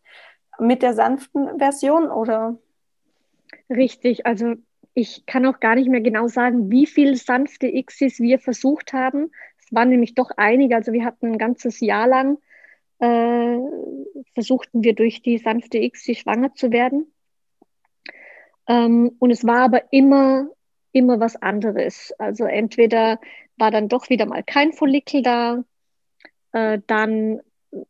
[0.61, 2.57] mit der sanften Version, oder?
[3.69, 4.55] Richtig, also
[4.95, 9.33] ich kann auch gar nicht mehr genau sagen, wie viele sanfte Xs wir versucht haben.
[9.73, 12.39] Waren nämlich doch einige, also wir hatten ein ganzes Jahr lang,
[13.01, 13.59] äh,
[14.35, 17.13] versuchten wir durch die sanfte Xi schwanger zu werden.
[18.67, 20.49] Ähm, und es war aber immer,
[20.93, 22.13] immer was anderes.
[22.19, 23.21] Also entweder
[23.57, 25.65] war dann doch wieder mal kein Follikel da,
[26.53, 27.41] äh, dann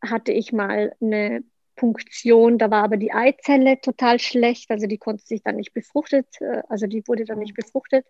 [0.03, 1.43] hatte ich mal eine
[1.77, 6.27] Punktion, da war aber die Eizelle total schlecht, also die konnte sich dann nicht befruchtet,
[6.41, 8.05] äh, also die wurde dann nicht befruchtet.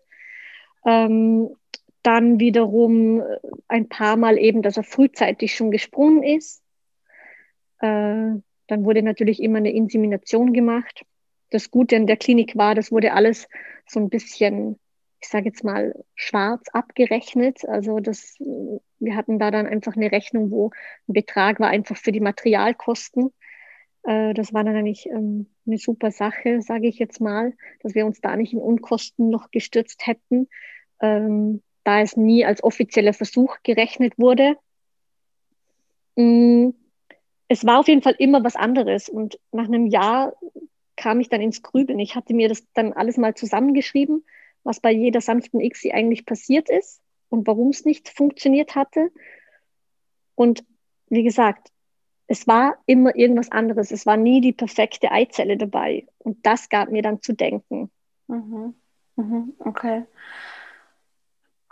[0.85, 1.55] Ähm,
[2.03, 3.37] dann wiederum äh,
[3.67, 6.61] ein paar Mal eben, dass er frühzeitig schon gesprungen ist.
[7.79, 11.05] Äh, dann wurde natürlich immer eine Insemination gemacht.
[11.49, 13.47] Das Gute in der Klinik war, das wurde alles
[13.87, 14.79] so ein bisschen,
[15.19, 17.67] ich sage jetzt mal, schwarz abgerechnet.
[17.67, 20.69] Also das, wir hatten da dann einfach eine Rechnung, wo
[21.07, 23.31] ein Betrag war einfach für die Materialkosten.
[24.03, 28.05] Äh, das war dann eigentlich ähm, eine super Sache, sage ich jetzt mal, dass wir
[28.05, 30.47] uns da nicht in Unkosten noch gestürzt hätten,
[31.01, 34.57] ähm, da es nie als offizieller Versuch gerechnet wurde.
[36.15, 36.69] Mm,
[37.47, 40.33] es war auf jeden Fall immer was anderes und nach einem Jahr
[40.95, 41.99] kam ich dann ins Grübeln.
[41.99, 44.25] Ich hatte mir das dann alles mal zusammengeschrieben,
[44.63, 49.09] was bei jeder sanften ICSI eigentlich passiert ist und warum es nicht funktioniert hatte.
[50.35, 50.63] Und
[51.07, 51.71] wie gesagt,
[52.27, 53.91] es war immer irgendwas anderes.
[53.91, 56.05] Es war nie die perfekte Eizelle dabei.
[56.19, 57.89] Und das gab mir dann zu denken.
[58.27, 58.75] Mhm.
[59.15, 59.53] Mhm.
[59.59, 60.03] Okay.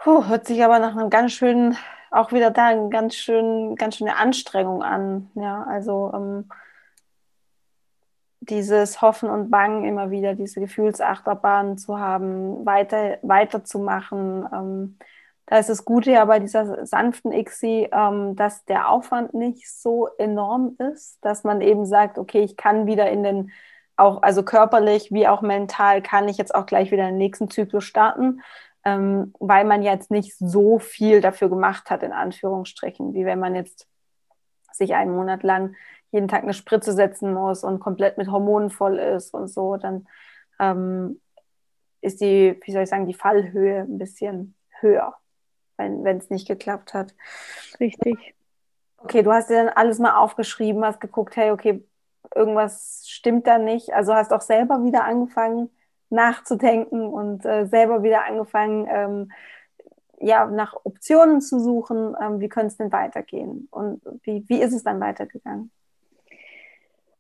[0.08, 1.76] Puh, hört sich aber nach einem ganz schönen,
[2.12, 5.30] auch wieder da, eine ganz schön, ganz schöne Anstrengung an.
[5.36, 6.50] Ja, also ähm,
[8.40, 14.48] dieses Hoffen und Bangen immer wieder, diese Gefühlsachterbahn zu haben, weiter, weiterzumachen.
[14.54, 14.98] Ähm,
[15.46, 20.08] da ist das Gute ja bei dieser sanften ICSI, ähm, dass der Aufwand nicht so
[20.18, 23.52] enorm ist, dass man eben sagt, okay, ich kann wieder in den,
[23.98, 27.84] auch also körperlich wie auch mental, kann ich jetzt auch gleich wieder den nächsten Zyklus
[27.84, 28.42] starten,
[28.88, 33.54] ähm, weil man jetzt nicht so viel dafür gemacht hat, in Anführungsstrichen, wie wenn man
[33.54, 33.86] jetzt
[34.72, 35.76] sich einen Monat lang
[36.12, 40.08] jeden Tag eine Spritze setzen muss und komplett mit Hormonen voll ist und so, dann
[40.58, 41.20] ähm,
[42.00, 45.18] ist die, wie soll ich sagen, die Fallhöhe ein bisschen höher
[45.80, 47.14] wenn es nicht geklappt hat.
[47.80, 48.36] Richtig.
[48.98, 51.86] Okay, du hast dir dann alles mal aufgeschrieben, hast geguckt, hey, okay,
[52.34, 53.94] irgendwas stimmt da nicht.
[53.94, 55.70] Also hast auch selber wieder angefangen
[56.10, 59.32] nachzudenken und äh, selber wieder angefangen, ähm,
[60.20, 64.74] ja, nach Optionen zu suchen, ähm, wie könnte es denn weitergehen und wie, wie ist
[64.74, 65.72] es dann weitergegangen?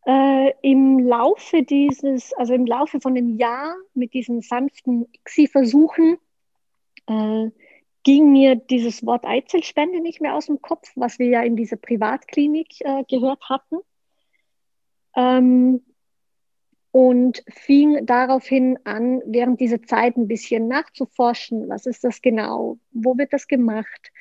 [0.05, 6.17] Äh, Im Laufe dieses, also im Laufe von dem Jahr mit diesen sanften ICSI-Versuchen,
[7.07, 7.51] äh,
[8.03, 11.75] ging mir dieses Wort Eizellspende nicht mehr aus dem Kopf, was wir ja in dieser
[11.75, 13.79] Privatklinik äh, gehört hatten.
[15.13, 15.81] Ähm,
[16.97, 23.15] und fing daraufhin an, während dieser Zeit ein bisschen nachzuforschen, was ist das genau, wo
[23.19, 24.11] wird das gemacht,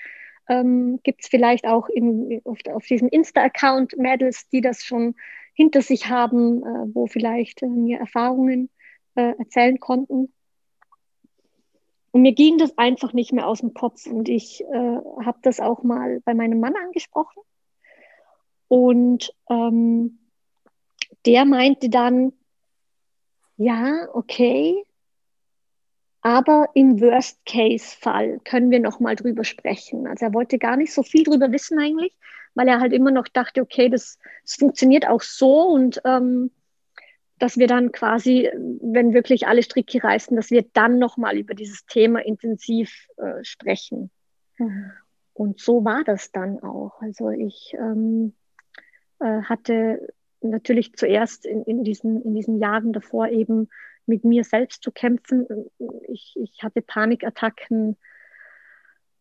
[0.47, 5.15] ähm, gibt es vielleicht auch in, auf, auf diesem Insta-Account Mädels, die das schon
[5.55, 8.69] hinter sich haben, äh, wo vielleicht äh, mir Erfahrungen
[9.15, 10.31] äh, erzählen konnten.
[12.11, 14.05] Und mir ging das einfach nicht mehr aus dem Kopf.
[14.05, 17.41] Und ich äh, habe das auch mal bei meinem Mann angesprochen.
[18.69, 20.19] Und ähm,
[21.25, 22.35] der meinte dann,
[23.57, 24.85] ja, okay,
[26.27, 30.09] aber im Worst-Case-Fall können wir noch mal drüber sprechen.
[30.09, 32.19] Also er wollte gar nicht so viel drüber wissen eigentlich,
[32.57, 36.51] weil er halt immer noch dachte, okay, das, das funktioniert auch so und ähm,
[37.39, 38.51] dass wir dann quasi,
[38.81, 44.11] wenn wirklich alle Stricke reißen, dass wir dann nochmal über dieses Thema intensiv äh, sprechen.
[44.59, 44.91] Mhm.
[45.33, 47.01] Und so war das dann auch.
[47.03, 48.35] Also ich ähm,
[49.21, 50.13] äh, hatte
[50.51, 53.69] natürlich zuerst in, in, diesen, in diesen Jahren davor eben
[54.07, 55.47] mit mir selbst zu kämpfen.
[56.09, 57.97] Ich, ich hatte Panikattacken,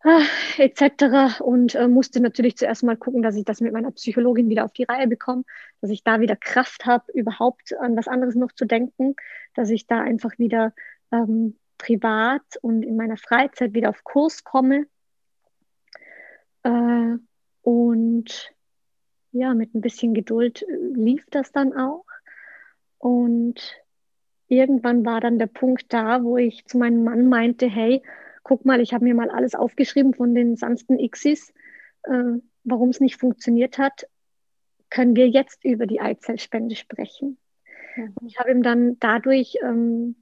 [0.08, 0.22] Ah,
[0.60, 1.42] etc.
[1.42, 4.72] Und äh, musste natürlich zuerst mal gucken, dass ich das mit meiner Psychologin wieder auf
[4.72, 5.46] die Reihe bekomme,
[5.82, 9.16] dass ich da wieder Kraft habe, überhaupt an was anderes noch zu denken,
[9.56, 10.76] dass ich da einfach wieder
[11.12, 14.86] ähm, privat und in meiner Freizeit wieder auf Kurs komme.
[16.62, 17.16] Äh,
[17.64, 18.54] und
[19.36, 22.06] ja, mit ein bisschen Geduld äh, lief das dann auch.
[22.98, 23.78] Und
[24.48, 28.02] irgendwann war dann der Punkt da, wo ich zu meinem Mann meinte, hey,
[28.44, 31.54] guck mal, ich habe mir mal alles aufgeschrieben von den sanften Xis,
[32.04, 34.08] äh, warum es nicht funktioniert hat,
[34.90, 37.38] können wir jetzt über die Eizellspende sprechen.
[37.96, 38.16] Mhm.
[38.26, 40.16] Ich habe ihm dann dadurch ähm,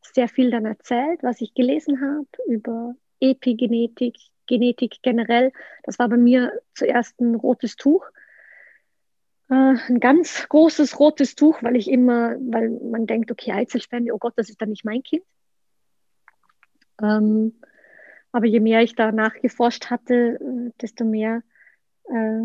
[0.00, 5.52] sehr viel dann erzählt, was ich gelesen habe über Epigenetik, Genetik generell.
[5.84, 8.04] Das war bei mir zuerst ein rotes Tuch.
[9.48, 14.18] Äh, ein ganz großes rotes Tuch, weil ich immer, weil man denkt, okay, Eizellspende, oh
[14.18, 15.24] Gott, das ist dann nicht mein Kind.
[17.00, 17.60] Ähm,
[18.32, 21.42] aber je mehr ich da nachgeforscht hatte, äh, desto mehr
[22.04, 22.42] äh,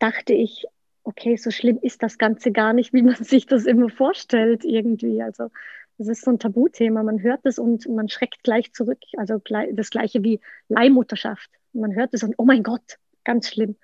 [0.00, 0.66] dachte ich,
[1.02, 5.22] okay, so schlimm ist das Ganze gar nicht, wie man sich das immer vorstellt irgendwie.
[5.22, 5.50] Also
[5.96, 7.02] das ist so ein Tabuthema.
[7.02, 8.98] Man hört es und man schreckt gleich zurück.
[9.16, 9.40] Also
[9.72, 11.50] das gleiche wie Leihmutterschaft.
[11.72, 13.76] Man hört es und oh mein Gott, ganz schlimm.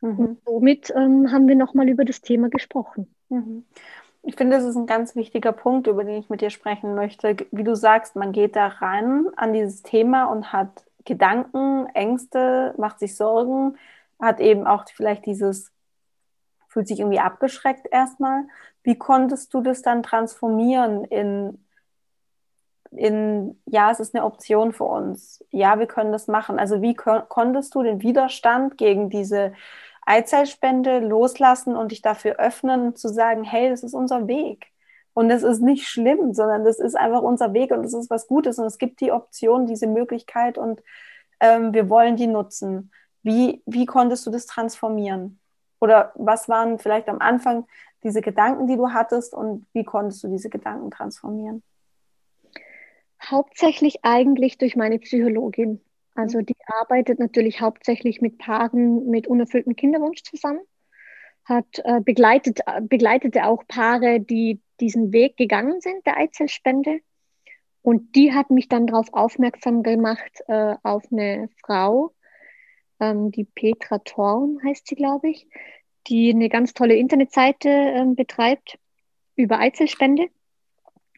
[0.00, 0.18] Mhm.
[0.18, 3.14] Und somit ähm, haben wir nochmal über das Thema gesprochen.
[3.28, 3.64] Mhm.
[4.22, 7.36] Ich finde, das ist ein ganz wichtiger Punkt, über den ich mit dir sprechen möchte.
[7.52, 12.98] Wie du sagst, man geht da ran an dieses Thema und hat Gedanken, Ängste, macht
[12.98, 13.78] sich Sorgen,
[14.20, 15.72] hat eben auch vielleicht dieses,
[16.68, 18.44] fühlt sich irgendwie abgeschreckt erstmal.
[18.82, 21.58] Wie konntest du das dann transformieren in,
[22.90, 25.44] in, ja, es ist eine Option für uns.
[25.50, 26.58] Ja, wir können das machen.
[26.58, 29.54] Also wie konntest du den Widerstand gegen diese
[30.06, 34.66] Eizellspende loslassen und dich dafür öffnen, zu sagen, hey, das ist unser Weg.
[35.12, 38.26] Und das ist nicht schlimm, sondern das ist einfach unser Weg und das ist was
[38.26, 40.82] Gutes und es gibt die Option, diese Möglichkeit und
[41.40, 42.92] ähm, wir wollen die nutzen.
[43.22, 45.40] Wie, wie konntest du das transformieren?
[45.80, 47.66] Oder was waren vielleicht am Anfang
[48.02, 51.62] diese Gedanken, die du hattest und wie konntest du diese Gedanken transformieren?
[53.22, 55.80] Hauptsächlich eigentlich durch meine Psychologin.
[56.20, 60.60] Also die arbeitet natürlich hauptsächlich mit Paaren mit unerfülltem Kinderwunsch zusammen,
[61.44, 67.00] hat äh, begleitet, äh, begleitete auch Paare, die diesen Weg gegangen sind, der Eizellspende.
[67.82, 72.12] Und die hat mich dann darauf aufmerksam gemacht, äh, auf eine Frau,
[73.00, 75.48] ähm, die Petra Thorn heißt sie, glaube ich,
[76.06, 78.78] die eine ganz tolle Internetseite äh, betreibt
[79.36, 80.28] über Eizellspende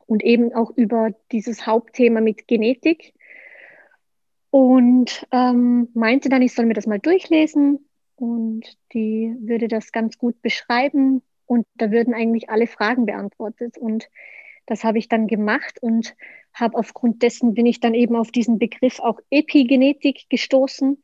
[0.06, 3.14] und eben auch über dieses Hauptthema mit Genetik
[4.52, 10.18] und ähm, meinte dann, ich soll mir das mal durchlesen und die würde das ganz
[10.18, 11.22] gut beschreiben.
[11.46, 13.78] Und da würden eigentlich alle Fragen beantwortet.
[13.78, 14.10] Und
[14.66, 16.14] das habe ich dann gemacht und
[16.52, 21.02] habe aufgrund dessen bin ich dann eben auf diesen Begriff auch Epigenetik gestoßen.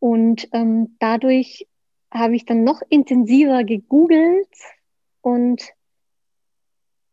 [0.00, 1.68] Und ähm, dadurch
[2.10, 4.50] habe ich dann noch intensiver gegoogelt
[5.20, 5.70] und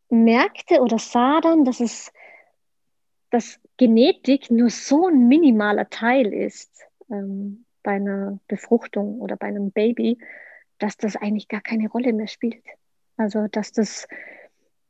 [0.09, 2.11] merkte oder sah dann, dass es
[3.29, 6.71] dass Genetik nur so ein minimaler Teil ist
[7.09, 10.17] ähm, bei einer Befruchtung oder bei einem Baby,
[10.79, 12.63] dass das eigentlich gar keine Rolle mehr spielt.
[13.17, 14.07] Also, dass das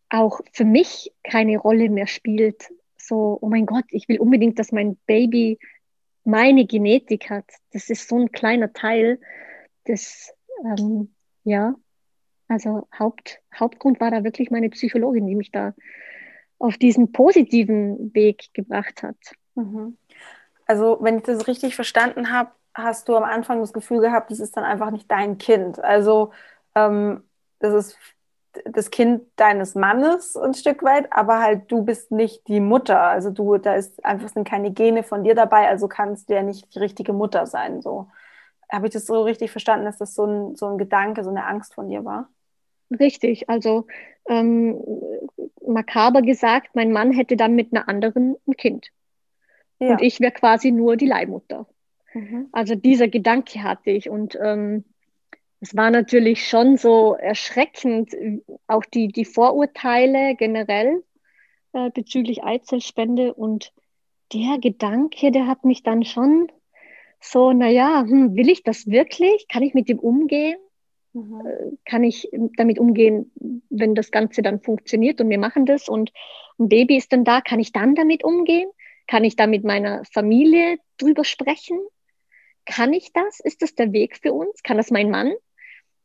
[0.09, 2.69] auch für mich keine Rolle mehr spielt.
[2.97, 5.59] So, oh mein Gott, ich will unbedingt, dass mein Baby
[6.23, 7.45] meine Genetik hat.
[7.71, 9.19] Das ist so ein kleiner Teil
[9.87, 10.33] des,
[10.63, 11.13] ähm,
[11.43, 11.75] ja,
[12.47, 15.73] also Haupt, Hauptgrund war da wirklich meine Psychologin, die mich da
[16.59, 19.17] auf diesen positiven Weg gebracht hat.
[19.55, 19.97] Mhm.
[20.65, 24.39] Also, wenn ich das richtig verstanden habe, hast du am Anfang das Gefühl gehabt, das
[24.39, 25.83] ist dann einfach nicht dein Kind.
[25.83, 26.31] Also,
[26.75, 27.23] ähm,
[27.59, 27.97] das ist
[28.65, 33.01] das Kind deines Mannes ein Stück weit, aber halt du bist nicht die Mutter.
[33.01, 36.43] Also du, da ist einfach sind keine Gene von dir dabei, also kannst du ja
[36.43, 37.81] nicht die richtige Mutter sein.
[37.81, 38.07] So
[38.71, 41.45] habe ich das so richtig verstanden, dass das so ein, so ein Gedanke, so eine
[41.45, 42.29] Angst von dir war?
[42.91, 43.85] Richtig, also
[44.27, 44.81] ähm,
[45.65, 48.89] makaber gesagt, mein Mann hätte dann mit einer anderen ein Kind.
[49.79, 49.91] Ja.
[49.91, 51.67] Und ich wäre quasi nur die Leihmutter.
[52.13, 52.49] Mhm.
[52.51, 54.09] Also dieser Gedanke hatte ich.
[54.09, 54.83] Und ähm,
[55.61, 58.15] es war natürlich schon so erschreckend,
[58.67, 61.03] auch die, die Vorurteile generell
[61.73, 63.33] äh, bezüglich Eizellspende.
[63.33, 63.73] Und
[64.33, 66.51] der Gedanke, der hat mich dann schon
[67.21, 69.47] so, naja, hm, will ich das wirklich?
[69.47, 70.57] Kann ich mit dem umgehen?
[71.13, 71.45] Mhm.
[71.45, 73.31] Äh, kann ich damit umgehen,
[73.69, 76.11] wenn das Ganze dann funktioniert und wir machen das und
[76.59, 78.69] ein Baby ist dann da, kann ich dann damit umgehen?
[79.07, 81.79] Kann ich da mit meiner Familie drüber sprechen?
[82.65, 83.39] Kann ich das?
[83.39, 84.61] Ist das der Weg für uns?
[84.61, 85.33] Kann das mein Mann?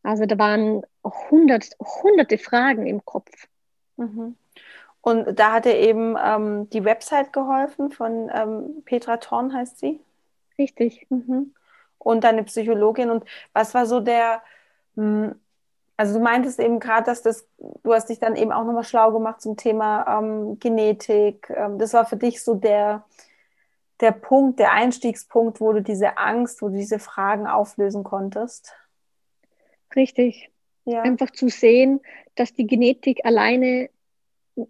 [0.03, 3.49] Also da waren hundert, hunderte Fragen im Kopf.
[3.97, 4.37] Mhm.
[5.01, 10.01] Und da hat er eben ähm, die Website geholfen von ähm, Petra Thorn heißt sie.
[10.59, 11.07] Richtig.
[11.11, 11.53] Mhm.
[11.99, 13.11] Und deine Psychologin.
[13.11, 14.43] Und was war so der,
[14.97, 19.13] also du meintest eben gerade, dass das, du hast dich dann eben auch nochmal schlau
[19.13, 21.51] gemacht zum Thema ähm, Genetik.
[21.51, 23.05] Ähm, das war für dich so der,
[24.01, 28.75] der Punkt, der Einstiegspunkt, wo du diese Angst, wo du diese Fragen auflösen konntest.
[29.95, 30.51] Richtig.
[30.85, 31.03] Ja.
[31.03, 32.01] Einfach zu sehen,
[32.35, 33.89] dass die Genetik alleine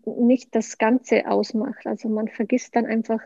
[0.05, 1.87] nicht das Ganze ausmacht.
[1.87, 3.20] Also man vergisst dann einfach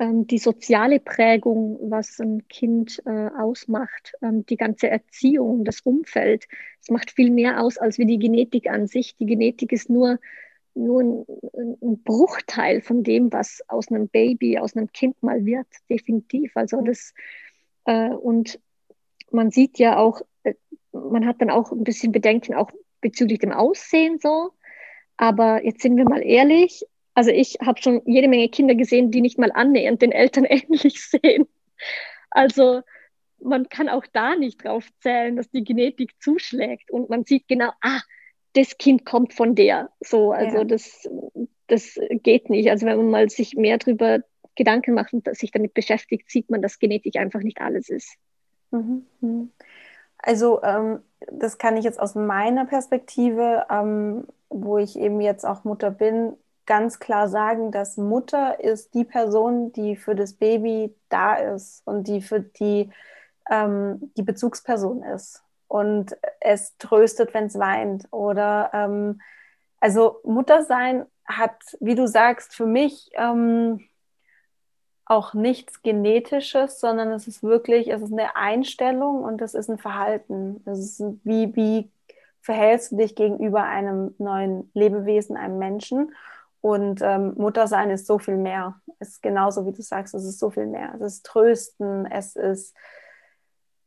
[0.00, 6.46] die soziale Prägung, was ein Kind äh, ausmacht, ähm, die ganze Erziehung, das Umfeld.
[6.80, 9.16] Es macht viel mehr aus als wie die Genetik an sich.
[9.16, 10.18] Die Genetik ist nur,
[10.74, 11.26] nur ein,
[11.82, 16.56] ein Bruchteil von dem, was aus einem Baby, aus einem Kind mal wird, definitiv.
[16.56, 17.14] Also das
[17.84, 18.58] äh, und
[19.30, 20.54] man sieht ja auch, äh,
[20.92, 22.70] man hat dann auch ein bisschen Bedenken auch
[23.00, 24.52] bezüglich dem Aussehen so.
[25.16, 26.84] Aber jetzt sind wir mal ehrlich,
[27.14, 31.02] also ich habe schon jede Menge Kinder gesehen, die nicht mal annähernd den Eltern ähnlich
[31.02, 31.46] sehen.
[32.30, 32.82] Also
[33.40, 37.70] man kann auch da nicht drauf zählen, dass die Genetik zuschlägt und man sieht genau,
[37.80, 38.00] ah,
[38.54, 39.90] das Kind kommt von der.
[40.00, 40.64] So, also ja.
[40.64, 41.08] das,
[41.66, 42.70] das geht nicht.
[42.70, 44.20] Also wenn man mal sich mehr darüber
[44.54, 48.14] Gedanken macht und sich damit beschäftigt, sieht man, dass Genetik einfach nicht alles ist.
[48.70, 49.06] Mhm.
[49.20, 49.50] mhm.
[50.24, 51.00] Also ähm,
[51.32, 56.34] das kann ich jetzt aus meiner Perspektive, ähm, wo ich eben jetzt auch Mutter bin,
[56.66, 62.08] ganz klar sagen, dass Mutter ist die Person, die für das Baby da ist und
[62.08, 62.90] die für die
[63.50, 69.20] ähm, die Bezugsperson ist und es tröstet, wenn es weint oder ähm,
[69.80, 73.80] also Mutter sein hat, wie du sagst, für mich ähm,
[75.04, 79.78] auch nichts Genetisches, sondern es ist wirklich, es ist eine Einstellung und es ist ein
[79.78, 80.62] Verhalten.
[80.66, 81.90] Es ist wie, wie
[82.40, 86.14] verhältst du dich gegenüber einem neuen Lebewesen, einem Menschen?
[86.62, 88.80] Und ähm, Muttersein ist so viel mehr.
[88.98, 90.94] Es ist genauso, wie du sagst, es ist so viel mehr.
[90.94, 92.74] Es ist Trösten, es ist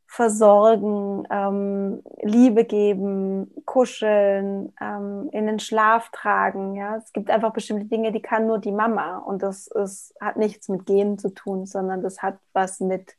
[0.06, 6.76] versorgen, ähm, Liebe geben, kuscheln, ähm, in den Schlaf tragen.
[6.76, 10.36] Ja, es gibt einfach bestimmte Dinge, die kann nur die Mama und das ist, hat
[10.36, 13.16] nichts mit Gehen zu tun, sondern das hat was mit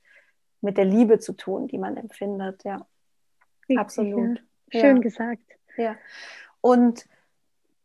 [0.62, 2.64] mit der Liebe zu tun, die man empfindet.
[2.64, 2.86] Ja,
[3.70, 4.44] Richtig, absolut.
[4.72, 4.82] Ja.
[4.82, 5.02] Schön ja.
[5.02, 5.44] gesagt.
[5.78, 5.96] Ja.
[6.62, 7.06] Und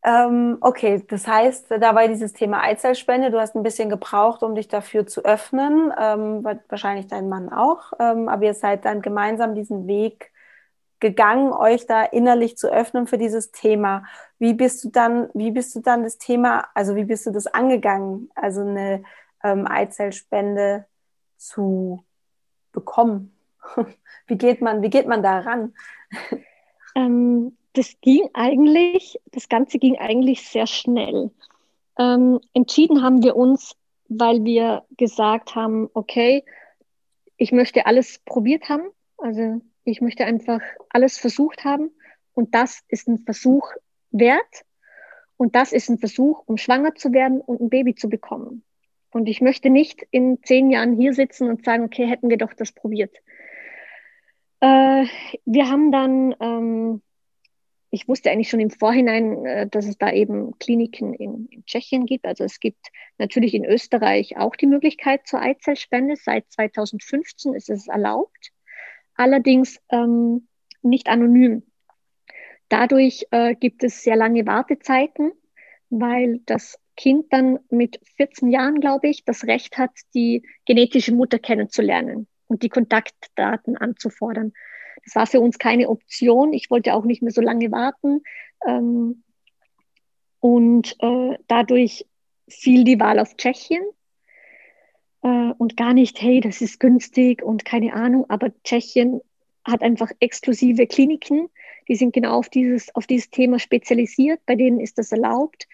[0.03, 4.67] ähm, okay, das heißt, dabei dieses Thema Eizellspende, du hast ein bisschen gebraucht, um dich
[4.67, 9.87] dafür zu öffnen, ähm, wahrscheinlich dein Mann auch, ähm, aber ihr seid dann gemeinsam diesen
[9.87, 10.31] Weg
[10.99, 14.05] gegangen, euch da innerlich zu öffnen für dieses Thema.
[14.39, 17.47] Wie bist du dann, wie bist du dann das Thema, also wie bist du das
[17.47, 19.03] angegangen, also eine
[19.43, 20.85] ähm, Eizellspende
[21.37, 22.03] zu
[22.71, 23.35] bekommen?
[24.27, 25.73] wie geht man, wie geht man da ran?
[26.95, 31.31] Ähm, das ging eigentlich, das Ganze ging eigentlich sehr schnell.
[31.97, 33.75] Ähm, entschieden haben wir uns,
[34.07, 36.43] weil wir gesagt haben, okay,
[37.37, 38.89] ich möchte alles probiert haben.
[39.17, 41.91] Also ich möchte einfach alles versucht haben.
[42.33, 43.71] Und das ist ein Versuch
[44.11, 44.63] wert.
[45.37, 48.63] Und das ist ein Versuch, um schwanger zu werden und ein Baby zu bekommen.
[49.11, 52.53] Und ich möchte nicht in zehn Jahren hier sitzen und sagen, okay, hätten wir doch
[52.53, 53.15] das probiert.
[54.59, 55.05] Äh,
[55.45, 57.01] wir haben dann ähm,
[57.93, 62.07] ich wusste eigentlich schon im Vorhinein, äh, dass es da eben Kliniken in, in, Tschechien
[62.07, 62.25] gibt.
[62.25, 62.87] Also es gibt
[63.19, 66.15] natürlich in Österreich auch die Möglichkeit zur Eizellspende.
[66.15, 68.49] Seit 2015 ist es erlaubt,
[69.13, 70.47] allerdings ähm,
[70.81, 71.61] nicht anonym.
[72.67, 75.31] Dadurch äh, gibt es sehr lange Wartezeiten,
[75.91, 81.37] weil das Kind dann mit 14 Jahren, glaube ich, das Recht hat, die genetische Mutter
[81.37, 84.51] kennenzulernen und die Kontaktdaten anzufordern.
[85.03, 86.53] Das war für uns keine Option.
[86.53, 88.21] Ich wollte auch nicht mehr so lange warten.
[88.67, 89.23] Ähm,
[90.39, 92.05] und äh, dadurch
[92.47, 93.83] fiel die Wahl auf Tschechien.
[95.23, 99.21] Äh, und gar nicht, hey, das ist günstig und keine Ahnung, aber Tschechien
[99.65, 101.47] hat einfach exklusive Kliniken,
[101.87, 105.67] die sind genau auf dieses, auf dieses Thema spezialisiert, bei denen ist das erlaubt.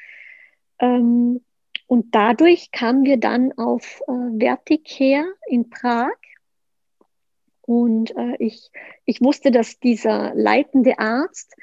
[0.80, 1.44] Ähm,
[1.88, 6.12] und dadurch kamen wir dann auf äh, Verticare in Prag
[7.70, 8.72] und äh, ich,
[9.06, 11.56] ich wusste, dass dieser leitende Arzt,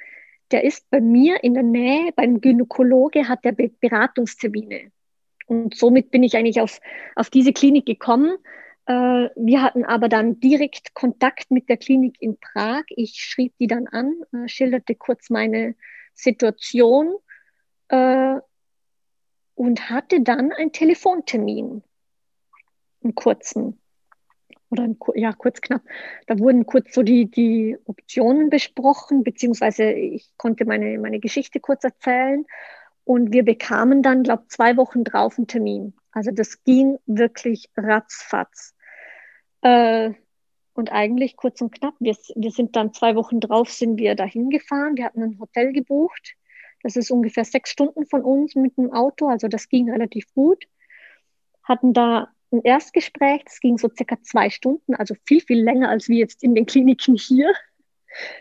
[0.53, 4.93] der ist bei mir in der Nähe, beim Gynäkologe hat der Beratungstermine.
[5.47, 6.81] Und somit bin ich eigentlich auf,
[7.17, 8.37] auf diese Klinik gekommen.
[8.87, 8.93] Äh,
[9.35, 12.85] wir hatten aber dann direkt Kontakt mit der Klinik in Prag.
[12.91, 15.75] Ich schrieb die dann an, äh, schilderte kurz meine
[16.15, 17.17] Situation
[17.89, 18.37] äh,
[19.57, 21.83] und hatte dann einen Telefontermin,
[23.03, 23.81] einen kurzen
[24.71, 25.83] oder ja, kurz knapp,
[26.27, 31.85] da wurden kurz so die, die Optionen besprochen, beziehungsweise ich konnte meine, meine Geschichte kurz
[31.85, 32.45] erzählen
[33.05, 35.95] und wir bekamen dann, glaube zwei Wochen drauf einen Termin.
[36.11, 38.75] Also das ging wirklich ratzfatz.
[39.61, 40.14] Äh,
[40.75, 44.51] und eigentlich kurz und knapp, wir, wir sind dann zwei Wochen drauf, sind wir dahin
[44.51, 46.35] gefahren, wir hatten ein Hotel gebucht.
[46.83, 50.64] Das ist ungefähr sechs Stunden von uns mit dem Auto, also das ging relativ gut.
[51.62, 56.09] Hatten da ein Erstgespräch, das ging so circa zwei Stunden, also viel, viel länger als
[56.09, 57.53] wir jetzt in den Kliniken hier.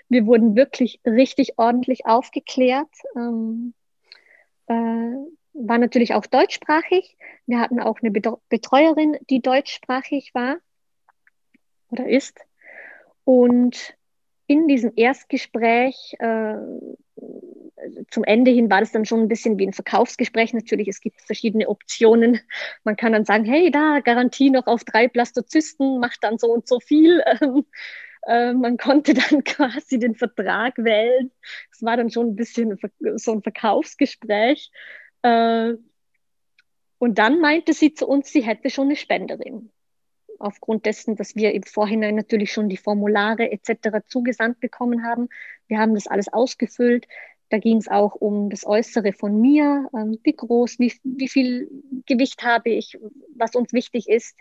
[0.08, 2.90] Wir wurden wirklich richtig ordentlich aufgeklärt.
[3.16, 3.74] Ähm,
[4.68, 4.74] äh,
[5.54, 7.18] war natürlich auch deutschsprachig.
[7.46, 10.58] Wir hatten auch eine Betreuerin, die deutschsprachig war
[11.90, 12.40] oder ist.
[13.24, 13.96] Und
[14.48, 16.58] in diesem Erstgespräch äh,
[18.10, 20.54] zum Ende hin war das dann schon ein bisschen wie ein Verkaufsgespräch.
[20.54, 22.40] Natürlich, es gibt verschiedene Optionen.
[22.84, 26.68] Man kann dann sagen, hey, da Garantie noch auf drei Blastozysten, macht dann so und
[26.68, 27.22] so viel.
[28.28, 31.32] äh, man konnte dann quasi den Vertrag wählen.
[31.72, 32.78] Es war dann schon ein bisschen
[33.16, 34.72] so ein Verkaufsgespräch.
[35.22, 35.74] Äh,
[36.98, 39.72] und dann meinte sie zu uns, sie hätte schon eine Spenderin
[40.40, 44.06] aufgrund dessen, dass wir im Vorhinein natürlich schon die Formulare etc.
[44.08, 45.30] zugesandt bekommen haben.
[45.68, 47.08] Wir haben das alles ausgefüllt.
[47.50, 51.70] Da ging es auch um das Äußere von mir, ähm, wie groß, wie, wie viel
[52.06, 52.98] Gewicht habe ich,
[53.36, 54.38] was uns wichtig ist.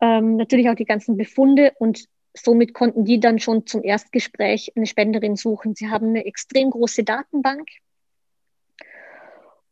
[0.00, 4.86] Ähm, natürlich auch die ganzen Befunde und somit konnten die dann schon zum Erstgespräch eine
[4.86, 5.74] Spenderin suchen.
[5.74, 7.68] Sie haben eine extrem große Datenbank.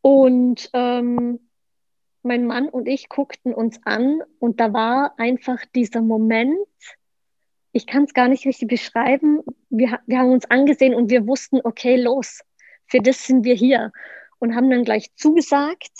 [0.01, 1.40] Und ähm,
[2.22, 6.59] mein Mann und ich guckten uns an und da war einfach dieser Moment,
[7.79, 11.61] ich kann es gar nicht richtig beschreiben, wir, wir haben uns angesehen und wir wussten,
[11.62, 12.41] okay, los,
[12.89, 13.93] für das sind wir hier
[14.41, 15.93] und haben dann gleich zugesagt.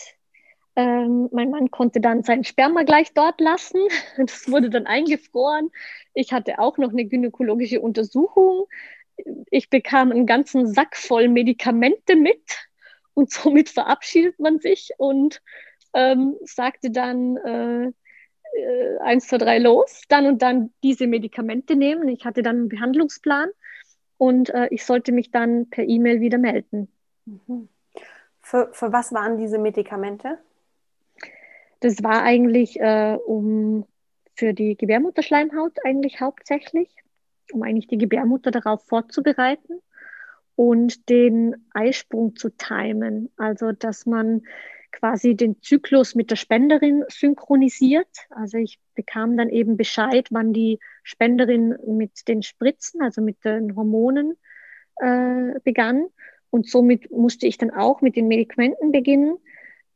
[0.74, 3.81] Ähm, mein Mann konnte dann sein Sperma gleich dort lassen.
[4.16, 5.70] Das wurde dann eingefroren.
[6.14, 8.66] Ich hatte auch noch eine gynäkologische Untersuchung.
[9.51, 12.43] Ich bekam einen ganzen Sack voll Medikamente mit
[13.14, 15.43] und somit verabschiedet man sich und
[15.95, 17.93] ähm, sagte dann äh,
[18.57, 22.09] äh, eins, zwei, drei los, dann und dann diese Medikamente nehmen.
[22.09, 23.49] Ich hatte dann einen Behandlungsplan
[24.16, 26.88] und äh, ich sollte mich dann per E-Mail wieder melden.
[27.24, 27.68] Mhm.
[28.42, 30.38] Für, für was waren diese Medikamente?
[31.80, 33.86] Das war eigentlich äh, um
[34.34, 36.88] für die Gebärmutterschleimhaut eigentlich hauptsächlich,
[37.53, 39.80] um eigentlich die Gebärmutter darauf vorzubereiten
[40.55, 43.30] und den Eisprung zu timen.
[43.36, 44.42] Also dass man
[44.93, 48.09] quasi den Zyklus mit der Spenderin synchronisiert.
[48.30, 53.76] Also ich bekam dann eben Bescheid, wann die Spenderin mit den Spritzen, also mit den
[53.76, 54.36] Hormonen
[54.97, 56.07] äh, begann.
[56.51, 59.36] Und somit musste ich dann auch mit den Medikamenten beginnen,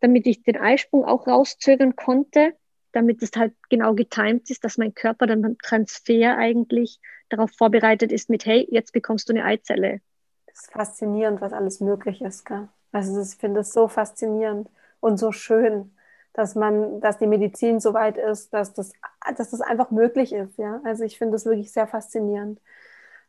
[0.01, 2.55] damit ich den Eisprung auch rauszögern konnte,
[2.93, 8.12] damit es halt genau getimt ist, dass mein Körper dann beim Transfer eigentlich darauf vorbereitet
[8.12, 10.01] ist mit, hey, jetzt bekommst du eine Eizelle.
[10.47, 12.45] Das ist faszinierend, was alles möglich ist.
[12.45, 12.68] Gell?
[12.93, 14.68] Also ich finde es so faszinierend
[15.03, 15.94] und so schön,
[16.32, 18.92] dass man, dass die Medizin so weit ist, dass das,
[19.36, 20.57] dass das einfach möglich ist.
[20.59, 20.80] Ja?
[20.84, 22.61] Also ich finde das wirklich sehr faszinierend.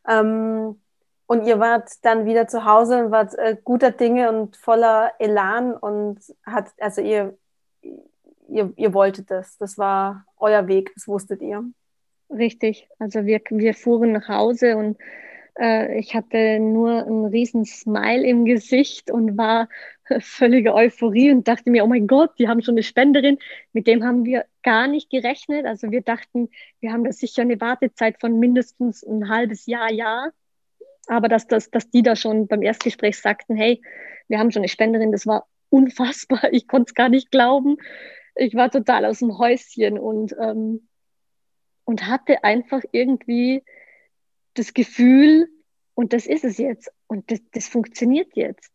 [0.08, 0.80] Ähm,
[1.26, 5.74] und ihr wart dann wieder zu Hause und wart äh, guter Dinge und voller Elan
[5.74, 7.36] und hat, also ihr,
[8.48, 9.58] ihr, ihr wolltet das.
[9.58, 11.64] Das war euer Weg, das wusstet ihr.
[12.30, 12.88] Richtig.
[12.98, 14.96] Also wir, wir fuhren nach Hause und
[15.58, 19.68] äh, ich hatte nur einen riesen Smile im Gesicht und war
[20.20, 23.38] völlige Euphorie und dachte mir, oh mein Gott, die haben schon eine Spenderin.
[23.72, 25.66] Mit dem haben wir gar nicht gerechnet.
[25.66, 26.50] Also wir dachten,
[26.80, 30.32] wir haben da sicher eine Wartezeit von mindestens ein halbes Jahr, Jahr.
[31.06, 33.82] Aber dass, dass, dass die da schon beim Erstgespräch sagten, hey,
[34.28, 36.44] wir haben schon eine Spenderin, das war unfassbar.
[36.52, 37.76] Ich konnte es gar nicht glauben.
[38.34, 40.88] Ich war total aus dem Häuschen und, ähm,
[41.84, 43.62] und hatte einfach irgendwie
[44.54, 45.48] das Gefühl,
[45.94, 48.72] und das ist es jetzt, und das, das funktioniert jetzt.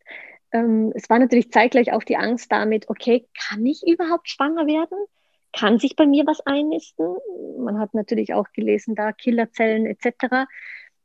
[0.52, 4.98] Ähm, es war natürlich zeitgleich auch die Angst damit, okay, kann ich überhaupt schwanger werden?
[5.52, 7.16] Kann sich bei mir was einnisten?
[7.58, 10.46] Man hat natürlich auch gelesen, da Killerzellen etc.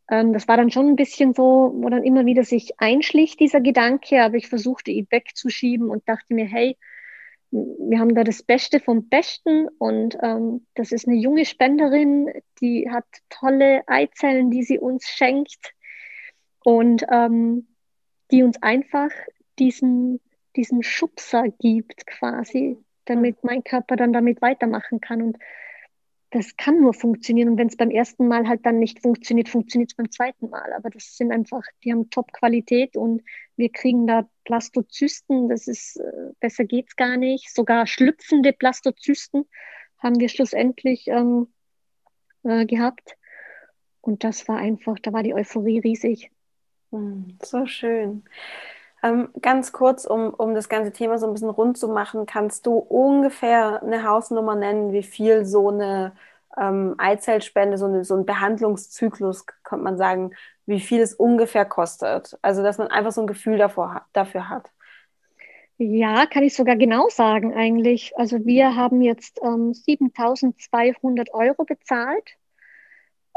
[0.10, 3.62] Ähm, das war dann schon ein bisschen so, wo dann immer wieder sich einschlich, dieser
[3.62, 6.78] Gedanke, aber ich versuchte ihn wegzuschieben und dachte mir, hey,
[7.52, 12.30] wir haben da das Beste vom Besten und ähm, das ist eine junge Spenderin,
[12.60, 15.74] die hat tolle Eizellen, die sie uns schenkt
[16.64, 17.68] und ähm,
[18.32, 19.12] die uns einfach
[19.60, 20.20] diesen,
[20.56, 25.22] diesen Schubser gibt quasi, damit mein Körper dann damit weitermachen kann.
[25.22, 25.38] Und
[26.36, 27.48] das kann nur funktionieren.
[27.48, 30.74] Und wenn es beim ersten Mal halt dann nicht funktioniert, funktioniert es beim zweiten Mal.
[30.74, 33.24] Aber das sind einfach, die haben Top-Qualität und
[33.56, 35.48] wir kriegen da Plastozysten.
[35.48, 37.56] Das ist, äh, besser geht's gar nicht.
[37.56, 39.46] Sogar schlüpfende Plastozysten
[40.00, 41.48] haben wir schlussendlich ähm,
[42.44, 43.16] äh, gehabt.
[44.02, 46.32] Und das war einfach, da war die Euphorie riesig.
[46.92, 48.24] Hm, so schön.
[49.04, 52.66] Ähm, ganz kurz, um, um das ganze Thema so ein bisschen rund zu machen, kannst
[52.66, 56.14] du ungefähr eine Hausnummer nennen, wie viel so eine
[56.58, 60.32] ähm, Eizellspende, so, eine, so ein Behandlungszyklus, könnte man sagen,
[60.66, 62.38] wie viel es ungefähr kostet?
[62.42, 64.72] Also, dass man einfach so ein Gefühl davor, dafür hat.
[65.78, 68.18] Ja, kann ich sogar genau sagen eigentlich.
[68.18, 72.38] Also wir haben jetzt ähm, 7.200 Euro bezahlt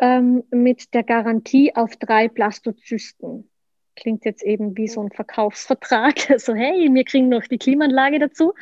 [0.01, 3.51] ähm, mit der Garantie auf drei Blastozysten.
[3.99, 6.15] Klingt jetzt eben wie so ein Verkaufsvertrag.
[6.39, 8.55] So, hey, wir kriegen noch die Klimaanlage dazu.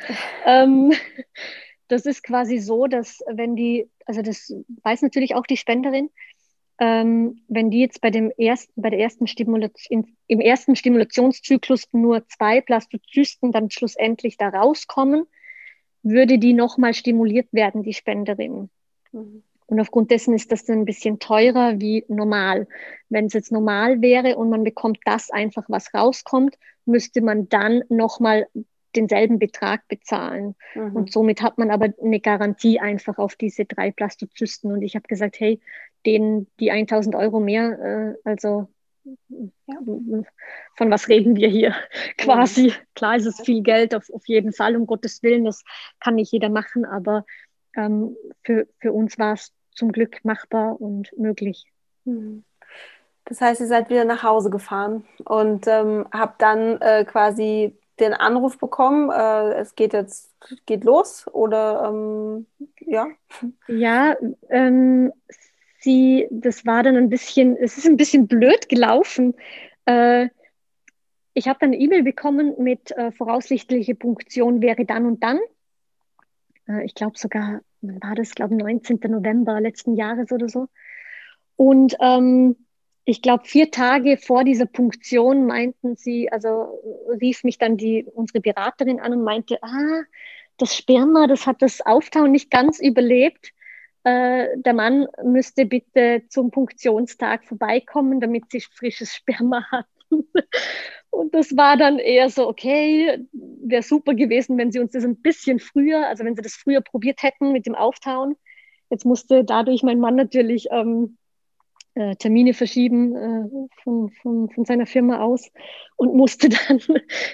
[0.45, 0.93] ähm,
[1.87, 6.09] das ist quasi so, dass wenn die, also das weiß natürlich auch die Spenderin,
[6.79, 12.27] ähm, wenn die jetzt bei dem ersten, bei der ersten Stimulation, im ersten Stimulationszyklus nur
[12.27, 15.25] zwei Blastozysten dann schlussendlich da rauskommen,
[16.03, 18.69] würde die nochmal stimuliert werden, die Spenderin.
[19.11, 19.43] Mhm.
[19.67, 22.67] Und aufgrund dessen ist das dann ein bisschen teurer wie normal.
[23.09, 27.83] Wenn es jetzt normal wäre und man bekommt das einfach, was rauskommt, müsste man dann
[27.89, 28.47] nochmal
[28.95, 30.55] denselben Betrag bezahlen.
[30.73, 30.95] Mhm.
[30.95, 34.71] Und somit hat man aber eine Garantie einfach auf diese drei Plastozysten.
[34.71, 35.59] Und ich habe gesagt, hey,
[36.05, 38.67] denen die 1000 Euro mehr, äh, also
[39.29, 39.75] ja,
[40.75, 41.75] von was reden wir hier
[42.17, 42.73] quasi?
[42.95, 45.63] Klar ist es viel Geld, auf, auf jeden Fall, um Gottes Willen, das
[45.99, 47.25] kann nicht jeder machen, aber
[47.75, 51.71] ähm, für, für uns war es zum Glück machbar und möglich.
[52.05, 52.43] Mhm.
[53.25, 58.13] Das heißt, ihr seid wieder nach Hause gefahren und ähm, habt dann äh, quasi den
[58.13, 60.33] Anruf bekommen, äh, es geht jetzt
[60.65, 62.45] geht los oder ähm,
[62.79, 63.07] ja?
[63.67, 64.15] Ja,
[64.49, 65.11] ähm,
[65.79, 69.33] sie, das war dann ein bisschen, es ist ein bisschen blöd gelaufen.
[69.85, 70.29] Äh,
[71.33, 75.39] ich habe dann eine E-Mail bekommen mit äh, voraussichtliche Punktion wäre dann und dann.
[76.67, 78.99] Äh, ich glaube sogar war das, glaube ich, 19.
[79.07, 80.67] November letzten Jahres oder so.
[81.55, 82.55] Und ähm,
[83.05, 86.81] ich glaube, vier Tage vor dieser Punktion meinten sie, also
[87.21, 90.03] rief mich dann die, unsere Beraterin an und meinte, ah,
[90.57, 93.53] das Sperma, das hat das Auftauen nicht ganz überlebt.
[94.03, 99.96] Äh, der Mann müsste bitte zum Punktionstag vorbeikommen, damit sie frisches Sperma hatten.
[101.09, 105.21] Und das war dann eher so, okay, wäre super gewesen, wenn sie uns das ein
[105.21, 108.35] bisschen früher, also wenn sie das früher probiert hätten mit dem Auftauen.
[108.89, 111.17] Jetzt musste dadurch mein Mann natürlich ähm,
[111.97, 115.49] äh, Termine verschieben äh, von, von, von seiner Firma aus
[115.95, 116.79] und musste dann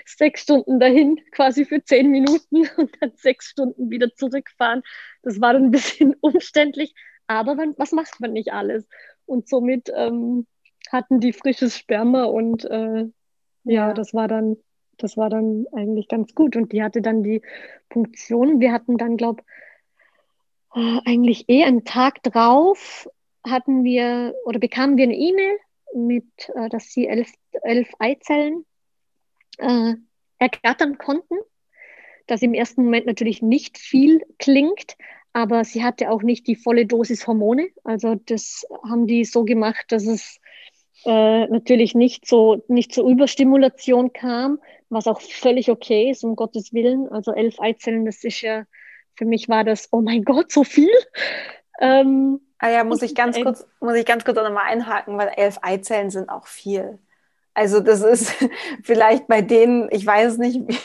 [0.06, 4.82] sechs Stunden dahin, quasi für zehn Minuten und dann sechs Stunden wieder zurückfahren.
[5.22, 6.96] Das war dann ein bisschen umständlich,
[7.28, 8.88] aber man, was macht man nicht alles?
[9.26, 10.48] Und somit ähm,
[10.92, 13.06] hatten die frisches Sperma und äh,
[13.64, 14.58] ja, das war dann,
[14.98, 16.56] das war dann eigentlich ganz gut.
[16.56, 17.42] Und die hatte dann die
[17.90, 18.60] Punktion.
[18.60, 19.44] Wir hatten dann, glaube
[20.76, 23.08] äh, eigentlich eh einen Tag drauf
[23.46, 25.58] hatten wir oder bekamen wir eine E-Mail
[25.96, 27.32] mit, äh, dass sie elf,
[27.64, 28.66] elf Eizellen
[29.58, 29.94] äh,
[30.40, 31.36] ergattern konnten.
[32.28, 34.96] Das im ersten Moment natürlich nicht viel klingt,
[35.34, 37.68] aber sie hatte auch nicht die volle Dosis Hormone.
[37.84, 40.40] Also das haben die so gemacht, dass es
[41.06, 46.74] äh, natürlich nicht so nicht zur Überstimulation kam, was auch völlig okay ist, um Gottes
[46.74, 47.10] Willen.
[47.12, 48.66] Also elf Eizellen, das ist ja,
[49.16, 50.92] für mich war das, oh mein Gott, so viel.
[51.80, 55.32] Ähm, ah ja, muss ich ganz kurz, muss ich ganz kurz auch nochmal einhaken, weil
[55.36, 57.00] elf Eizellen sind auch viel.
[57.54, 58.34] Also das ist
[58.84, 60.78] vielleicht bei denen, ich weiß nicht, wie,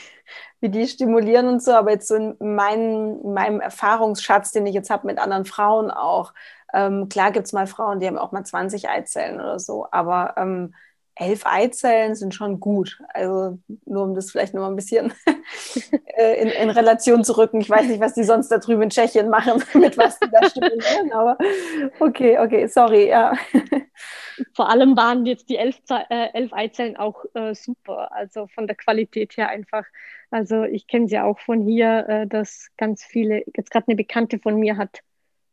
[0.60, 4.74] wie die stimulieren und so, aber jetzt so in meinem, in meinem Erfahrungsschatz, den ich
[4.74, 6.32] jetzt habe mit anderen Frauen auch,
[6.72, 10.34] ähm, klar gibt es mal Frauen, die haben auch mal 20 Eizellen oder so, aber
[10.36, 10.74] ähm,
[11.18, 13.00] elf Eizellen sind schon gut.
[13.12, 15.12] Also nur um das vielleicht noch mal ein bisschen
[16.16, 17.60] äh, in, in, Relation zu rücken.
[17.60, 20.48] Ich weiß nicht, was die sonst da drüben in Tschechien machen, mit was die da
[20.48, 21.36] stimulieren, aber
[22.00, 23.32] okay, okay, sorry, ja.
[24.54, 28.76] Vor allem waren jetzt die elf, äh, elf Eizellen auch äh, super, also von der
[28.76, 29.84] Qualität her einfach.
[30.30, 34.38] Also ich kenne sie auch von hier, äh, dass ganz viele, jetzt gerade eine Bekannte
[34.38, 35.00] von mir hat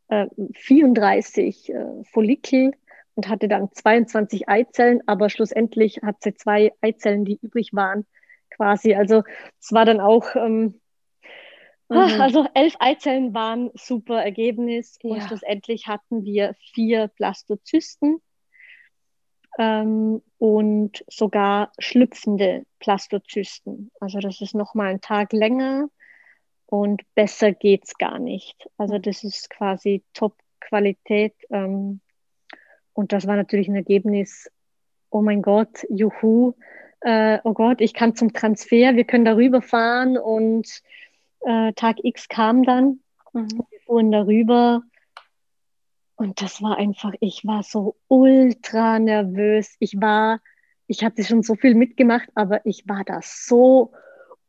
[0.09, 2.73] 34 äh, Follikel
[3.15, 8.05] und hatte dann 22 Eizellen, aber schlussendlich hat sie zwei Eizellen, die übrig waren,
[8.49, 8.93] quasi.
[8.93, 9.23] Also
[9.59, 10.79] es war dann auch, ähm,
[11.89, 11.97] mhm.
[12.21, 15.11] also elf Eizellen waren super Ergebnis ja.
[15.11, 18.21] und schlussendlich hatten wir vier Blastozysten
[19.57, 23.91] ähm, und sogar schlüpfende Plastozysten.
[23.99, 25.89] Also das ist nochmal ein Tag länger
[26.81, 28.69] und besser geht's gar nicht.
[28.77, 31.33] Also das ist quasi Top-Qualität.
[31.49, 32.01] Ähm,
[32.93, 34.49] und das war natürlich ein Ergebnis,
[35.09, 36.53] oh mein Gott, juhu,
[37.01, 40.67] äh, oh Gott, ich kann zum Transfer, wir können darüber fahren und
[41.41, 42.99] äh, Tag X kam dann,
[43.33, 43.63] mhm.
[43.69, 44.81] wir fuhren darüber
[46.15, 49.75] und das war einfach, ich war so ultra nervös.
[49.79, 50.39] Ich war,
[50.87, 53.91] ich hatte schon so viel mitgemacht, aber ich war da so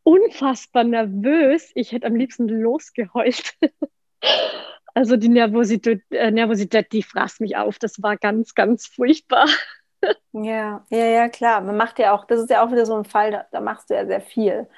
[0.07, 1.73] unfassbar nervös.
[1.75, 3.55] Ich hätte am liebsten losgeheult.
[4.95, 7.81] also die Nervosität, äh, Nervosität, die fraß mich auf.
[7.81, 9.47] Das war ganz, ganz furchtbar.
[10.33, 11.61] Ja, ja, ja, klar.
[11.61, 13.91] Man macht ja auch, das ist ja auch wieder so ein Fall, da, da machst
[13.91, 14.69] du ja sehr viel.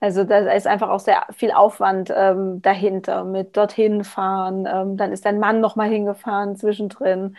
[0.00, 4.68] Also da ist einfach auch sehr viel Aufwand ähm, dahinter mit dorthin fahren.
[4.70, 7.38] Ähm, dann ist dein Mann nochmal hingefahren zwischendrin.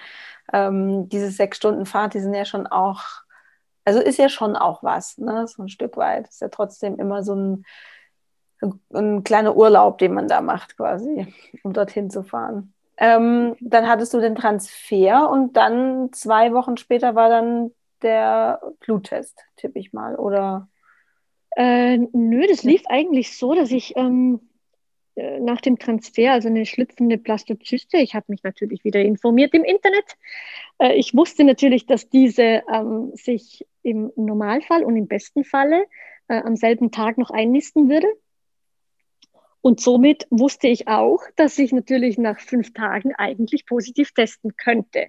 [0.52, 3.25] Ähm, diese sechs Stunden Fahrt, die sind ja schon auch
[3.86, 5.48] also ist ja schon auch was, ne?
[5.48, 6.28] so ein Stück weit.
[6.28, 7.66] Ist ja trotzdem immer so ein,
[8.94, 11.34] ein kleiner Urlaub, den man da macht quasi,
[11.64, 12.74] um dorthin zu fahren.
[12.98, 17.72] Ähm, dann hattest du den Transfer und dann zwei Wochen später war dann
[18.02, 20.68] der Bluttest, tippe ich mal, oder?
[21.56, 24.50] Äh, nö, das lief eigentlich so, dass ich ähm,
[25.16, 29.63] äh, nach dem Transfer, also eine schlüpfende Blastozyste, ich habe mich natürlich wieder informiert im
[29.63, 30.18] Internet.
[30.80, 35.86] Äh, ich wusste natürlich, dass diese ähm, sich im Normalfall und im besten Falle
[36.28, 38.07] äh, am selben Tag noch einnisten würde.
[39.61, 45.07] Und somit wusste ich auch, dass ich natürlich nach fünf Tagen eigentlich positiv testen könnte.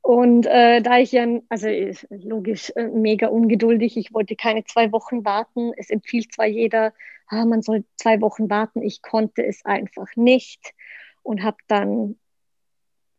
[0.00, 1.68] Und äh, da ich ja, also
[2.10, 5.72] logisch, äh, mega ungeduldig, ich wollte keine zwei Wochen warten.
[5.76, 6.92] Es empfiehlt zwar jeder,
[7.26, 8.82] ah, man soll zwei Wochen warten.
[8.82, 10.74] Ich konnte es einfach nicht
[11.22, 12.18] und habe dann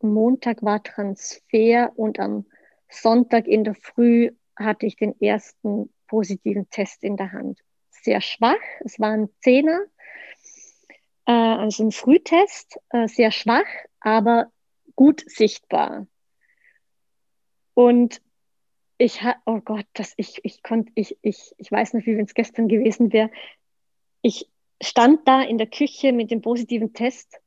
[0.00, 2.46] Montag war Transfer und am
[2.88, 7.60] Sonntag in der Früh hatte ich den ersten positiven Test in der Hand.
[7.90, 9.80] Sehr schwach, es waren Zehner,
[11.26, 13.66] äh, also ein Frühtest, äh, sehr schwach,
[14.00, 14.52] aber
[14.94, 16.06] gut sichtbar.
[17.74, 18.22] Und
[18.98, 22.68] ich oh Gott, das, ich, ich konnte, ich, ich, ich weiß nicht, wie es gestern
[22.68, 23.30] gewesen wäre.
[24.26, 24.50] Ich
[24.82, 27.38] stand da in der Küche mit dem positiven Test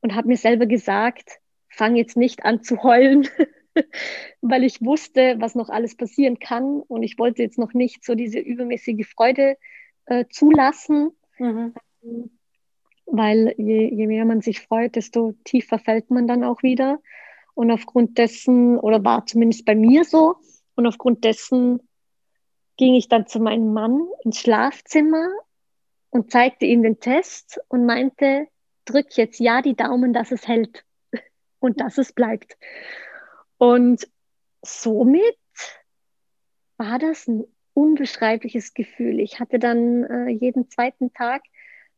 [0.00, 3.28] und habe mir selber gesagt, fang jetzt nicht an zu heulen,
[4.40, 8.16] weil ich wusste, was noch alles passieren kann und ich wollte jetzt noch nicht so
[8.16, 9.56] diese übermäßige Freude
[10.06, 11.72] äh, zulassen, mhm.
[13.06, 16.98] weil je, je mehr man sich freut, desto tiefer fällt man dann auch wieder.
[17.54, 20.34] Und aufgrund dessen, oder war zumindest bei mir so,
[20.74, 21.78] und aufgrund dessen
[22.76, 25.28] ging ich dann zu meinem Mann ins Schlafzimmer
[26.14, 28.46] und zeigte ihm den Test und meinte,
[28.84, 30.84] drück jetzt ja die Daumen, dass es hält
[31.58, 32.56] und dass es bleibt.
[33.58, 34.06] Und
[34.62, 35.36] somit
[36.76, 37.42] war das ein
[37.72, 39.18] unbeschreibliches Gefühl.
[39.18, 41.42] Ich hatte dann äh, jeden zweiten Tag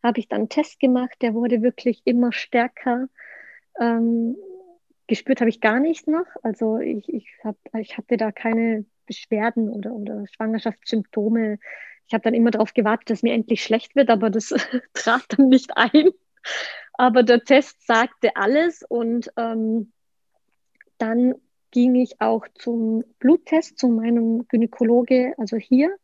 [0.03, 3.09] habe ich dann einen Test gemacht, der wurde wirklich immer stärker.
[3.79, 4.35] Ähm,
[5.09, 6.27] gespürt habe ich gar nichts noch.
[6.43, 11.59] Also ich, ich, hab, ich hatte da keine Beschwerden oder, oder Schwangerschaftssymptome.
[12.07, 14.55] Ich habe dann immer darauf gewartet, dass mir endlich schlecht wird, aber das
[14.95, 16.11] trat dann nicht ein.
[16.95, 19.93] Aber der Test sagte alles und ähm,
[20.99, 21.35] dann
[21.71, 25.95] ging ich auch zum Bluttest, zu meinem Gynäkologe, also hier.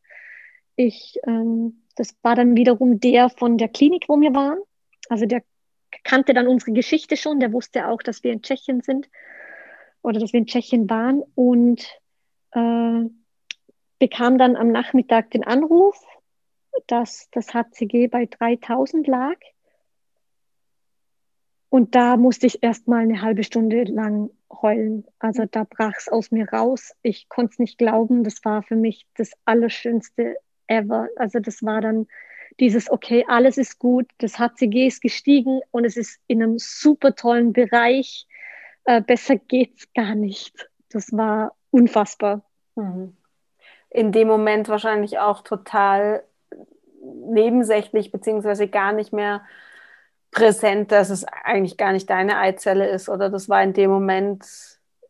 [0.76, 4.58] Ich, ähm, das war dann wiederum der von der Klinik, wo wir waren.
[5.08, 5.42] Also der
[6.04, 9.08] kannte dann unsere Geschichte schon, der wusste auch, dass wir in Tschechien sind
[10.02, 11.86] oder dass wir in Tschechien waren und
[12.52, 13.04] äh,
[14.02, 15.96] bekam dann am Nachmittag den Anruf,
[16.88, 19.36] dass das HCG bei 3000 lag.
[21.68, 25.06] Und da musste ich erst mal eine halbe Stunde lang heulen.
[25.20, 26.96] Also da brach es aus mir raus.
[27.02, 28.24] Ich konnte es nicht glauben.
[28.24, 30.36] Das war für mich das Allerschönste
[30.66, 31.08] ever.
[31.14, 32.08] Also das war dann
[32.58, 37.14] dieses, okay, alles ist gut, das HCG ist gestiegen und es ist in einem super
[37.14, 38.26] tollen Bereich.
[38.82, 40.68] Äh, besser geht's gar nicht.
[40.88, 42.44] Das war unfassbar.
[42.74, 43.16] Mhm.
[43.92, 46.22] In dem Moment wahrscheinlich auch total
[47.02, 49.42] nebensächlich, beziehungsweise gar nicht mehr
[50.30, 54.42] präsent, dass es eigentlich gar nicht deine Eizelle ist oder das war in dem Moment,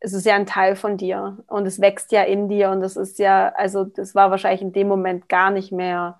[0.00, 2.96] es ist ja ein Teil von dir und es wächst ja in dir und das
[2.96, 6.18] ist ja, also das war wahrscheinlich in dem Moment gar nicht mehr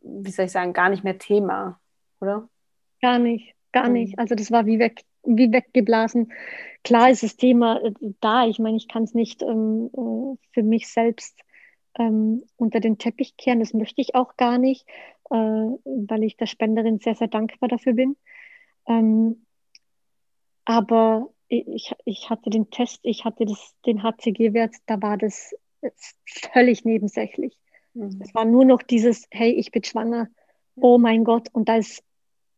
[0.00, 1.80] wie soll ich sagen, gar nicht mehr Thema,
[2.20, 2.48] oder?
[3.00, 3.94] Gar nicht, gar mhm.
[3.94, 4.18] nicht.
[4.18, 6.32] Also das war wie weg, wie weggeblasen.
[6.84, 8.46] Klar ist das Thema äh, da.
[8.46, 11.40] Ich meine, ich kann es nicht ähm, äh, für mich selbst
[11.98, 13.60] ähm, unter den Teppich kehren.
[13.60, 14.86] Das möchte ich auch gar nicht,
[15.30, 18.16] äh, weil ich der Spenderin sehr, sehr dankbar dafür bin.
[18.86, 19.44] Ähm,
[20.64, 25.54] aber ich, ich hatte den Test, ich hatte das, den HCG-Wert, da war das
[26.52, 27.56] völlig nebensächlich.
[27.94, 28.20] Mhm.
[28.22, 30.28] Es war nur noch dieses, hey, ich bin schwanger,
[30.76, 32.02] oh mein Gott, und da ist,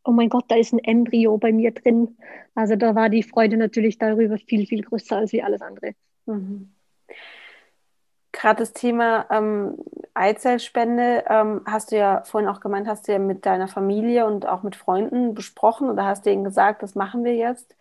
[0.04, 2.16] oh mein Gott, da ist ein Embryo bei mir drin.
[2.54, 5.94] Also da war die Freude natürlich darüber viel, viel größer als wie alles andere.
[6.26, 6.72] Mhm.
[8.32, 9.77] Gerade das Thema ähm,
[10.15, 14.47] Eizellspende ähm, hast du ja vorhin auch gemeint, hast du ja mit deiner Familie und
[14.47, 17.74] auch mit Freunden besprochen oder hast du ihnen gesagt, das machen wir jetzt.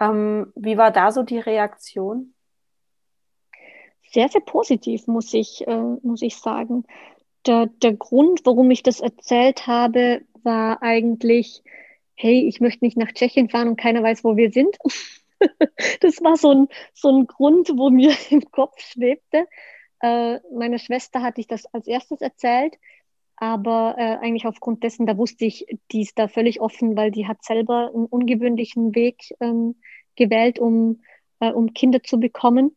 [0.00, 2.34] Ähm, wie war da so die Reaktion?
[4.14, 6.84] sehr, sehr positiv, muss ich, äh, muss ich sagen.
[7.46, 11.62] Der, der Grund, warum ich das erzählt habe, war eigentlich,
[12.14, 14.78] hey, ich möchte nicht nach Tschechien fahren und keiner weiß, wo wir sind.
[16.00, 19.46] das war so ein, so ein Grund, wo mir im Kopf schwebte.
[20.04, 22.74] Äh, meiner Schwester hatte ich das als erstes erzählt,
[23.36, 27.26] aber äh, eigentlich aufgrund dessen, da wusste ich, die ist da völlig offen, weil die
[27.26, 29.76] hat selber einen ungewöhnlichen Weg ähm,
[30.14, 31.00] gewählt, um,
[31.40, 32.76] äh, um Kinder zu bekommen.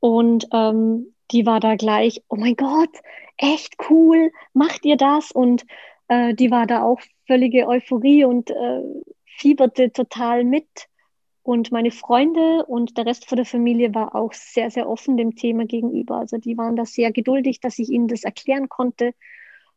[0.00, 2.96] Und ähm, die war da gleich, oh mein Gott,
[3.36, 5.32] echt cool, macht ihr das?
[5.32, 5.66] Und
[6.08, 8.80] äh, die war da auch völlige Euphorie und äh,
[9.26, 10.88] fieberte total mit.
[11.50, 15.34] Und meine Freunde und der Rest von der Familie war auch sehr, sehr offen dem
[15.34, 16.18] Thema gegenüber.
[16.18, 19.14] Also die waren da sehr geduldig, dass ich ihnen das erklären konnte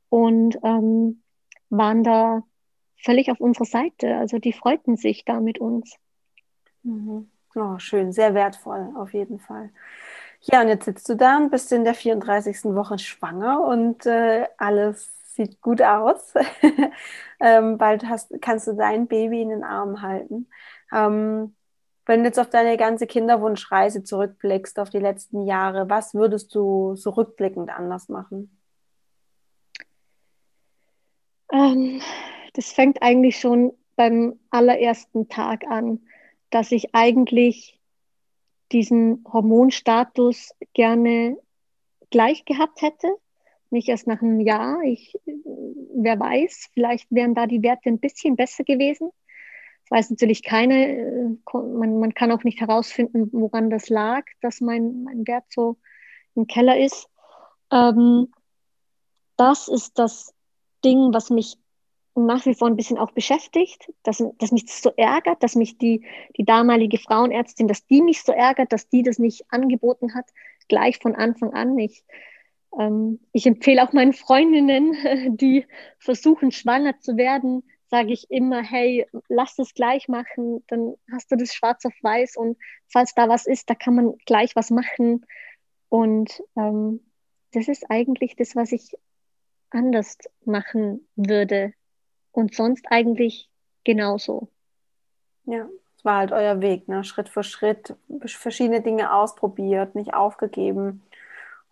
[0.10, 1.24] und ähm,
[1.72, 2.44] waren da
[3.04, 4.18] völlig auf unserer Seite.
[4.18, 5.96] Also die freuten sich da mit uns.
[6.84, 7.32] Mhm.
[7.56, 9.72] Oh, schön, sehr wertvoll auf jeden Fall.
[10.42, 12.66] Ja, und jetzt sitzt du da und bist in der 34.
[12.76, 16.36] Woche schwanger und äh, alles sieht gut aus.
[17.40, 20.48] ähm, bald hast, kannst du dein Baby in den Arm halten.
[20.92, 21.56] Ähm,
[22.06, 26.96] wenn du jetzt auf deine ganze Kinderwunschreise zurückblickst, auf die letzten Jahre, was würdest du
[26.96, 28.58] so rückblickend anders machen?
[31.52, 32.02] Ähm,
[32.54, 36.02] das fängt eigentlich schon beim allerersten Tag an,
[36.50, 37.80] dass ich eigentlich
[38.72, 41.38] diesen Hormonstatus gerne
[42.10, 43.08] gleich gehabt hätte.
[43.70, 44.82] Nicht erst nach einem Jahr.
[44.84, 49.12] Ich, wer weiß, vielleicht wären da die Werte ein bisschen besser gewesen.
[49.84, 50.88] Das weiß natürlich keine.
[50.88, 55.78] Äh, man, man kann auch nicht herausfinden, woran das lag, dass mein, mein Wert so
[56.36, 57.10] im Keller ist.
[57.72, 58.28] Ähm,
[59.38, 60.34] das ist das
[60.84, 61.58] Ding, was mich
[62.16, 65.78] nach wie vor ein bisschen auch beschäftigt, dass, dass mich das so ärgert, dass mich
[65.78, 66.06] die,
[66.38, 70.26] die damalige Frauenärztin, dass die mich so ärgert, dass die das nicht angeboten hat,
[70.68, 72.06] gleich von Anfang an nicht.
[72.78, 75.66] Ähm, ich empfehle auch meinen Freundinnen, die
[75.98, 81.36] versuchen, schwanger zu werden, sage ich immer, hey, lass es gleich machen, dann hast du
[81.36, 82.58] das schwarz auf weiß und
[82.92, 85.24] falls da was ist, da kann man gleich was machen.
[85.90, 87.02] Und ähm,
[87.52, 88.98] das ist eigentlich das, was ich
[89.70, 91.76] anders machen würde
[92.32, 93.48] und sonst eigentlich
[93.84, 94.48] genauso.
[95.46, 97.04] Ja, es war halt euer Weg, ne?
[97.04, 97.96] Schritt für Schritt,
[98.26, 101.04] verschiedene Dinge ausprobiert, nicht aufgegeben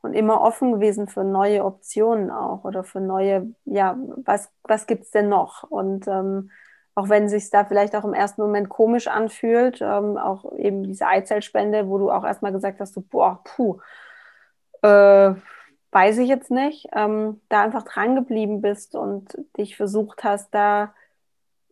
[0.01, 5.03] und immer offen gewesen für neue Optionen auch oder für neue, ja, was, was gibt
[5.03, 5.63] es denn noch?
[5.63, 6.51] Und ähm,
[6.95, 11.07] auch wenn sich da vielleicht auch im ersten Moment komisch anfühlt, ähm, auch eben diese
[11.07, 13.79] Eizellspende, wo du auch erstmal gesagt hast, so, boah, puh,
[14.81, 15.33] äh,
[15.91, 20.93] weiß ich jetzt nicht, ähm, da einfach dran geblieben bist und dich versucht hast, da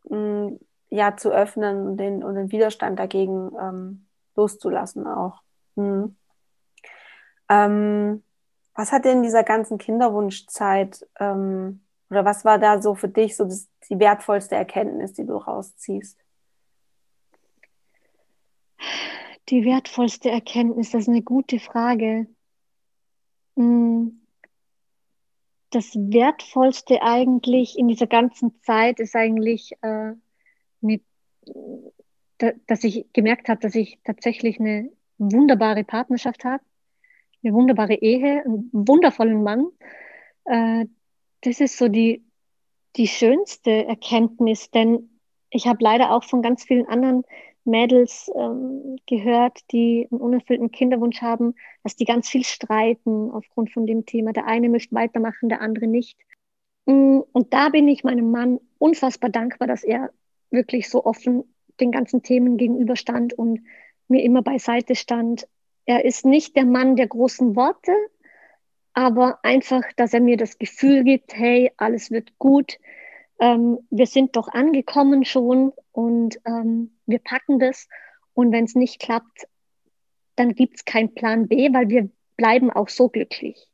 [0.10, 0.60] mh, mm,
[0.92, 5.42] ja zu öffnen und den, und den Widerstand dagegen ähm, loszulassen auch.
[5.76, 6.16] Mhm.
[7.50, 8.24] Ähm,
[8.76, 13.36] was hat dir in dieser ganzen Kinderwunschzeit ähm, oder was war da so für dich
[13.36, 16.18] so das, die wertvollste Erkenntnis, die du rausziehst?
[19.50, 22.28] Die wertvollste Erkenntnis, das ist eine gute Frage.
[23.56, 24.22] Hm.
[25.72, 30.14] Das Wertvollste eigentlich in dieser ganzen Zeit ist eigentlich, äh,
[30.82, 31.04] mit,
[32.38, 36.64] da, dass ich gemerkt habe, dass ich tatsächlich eine wunderbare Partnerschaft habe,
[37.44, 39.68] eine wunderbare Ehe, einen wundervollen Mann.
[40.46, 40.86] Äh,
[41.42, 42.24] das ist so die,
[42.96, 45.10] die schönste Erkenntnis, denn
[45.50, 47.24] ich habe leider auch von ganz vielen anderen
[47.66, 53.86] Mädels ähm, gehört, die einen unerfüllten Kinderwunsch haben, dass die ganz viel streiten aufgrund von
[53.86, 54.34] dem Thema.
[54.34, 56.18] Der eine möchte weitermachen, der andere nicht.
[56.86, 60.12] Mm, und da bin ich meinem Mann unfassbar dankbar, dass er
[60.52, 61.44] wirklich so offen
[61.80, 63.62] den ganzen Themen gegenüberstand und
[64.08, 65.48] mir immer beiseite stand.
[65.90, 67.92] Er ist nicht der Mann der großen Worte,
[68.94, 72.78] aber einfach, dass er mir das Gefühl gibt, hey, alles wird gut,
[73.40, 77.88] ähm, wir sind doch angekommen schon und ähm, wir packen das.
[78.36, 79.48] Und wenn es nicht klappt,
[80.36, 82.08] dann gibt es keinen Plan B, weil wir
[82.38, 83.68] bleiben auch so glücklich.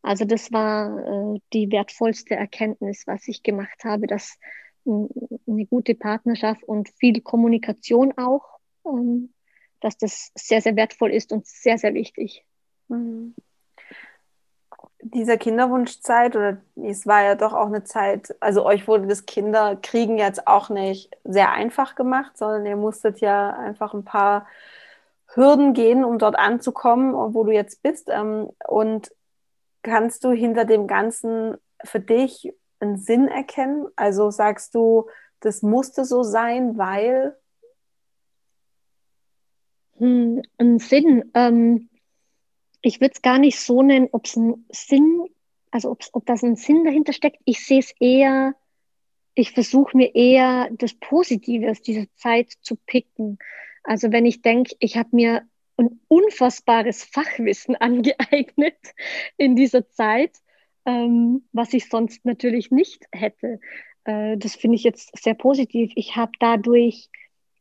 [0.00, 4.38] Also das war äh, die wertvollste Erkenntnis, was ich gemacht habe, dass
[4.86, 9.34] eine gute Partnerschaft und viel Kommunikation auch, ähm,
[9.82, 12.44] dass das sehr, sehr wertvoll ist und sehr, sehr wichtig.
[12.88, 13.34] Mhm
[15.02, 20.16] dieser Kinderwunschzeit oder es war ja doch auch eine Zeit, also euch wurde das Kinderkriegen
[20.16, 24.46] jetzt auch nicht sehr einfach gemacht, sondern ihr musstet ja einfach ein paar
[25.26, 28.08] Hürden gehen, um dort anzukommen, wo du jetzt bist.
[28.10, 29.12] Ähm, und
[29.82, 33.86] kannst du hinter dem Ganzen für dich einen Sinn erkennen?
[33.96, 35.08] Also sagst du,
[35.40, 37.36] das musste so sein, weil?
[40.02, 41.30] Ein Sinn.
[41.34, 41.88] Ähm
[42.82, 45.24] ich würde es gar nicht so nennen, ob es einen Sinn,
[45.70, 47.38] also ob, das einen Sinn dahinter steckt.
[47.44, 48.54] Ich sehe es eher,
[49.34, 53.38] ich versuche mir eher das Positive aus dieser Zeit zu picken.
[53.84, 55.42] Also wenn ich denke, ich habe mir
[55.76, 58.76] ein unfassbares Fachwissen angeeignet
[59.36, 60.36] in dieser Zeit,
[60.84, 63.60] ähm, was ich sonst natürlich nicht hätte.
[64.04, 65.92] Äh, das finde ich jetzt sehr positiv.
[65.94, 67.08] Ich habe dadurch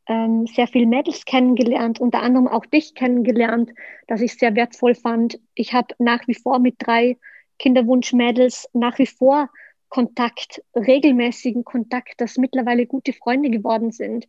[0.08, 3.72] ähm, sehr viele Mädels kennengelernt, unter anderem auch dich kennengelernt,
[4.08, 5.40] das ich sehr wertvoll fand.
[5.56, 7.18] Ich habe nach wie vor mit drei
[7.60, 9.50] Kinderwunschmädels nach wie vor
[9.90, 14.28] Kontakt, regelmäßigen Kontakt, dass mittlerweile gute Freunde geworden sind.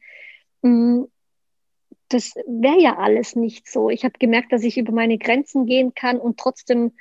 [0.60, 1.04] Mm,
[2.08, 3.88] das wäre ja alles nicht so.
[3.88, 6.92] Ich habe gemerkt, dass ich über meine Grenzen gehen kann und trotzdem,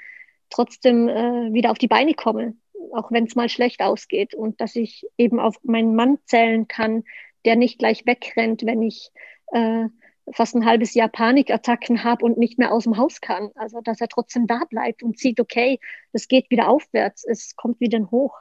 [0.50, 2.56] trotzdem äh, wieder auf die Beine komme,
[2.94, 7.04] auch wenn es mal schlecht ausgeht und dass ich eben auf meinen Mann zählen kann,
[7.46, 9.12] der nicht gleich wegrennt, wenn ich
[9.48, 9.86] äh,
[10.32, 13.52] fast ein halbes Jahr Panikattacken habe und nicht mehr aus dem Haus kann.
[13.56, 15.80] Also dass er trotzdem da bleibt und sieht, okay,
[16.14, 18.38] das geht wieder aufwärts, es kommt wieder hoch.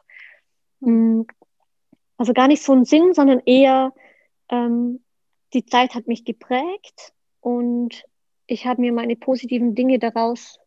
[0.82, 1.26] Hm.
[2.16, 3.94] Also gar nicht so ein Sinn, sondern eher
[4.50, 5.02] ähm,
[5.54, 8.04] die Zeit hat mich geprägt und
[8.46, 10.58] ich habe mir meine positiven Dinge daraus,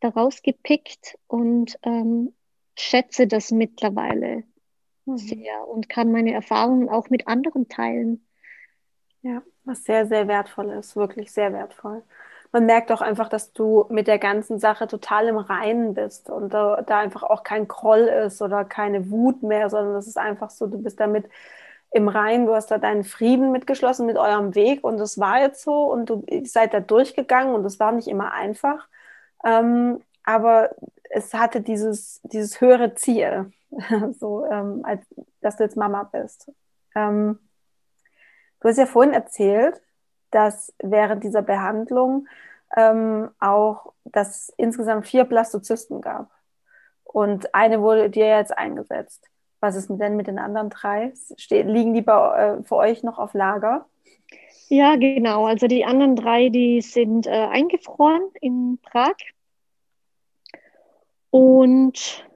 [0.00, 2.34] daraus gepickt und ähm,
[2.76, 4.44] schätze das mittlerweile
[5.06, 5.16] mhm.
[5.18, 8.26] sehr und kann meine Erfahrungen auch mit anderen teilen.
[9.22, 12.02] Ja, was sehr, sehr wertvoll ist, wirklich sehr wertvoll.
[12.52, 16.54] Man merkt auch einfach, dass du mit der ganzen Sache total im Reinen bist und
[16.54, 20.50] da, da einfach auch kein Groll ist oder keine Wut mehr, sondern das ist einfach
[20.50, 21.28] so, du bist damit
[21.90, 25.62] im Rhein, du hast da deinen Frieden mitgeschlossen mit eurem Weg und es war jetzt
[25.62, 28.88] so und du seid da durchgegangen und es war nicht immer einfach,
[29.44, 30.70] ähm, aber
[31.10, 33.52] es hatte dieses, dieses höhere Ziel,
[34.18, 35.02] so ähm, als
[35.40, 36.50] dass du jetzt Mama bist.
[36.94, 37.38] Ähm,
[38.60, 39.80] du hast ja vorhin erzählt,
[40.30, 42.26] dass während dieser Behandlung
[42.76, 46.30] ähm, auch, dass es insgesamt vier Blastozysten gab
[47.04, 49.28] und eine wurde dir jetzt eingesetzt.
[49.60, 51.12] Was ist denn mit den anderen drei?
[51.14, 53.86] Ste liegen die bei, äh, für euch noch auf Lager?
[54.68, 55.46] Ja, genau.
[55.46, 59.14] Also die anderen drei, die sind äh, eingefroren in Prag.
[61.30, 62.26] Und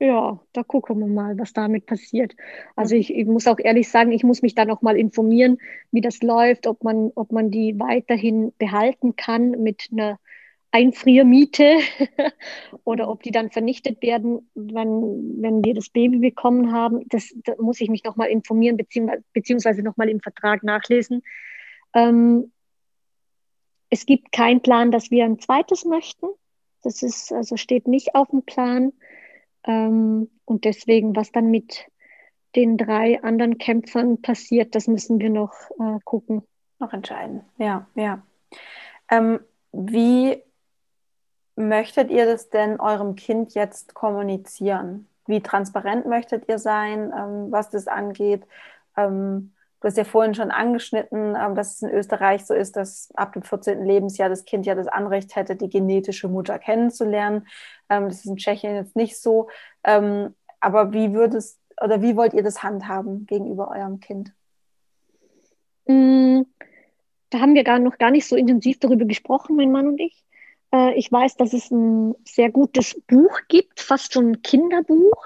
[0.00, 2.34] ja, da gucken wir mal, was damit passiert.
[2.74, 5.58] Also ich, ich muss auch ehrlich sagen, ich muss mich da noch mal informieren,
[5.92, 10.18] wie das läuft, ob man, ob man die weiterhin behalten kann mit einer
[10.72, 11.80] Einfriermiete
[12.84, 17.06] oder ob die dann vernichtet werden, wenn, wenn wir das Baby bekommen haben.
[17.10, 21.22] Das, da muss ich mich nochmal informieren, beziehungsweise, beziehungsweise nochmal im Vertrag nachlesen.
[21.92, 22.52] Ähm,
[23.90, 26.26] es gibt keinen Plan, dass wir ein zweites möchten.
[26.82, 28.92] Das ist, also steht nicht auf dem Plan.
[29.64, 31.86] Ähm, und deswegen, was dann mit
[32.56, 36.42] den drei anderen Kämpfern passiert, das müssen wir noch äh, gucken.
[36.78, 38.22] Noch entscheiden, ja, ja.
[39.10, 39.40] Ähm,
[39.72, 40.42] wie
[41.56, 45.06] möchtet ihr das denn eurem Kind jetzt kommunizieren?
[45.26, 48.42] Wie transparent möchtet ihr sein, ähm, was das angeht?
[48.96, 53.10] Ähm, du hast ja vorhin schon angeschnitten, ähm, dass es in Österreich so ist, dass
[53.14, 53.84] ab dem 14.
[53.84, 57.46] Lebensjahr das Kind ja das Anrecht hätte, die genetische Mutter kennenzulernen.
[57.88, 59.48] Ähm, das ist in Tschechien jetzt nicht so.
[59.84, 64.32] Ähm, aber wie würdest oder wie wollt ihr das handhaben gegenüber eurem Kind?
[65.86, 66.42] Mm,
[67.30, 70.22] da haben wir gar noch gar nicht so intensiv darüber gesprochen, mein Mann und ich.
[70.74, 75.24] Äh, ich weiß, dass es ein sehr gutes Buch gibt, fast schon ein Kinderbuch,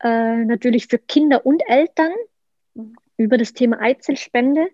[0.00, 2.14] äh, natürlich für Kinder und Eltern
[3.18, 4.68] über das Thema Eizellspende.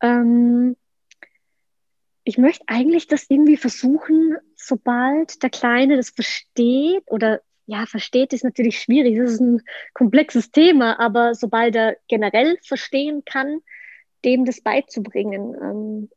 [0.00, 0.76] Ähm,
[2.24, 8.44] ich möchte eigentlich das irgendwie versuchen, sobald der Kleine das versteht oder ja, versteht ist
[8.44, 9.62] natürlich schwierig, das ist ein
[9.94, 13.60] komplexes Thema, aber sobald er generell verstehen kann,
[14.24, 15.54] dem das beizubringen.
[15.60, 16.08] Ähm,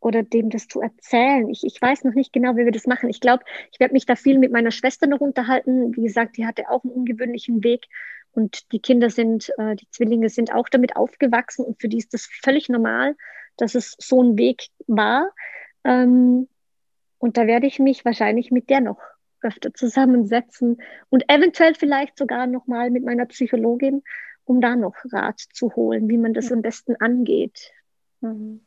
[0.00, 1.48] oder dem das zu erzählen.
[1.50, 3.10] Ich, ich weiß noch nicht genau, wie wir das machen.
[3.10, 5.94] Ich glaube, ich werde mich da viel mit meiner Schwester noch unterhalten.
[5.94, 7.86] Wie gesagt, die hatte auch einen ungewöhnlichen Weg
[8.32, 12.14] und die Kinder sind, äh, die Zwillinge sind auch damit aufgewachsen und für die ist
[12.14, 13.16] das völlig normal,
[13.56, 15.30] dass es so ein Weg war.
[15.84, 16.48] Ähm,
[17.18, 19.00] und da werde ich mich wahrscheinlich mit der noch
[19.42, 24.02] öfter zusammensetzen und eventuell vielleicht sogar noch mal mit meiner Psychologin,
[24.44, 27.72] um da noch Rat zu holen, wie man das am besten angeht.
[28.20, 28.66] Mhm.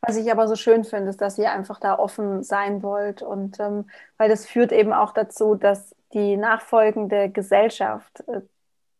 [0.00, 3.22] Was ich aber so schön finde, ist, dass ihr einfach da offen sein wollt.
[3.22, 8.40] Und ähm, weil das führt eben auch dazu, dass die nachfolgende Gesellschaft äh,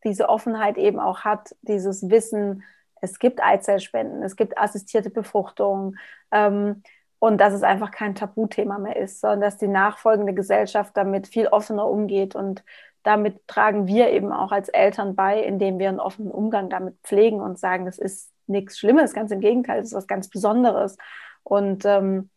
[0.05, 2.62] diese Offenheit eben auch hat, dieses Wissen,
[3.01, 5.97] es gibt Eizellspenden, es gibt assistierte Befruchtung
[6.32, 6.82] ähm,
[7.18, 11.47] und dass es einfach kein Tabuthema mehr ist, sondern dass die nachfolgende Gesellschaft damit viel
[11.48, 12.64] offener umgeht und
[13.02, 17.40] damit tragen wir eben auch als Eltern bei, indem wir einen offenen Umgang damit pflegen
[17.40, 20.98] und sagen, das ist nichts Schlimmes, ganz im Gegenteil, es ist was ganz Besonderes.
[21.43, 22.28] Und ähm,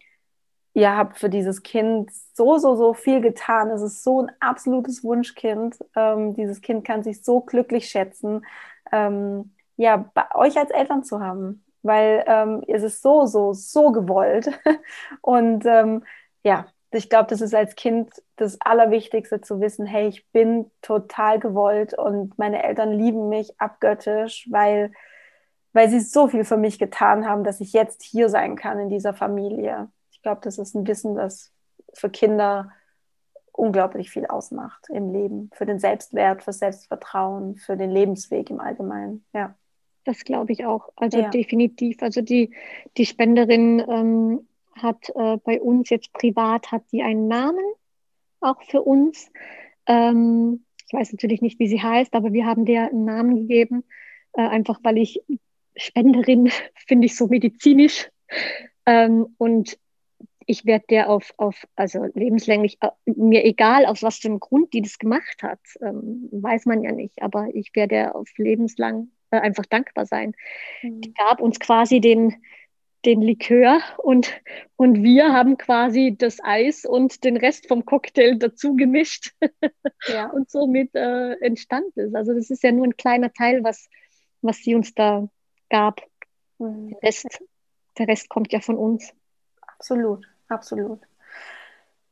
[0.73, 3.69] ihr habt für dieses Kind so, so, so viel getan.
[3.69, 5.77] Es ist so ein absolutes Wunschkind.
[5.95, 8.45] Ähm, dieses Kind kann sich so glücklich schätzen,
[8.91, 13.91] ähm, ja, bei euch als Eltern zu haben, weil ähm, es ist so, so, so
[13.91, 14.49] gewollt.
[15.21, 16.03] Und ähm,
[16.43, 21.39] ja, ich glaube, das ist als Kind das Allerwichtigste zu wissen, hey, ich bin total
[21.39, 24.91] gewollt und meine Eltern lieben mich abgöttisch, weil
[25.73, 28.89] weil sie so viel für mich getan haben, dass ich jetzt hier sein kann in
[28.89, 29.89] dieser Familie.
[30.23, 31.51] Ich glaube, das ist ein Wissen, das
[31.93, 32.71] für Kinder
[33.51, 39.25] unglaublich viel ausmacht im Leben, für den Selbstwert, für Selbstvertrauen, für den Lebensweg im Allgemeinen.
[39.33, 39.53] Ja.
[40.05, 40.93] Das glaube ich auch.
[40.95, 41.29] Also ja.
[41.29, 42.01] definitiv.
[42.01, 42.55] Also die,
[42.95, 44.47] die Spenderin ähm,
[44.81, 47.65] hat äh, bei uns jetzt privat, hat die einen Namen
[48.39, 49.29] auch für uns.
[49.87, 53.83] Ähm, ich weiß natürlich nicht, wie sie heißt, aber wir haben der einen Namen gegeben,
[54.37, 55.21] äh, einfach weil ich
[55.75, 56.49] Spenderin
[56.87, 58.09] finde ich so medizinisch.
[58.85, 59.77] Ähm, und
[60.47, 64.73] ich werde der auf, auf, also lebenslänglich, äh, mir egal, aus was für einem Grund
[64.73, 69.39] die das gemacht hat, ähm, weiß man ja nicht, aber ich werde auf lebenslang äh,
[69.39, 70.33] einfach dankbar sein.
[70.81, 71.01] Mhm.
[71.01, 72.35] Die gab uns quasi den,
[73.05, 74.31] den Likör und,
[74.75, 79.33] und wir haben quasi das Eis und den Rest vom Cocktail dazu gemischt
[80.07, 80.29] ja.
[80.29, 82.13] und somit äh, entstand es.
[82.13, 83.89] Also das ist ja nur ein kleiner Teil, was,
[84.41, 85.27] was sie uns da
[85.69, 86.01] gab.
[86.59, 86.89] Mhm.
[86.89, 87.43] Der, Rest,
[87.97, 89.13] der Rest kommt ja von uns.
[89.61, 91.01] Absolut, absolut.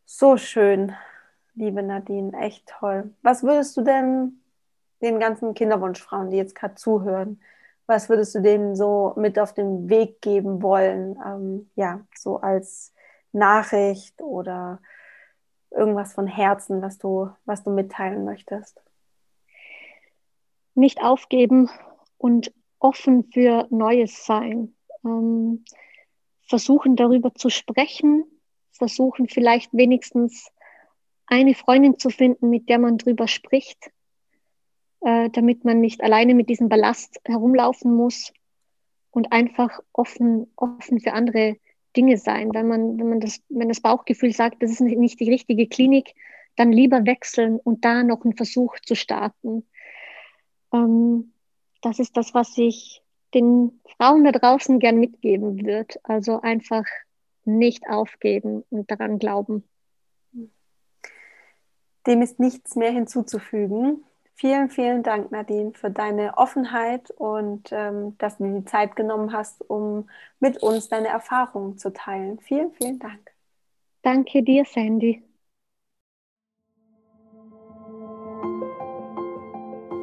[0.06, 0.94] So schön,
[1.56, 3.14] liebe Nadine, echt toll.
[3.22, 4.42] Was würdest du denn
[5.02, 7.42] den ganzen Kinderwunschfrauen, die jetzt gerade zuhören,
[7.88, 11.20] was würdest du denen so mit auf den Weg geben wollen?
[11.26, 12.94] Ähm, ja, so als
[13.34, 14.80] Nachricht oder
[15.72, 18.82] irgendwas von Herzen, was du, was du mitteilen möchtest?
[20.76, 21.70] Nicht aufgeben
[22.18, 24.74] und offen für Neues sein.
[25.04, 25.66] Ähm,
[26.52, 28.26] versuchen darüber zu sprechen,
[28.74, 30.52] versuchen vielleicht wenigstens
[31.26, 33.90] eine Freundin zu finden, mit der man drüber spricht,
[35.00, 38.34] äh, damit man nicht alleine mit diesem Ballast herumlaufen muss
[39.12, 41.56] und einfach offen, offen für andere
[41.96, 42.54] Dinge sein.
[42.54, 46.14] Wenn man, wenn man das, wenn das Bauchgefühl sagt, das ist nicht die richtige Klinik,
[46.58, 49.66] dann lieber wechseln und da noch einen Versuch zu starten.
[50.74, 51.32] Ähm,
[51.82, 53.02] das ist das, was ich
[53.34, 56.00] den Frauen da draußen gern mitgeben würde.
[56.04, 56.86] Also einfach
[57.46, 59.64] nicht aufgeben und daran glauben.
[62.08, 64.04] Dem ist nichts mehr hinzuzufügen.
[64.36, 69.34] Vielen, vielen Dank, Nadine, für deine Offenheit und ähm, dass du dir die Zeit genommen
[69.34, 70.10] hast, um
[70.40, 72.40] mit uns deine Erfahrungen zu teilen.
[72.40, 73.32] Vielen, vielen Dank.
[74.02, 75.22] Danke dir, Sandy.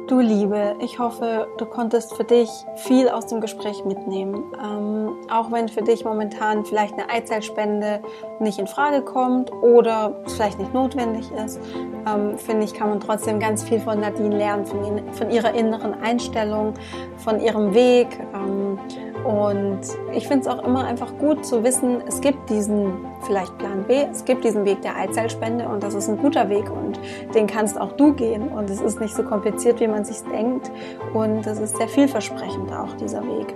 [0.09, 4.43] Du Liebe, ich hoffe, du konntest für dich viel aus dem Gespräch mitnehmen.
[4.59, 8.01] Ähm, auch wenn für dich momentan vielleicht eine Eizellspende
[8.39, 11.59] nicht in Frage kommt oder vielleicht nicht notwendig ist,
[12.07, 15.93] ähm, finde ich, kann man trotzdem ganz viel von Nadine lernen, von, von ihrer inneren
[16.01, 16.73] Einstellung,
[17.17, 18.07] von ihrem Weg.
[18.33, 18.79] Ähm,
[19.25, 19.81] und
[20.13, 24.05] ich finde es auch immer einfach gut zu wissen, es gibt diesen vielleicht Plan B,
[24.11, 26.99] es gibt diesen Weg der Eizellspende und das ist ein guter Weg und
[27.33, 30.71] den kannst auch du gehen und es ist nicht so kompliziert, wie man sich denkt
[31.13, 33.53] und es ist sehr vielversprechend auch dieser Weg.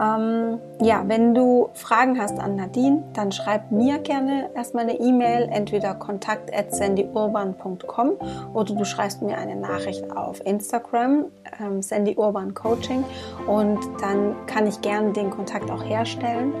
[0.00, 5.48] Ähm, ja, wenn du Fragen hast an Nadine, dann schreib mir gerne erstmal eine E-Mail,
[5.52, 8.12] entweder kontakt at sandyurban.com
[8.52, 11.26] oder du schreibst mir eine Nachricht auf Instagram,
[11.60, 13.04] ähm, Sandy Urban Coaching
[13.46, 16.52] und dann kann ich gerne den Kontakt auch herstellen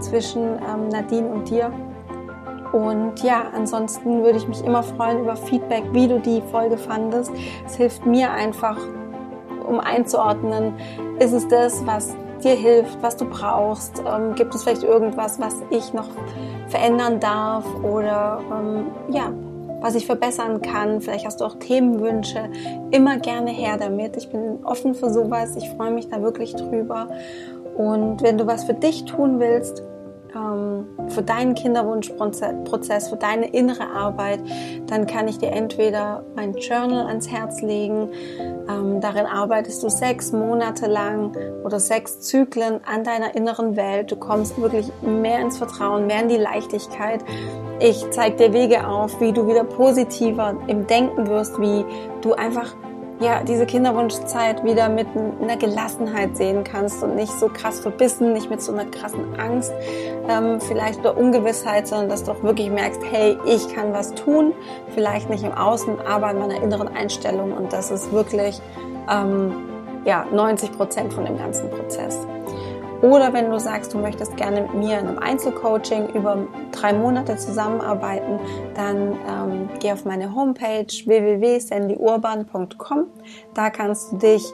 [0.00, 1.70] zwischen ähm, Nadine und dir.
[2.72, 7.30] Und ja, ansonsten würde ich mich immer freuen über Feedback, wie du die Folge fandest.
[7.66, 8.78] Es hilft mir einfach,
[9.68, 10.72] um einzuordnen,
[11.18, 14.02] ist es das, was dir hilft, was du brauchst?
[14.06, 16.08] Ähm, gibt es vielleicht irgendwas, was ich noch
[16.68, 19.32] verändern darf oder ähm, ja,
[19.80, 21.00] was ich verbessern kann?
[21.00, 22.48] Vielleicht hast du auch Themenwünsche.
[22.90, 24.16] Immer gerne her damit.
[24.16, 25.56] Ich bin offen für sowas.
[25.56, 27.08] Ich freue mich da wirklich drüber.
[27.76, 29.82] Und wenn du was für dich tun willst,
[30.32, 34.40] für deinen Kinderwunschprozess, für deine innere Arbeit,
[34.86, 38.08] dann kann ich dir entweder mein Journal ans Herz legen.
[38.68, 44.10] Ähm, darin arbeitest du sechs Monate lang oder sechs Zyklen an deiner inneren Welt.
[44.10, 47.22] Du kommst wirklich mehr ins Vertrauen, mehr in die Leichtigkeit.
[47.80, 51.84] Ich zeige dir Wege auf, wie du wieder positiver im Denken wirst, wie
[52.22, 52.74] du einfach
[53.22, 55.06] ja, diese Kinderwunschzeit wieder mit
[55.40, 59.72] einer Gelassenheit sehen kannst und nicht so krass verbissen, nicht mit so einer krassen Angst,
[60.28, 64.52] ähm, vielleicht oder Ungewissheit, sondern dass du auch wirklich merkst, hey, ich kann was tun,
[64.94, 68.60] vielleicht nicht im Außen, aber in meiner inneren Einstellung und das ist wirklich
[69.10, 69.52] ähm,
[70.04, 72.26] ja, 90 Prozent von dem ganzen Prozess.
[73.02, 77.36] Oder wenn du sagst, du möchtest gerne mit mir in einem Einzelcoaching über drei Monate
[77.36, 78.38] zusammenarbeiten,
[78.74, 83.06] dann ähm, geh auf meine Homepage www.sandyurban.com.
[83.54, 84.44] Da kannst du dich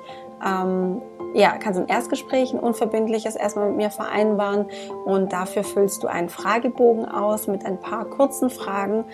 [0.45, 1.03] ähm,
[1.35, 4.67] ja, kannst ein Erstgespräch, ein unverbindliches erstmal mit mir vereinbaren
[5.05, 9.05] und dafür füllst du einen Fragebogen aus mit ein paar kurzen Fragen.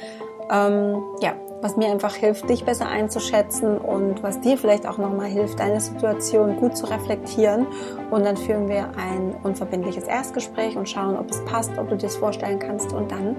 [0.51, 1.32] Ähm, ja,
[1.64, 5.80] was mir einfach hilft, dich besser einzuschätzen und was dir vielleicht auch nochmal hilft, deine
[5.80, 7.66] Situation gut zu reflektieren.
[8.10, 12.08] Und dann führen wir ein unverbindliches Erstgespräch und schauen, ob es passt, ob du dir
[12.08, 12.92] das vorstellen kannst.
[12.92, 13.36] Und dann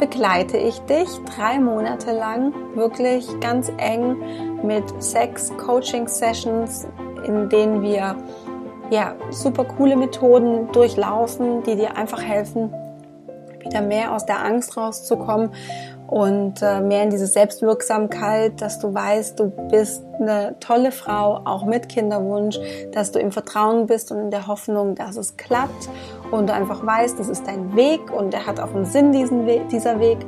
[0.00, 4.16] begleite ich dich drei Monate lang wirklich ganz eng
[4.62, 6.88] mit sechs Coaching-Sessions,
[7.26, 8.16] in denen wir
[8.88, 12.72] ja, super coole Methoden durchlaufen, die dir einfach helfen,
[13.58, 15.50] wieder mehr aus der Angst rauszukommen
[16.08, 21.66] und äh, mehr in diese Selbstwirksamkeit, dass du weißt, du bist eine tolle Frau, auch
[21.66, 22.58] mit Kinderwunsch,
[22.92, 25.88] dass du im Vertrauen bist und in der Hoffnung, dass es klappt.
[26.30, 29.46] Und du einfach weißt, das ist dein Weg und der hat auch einen Sinn, diesen
[29.46, 30.18] Weg, dieser Weg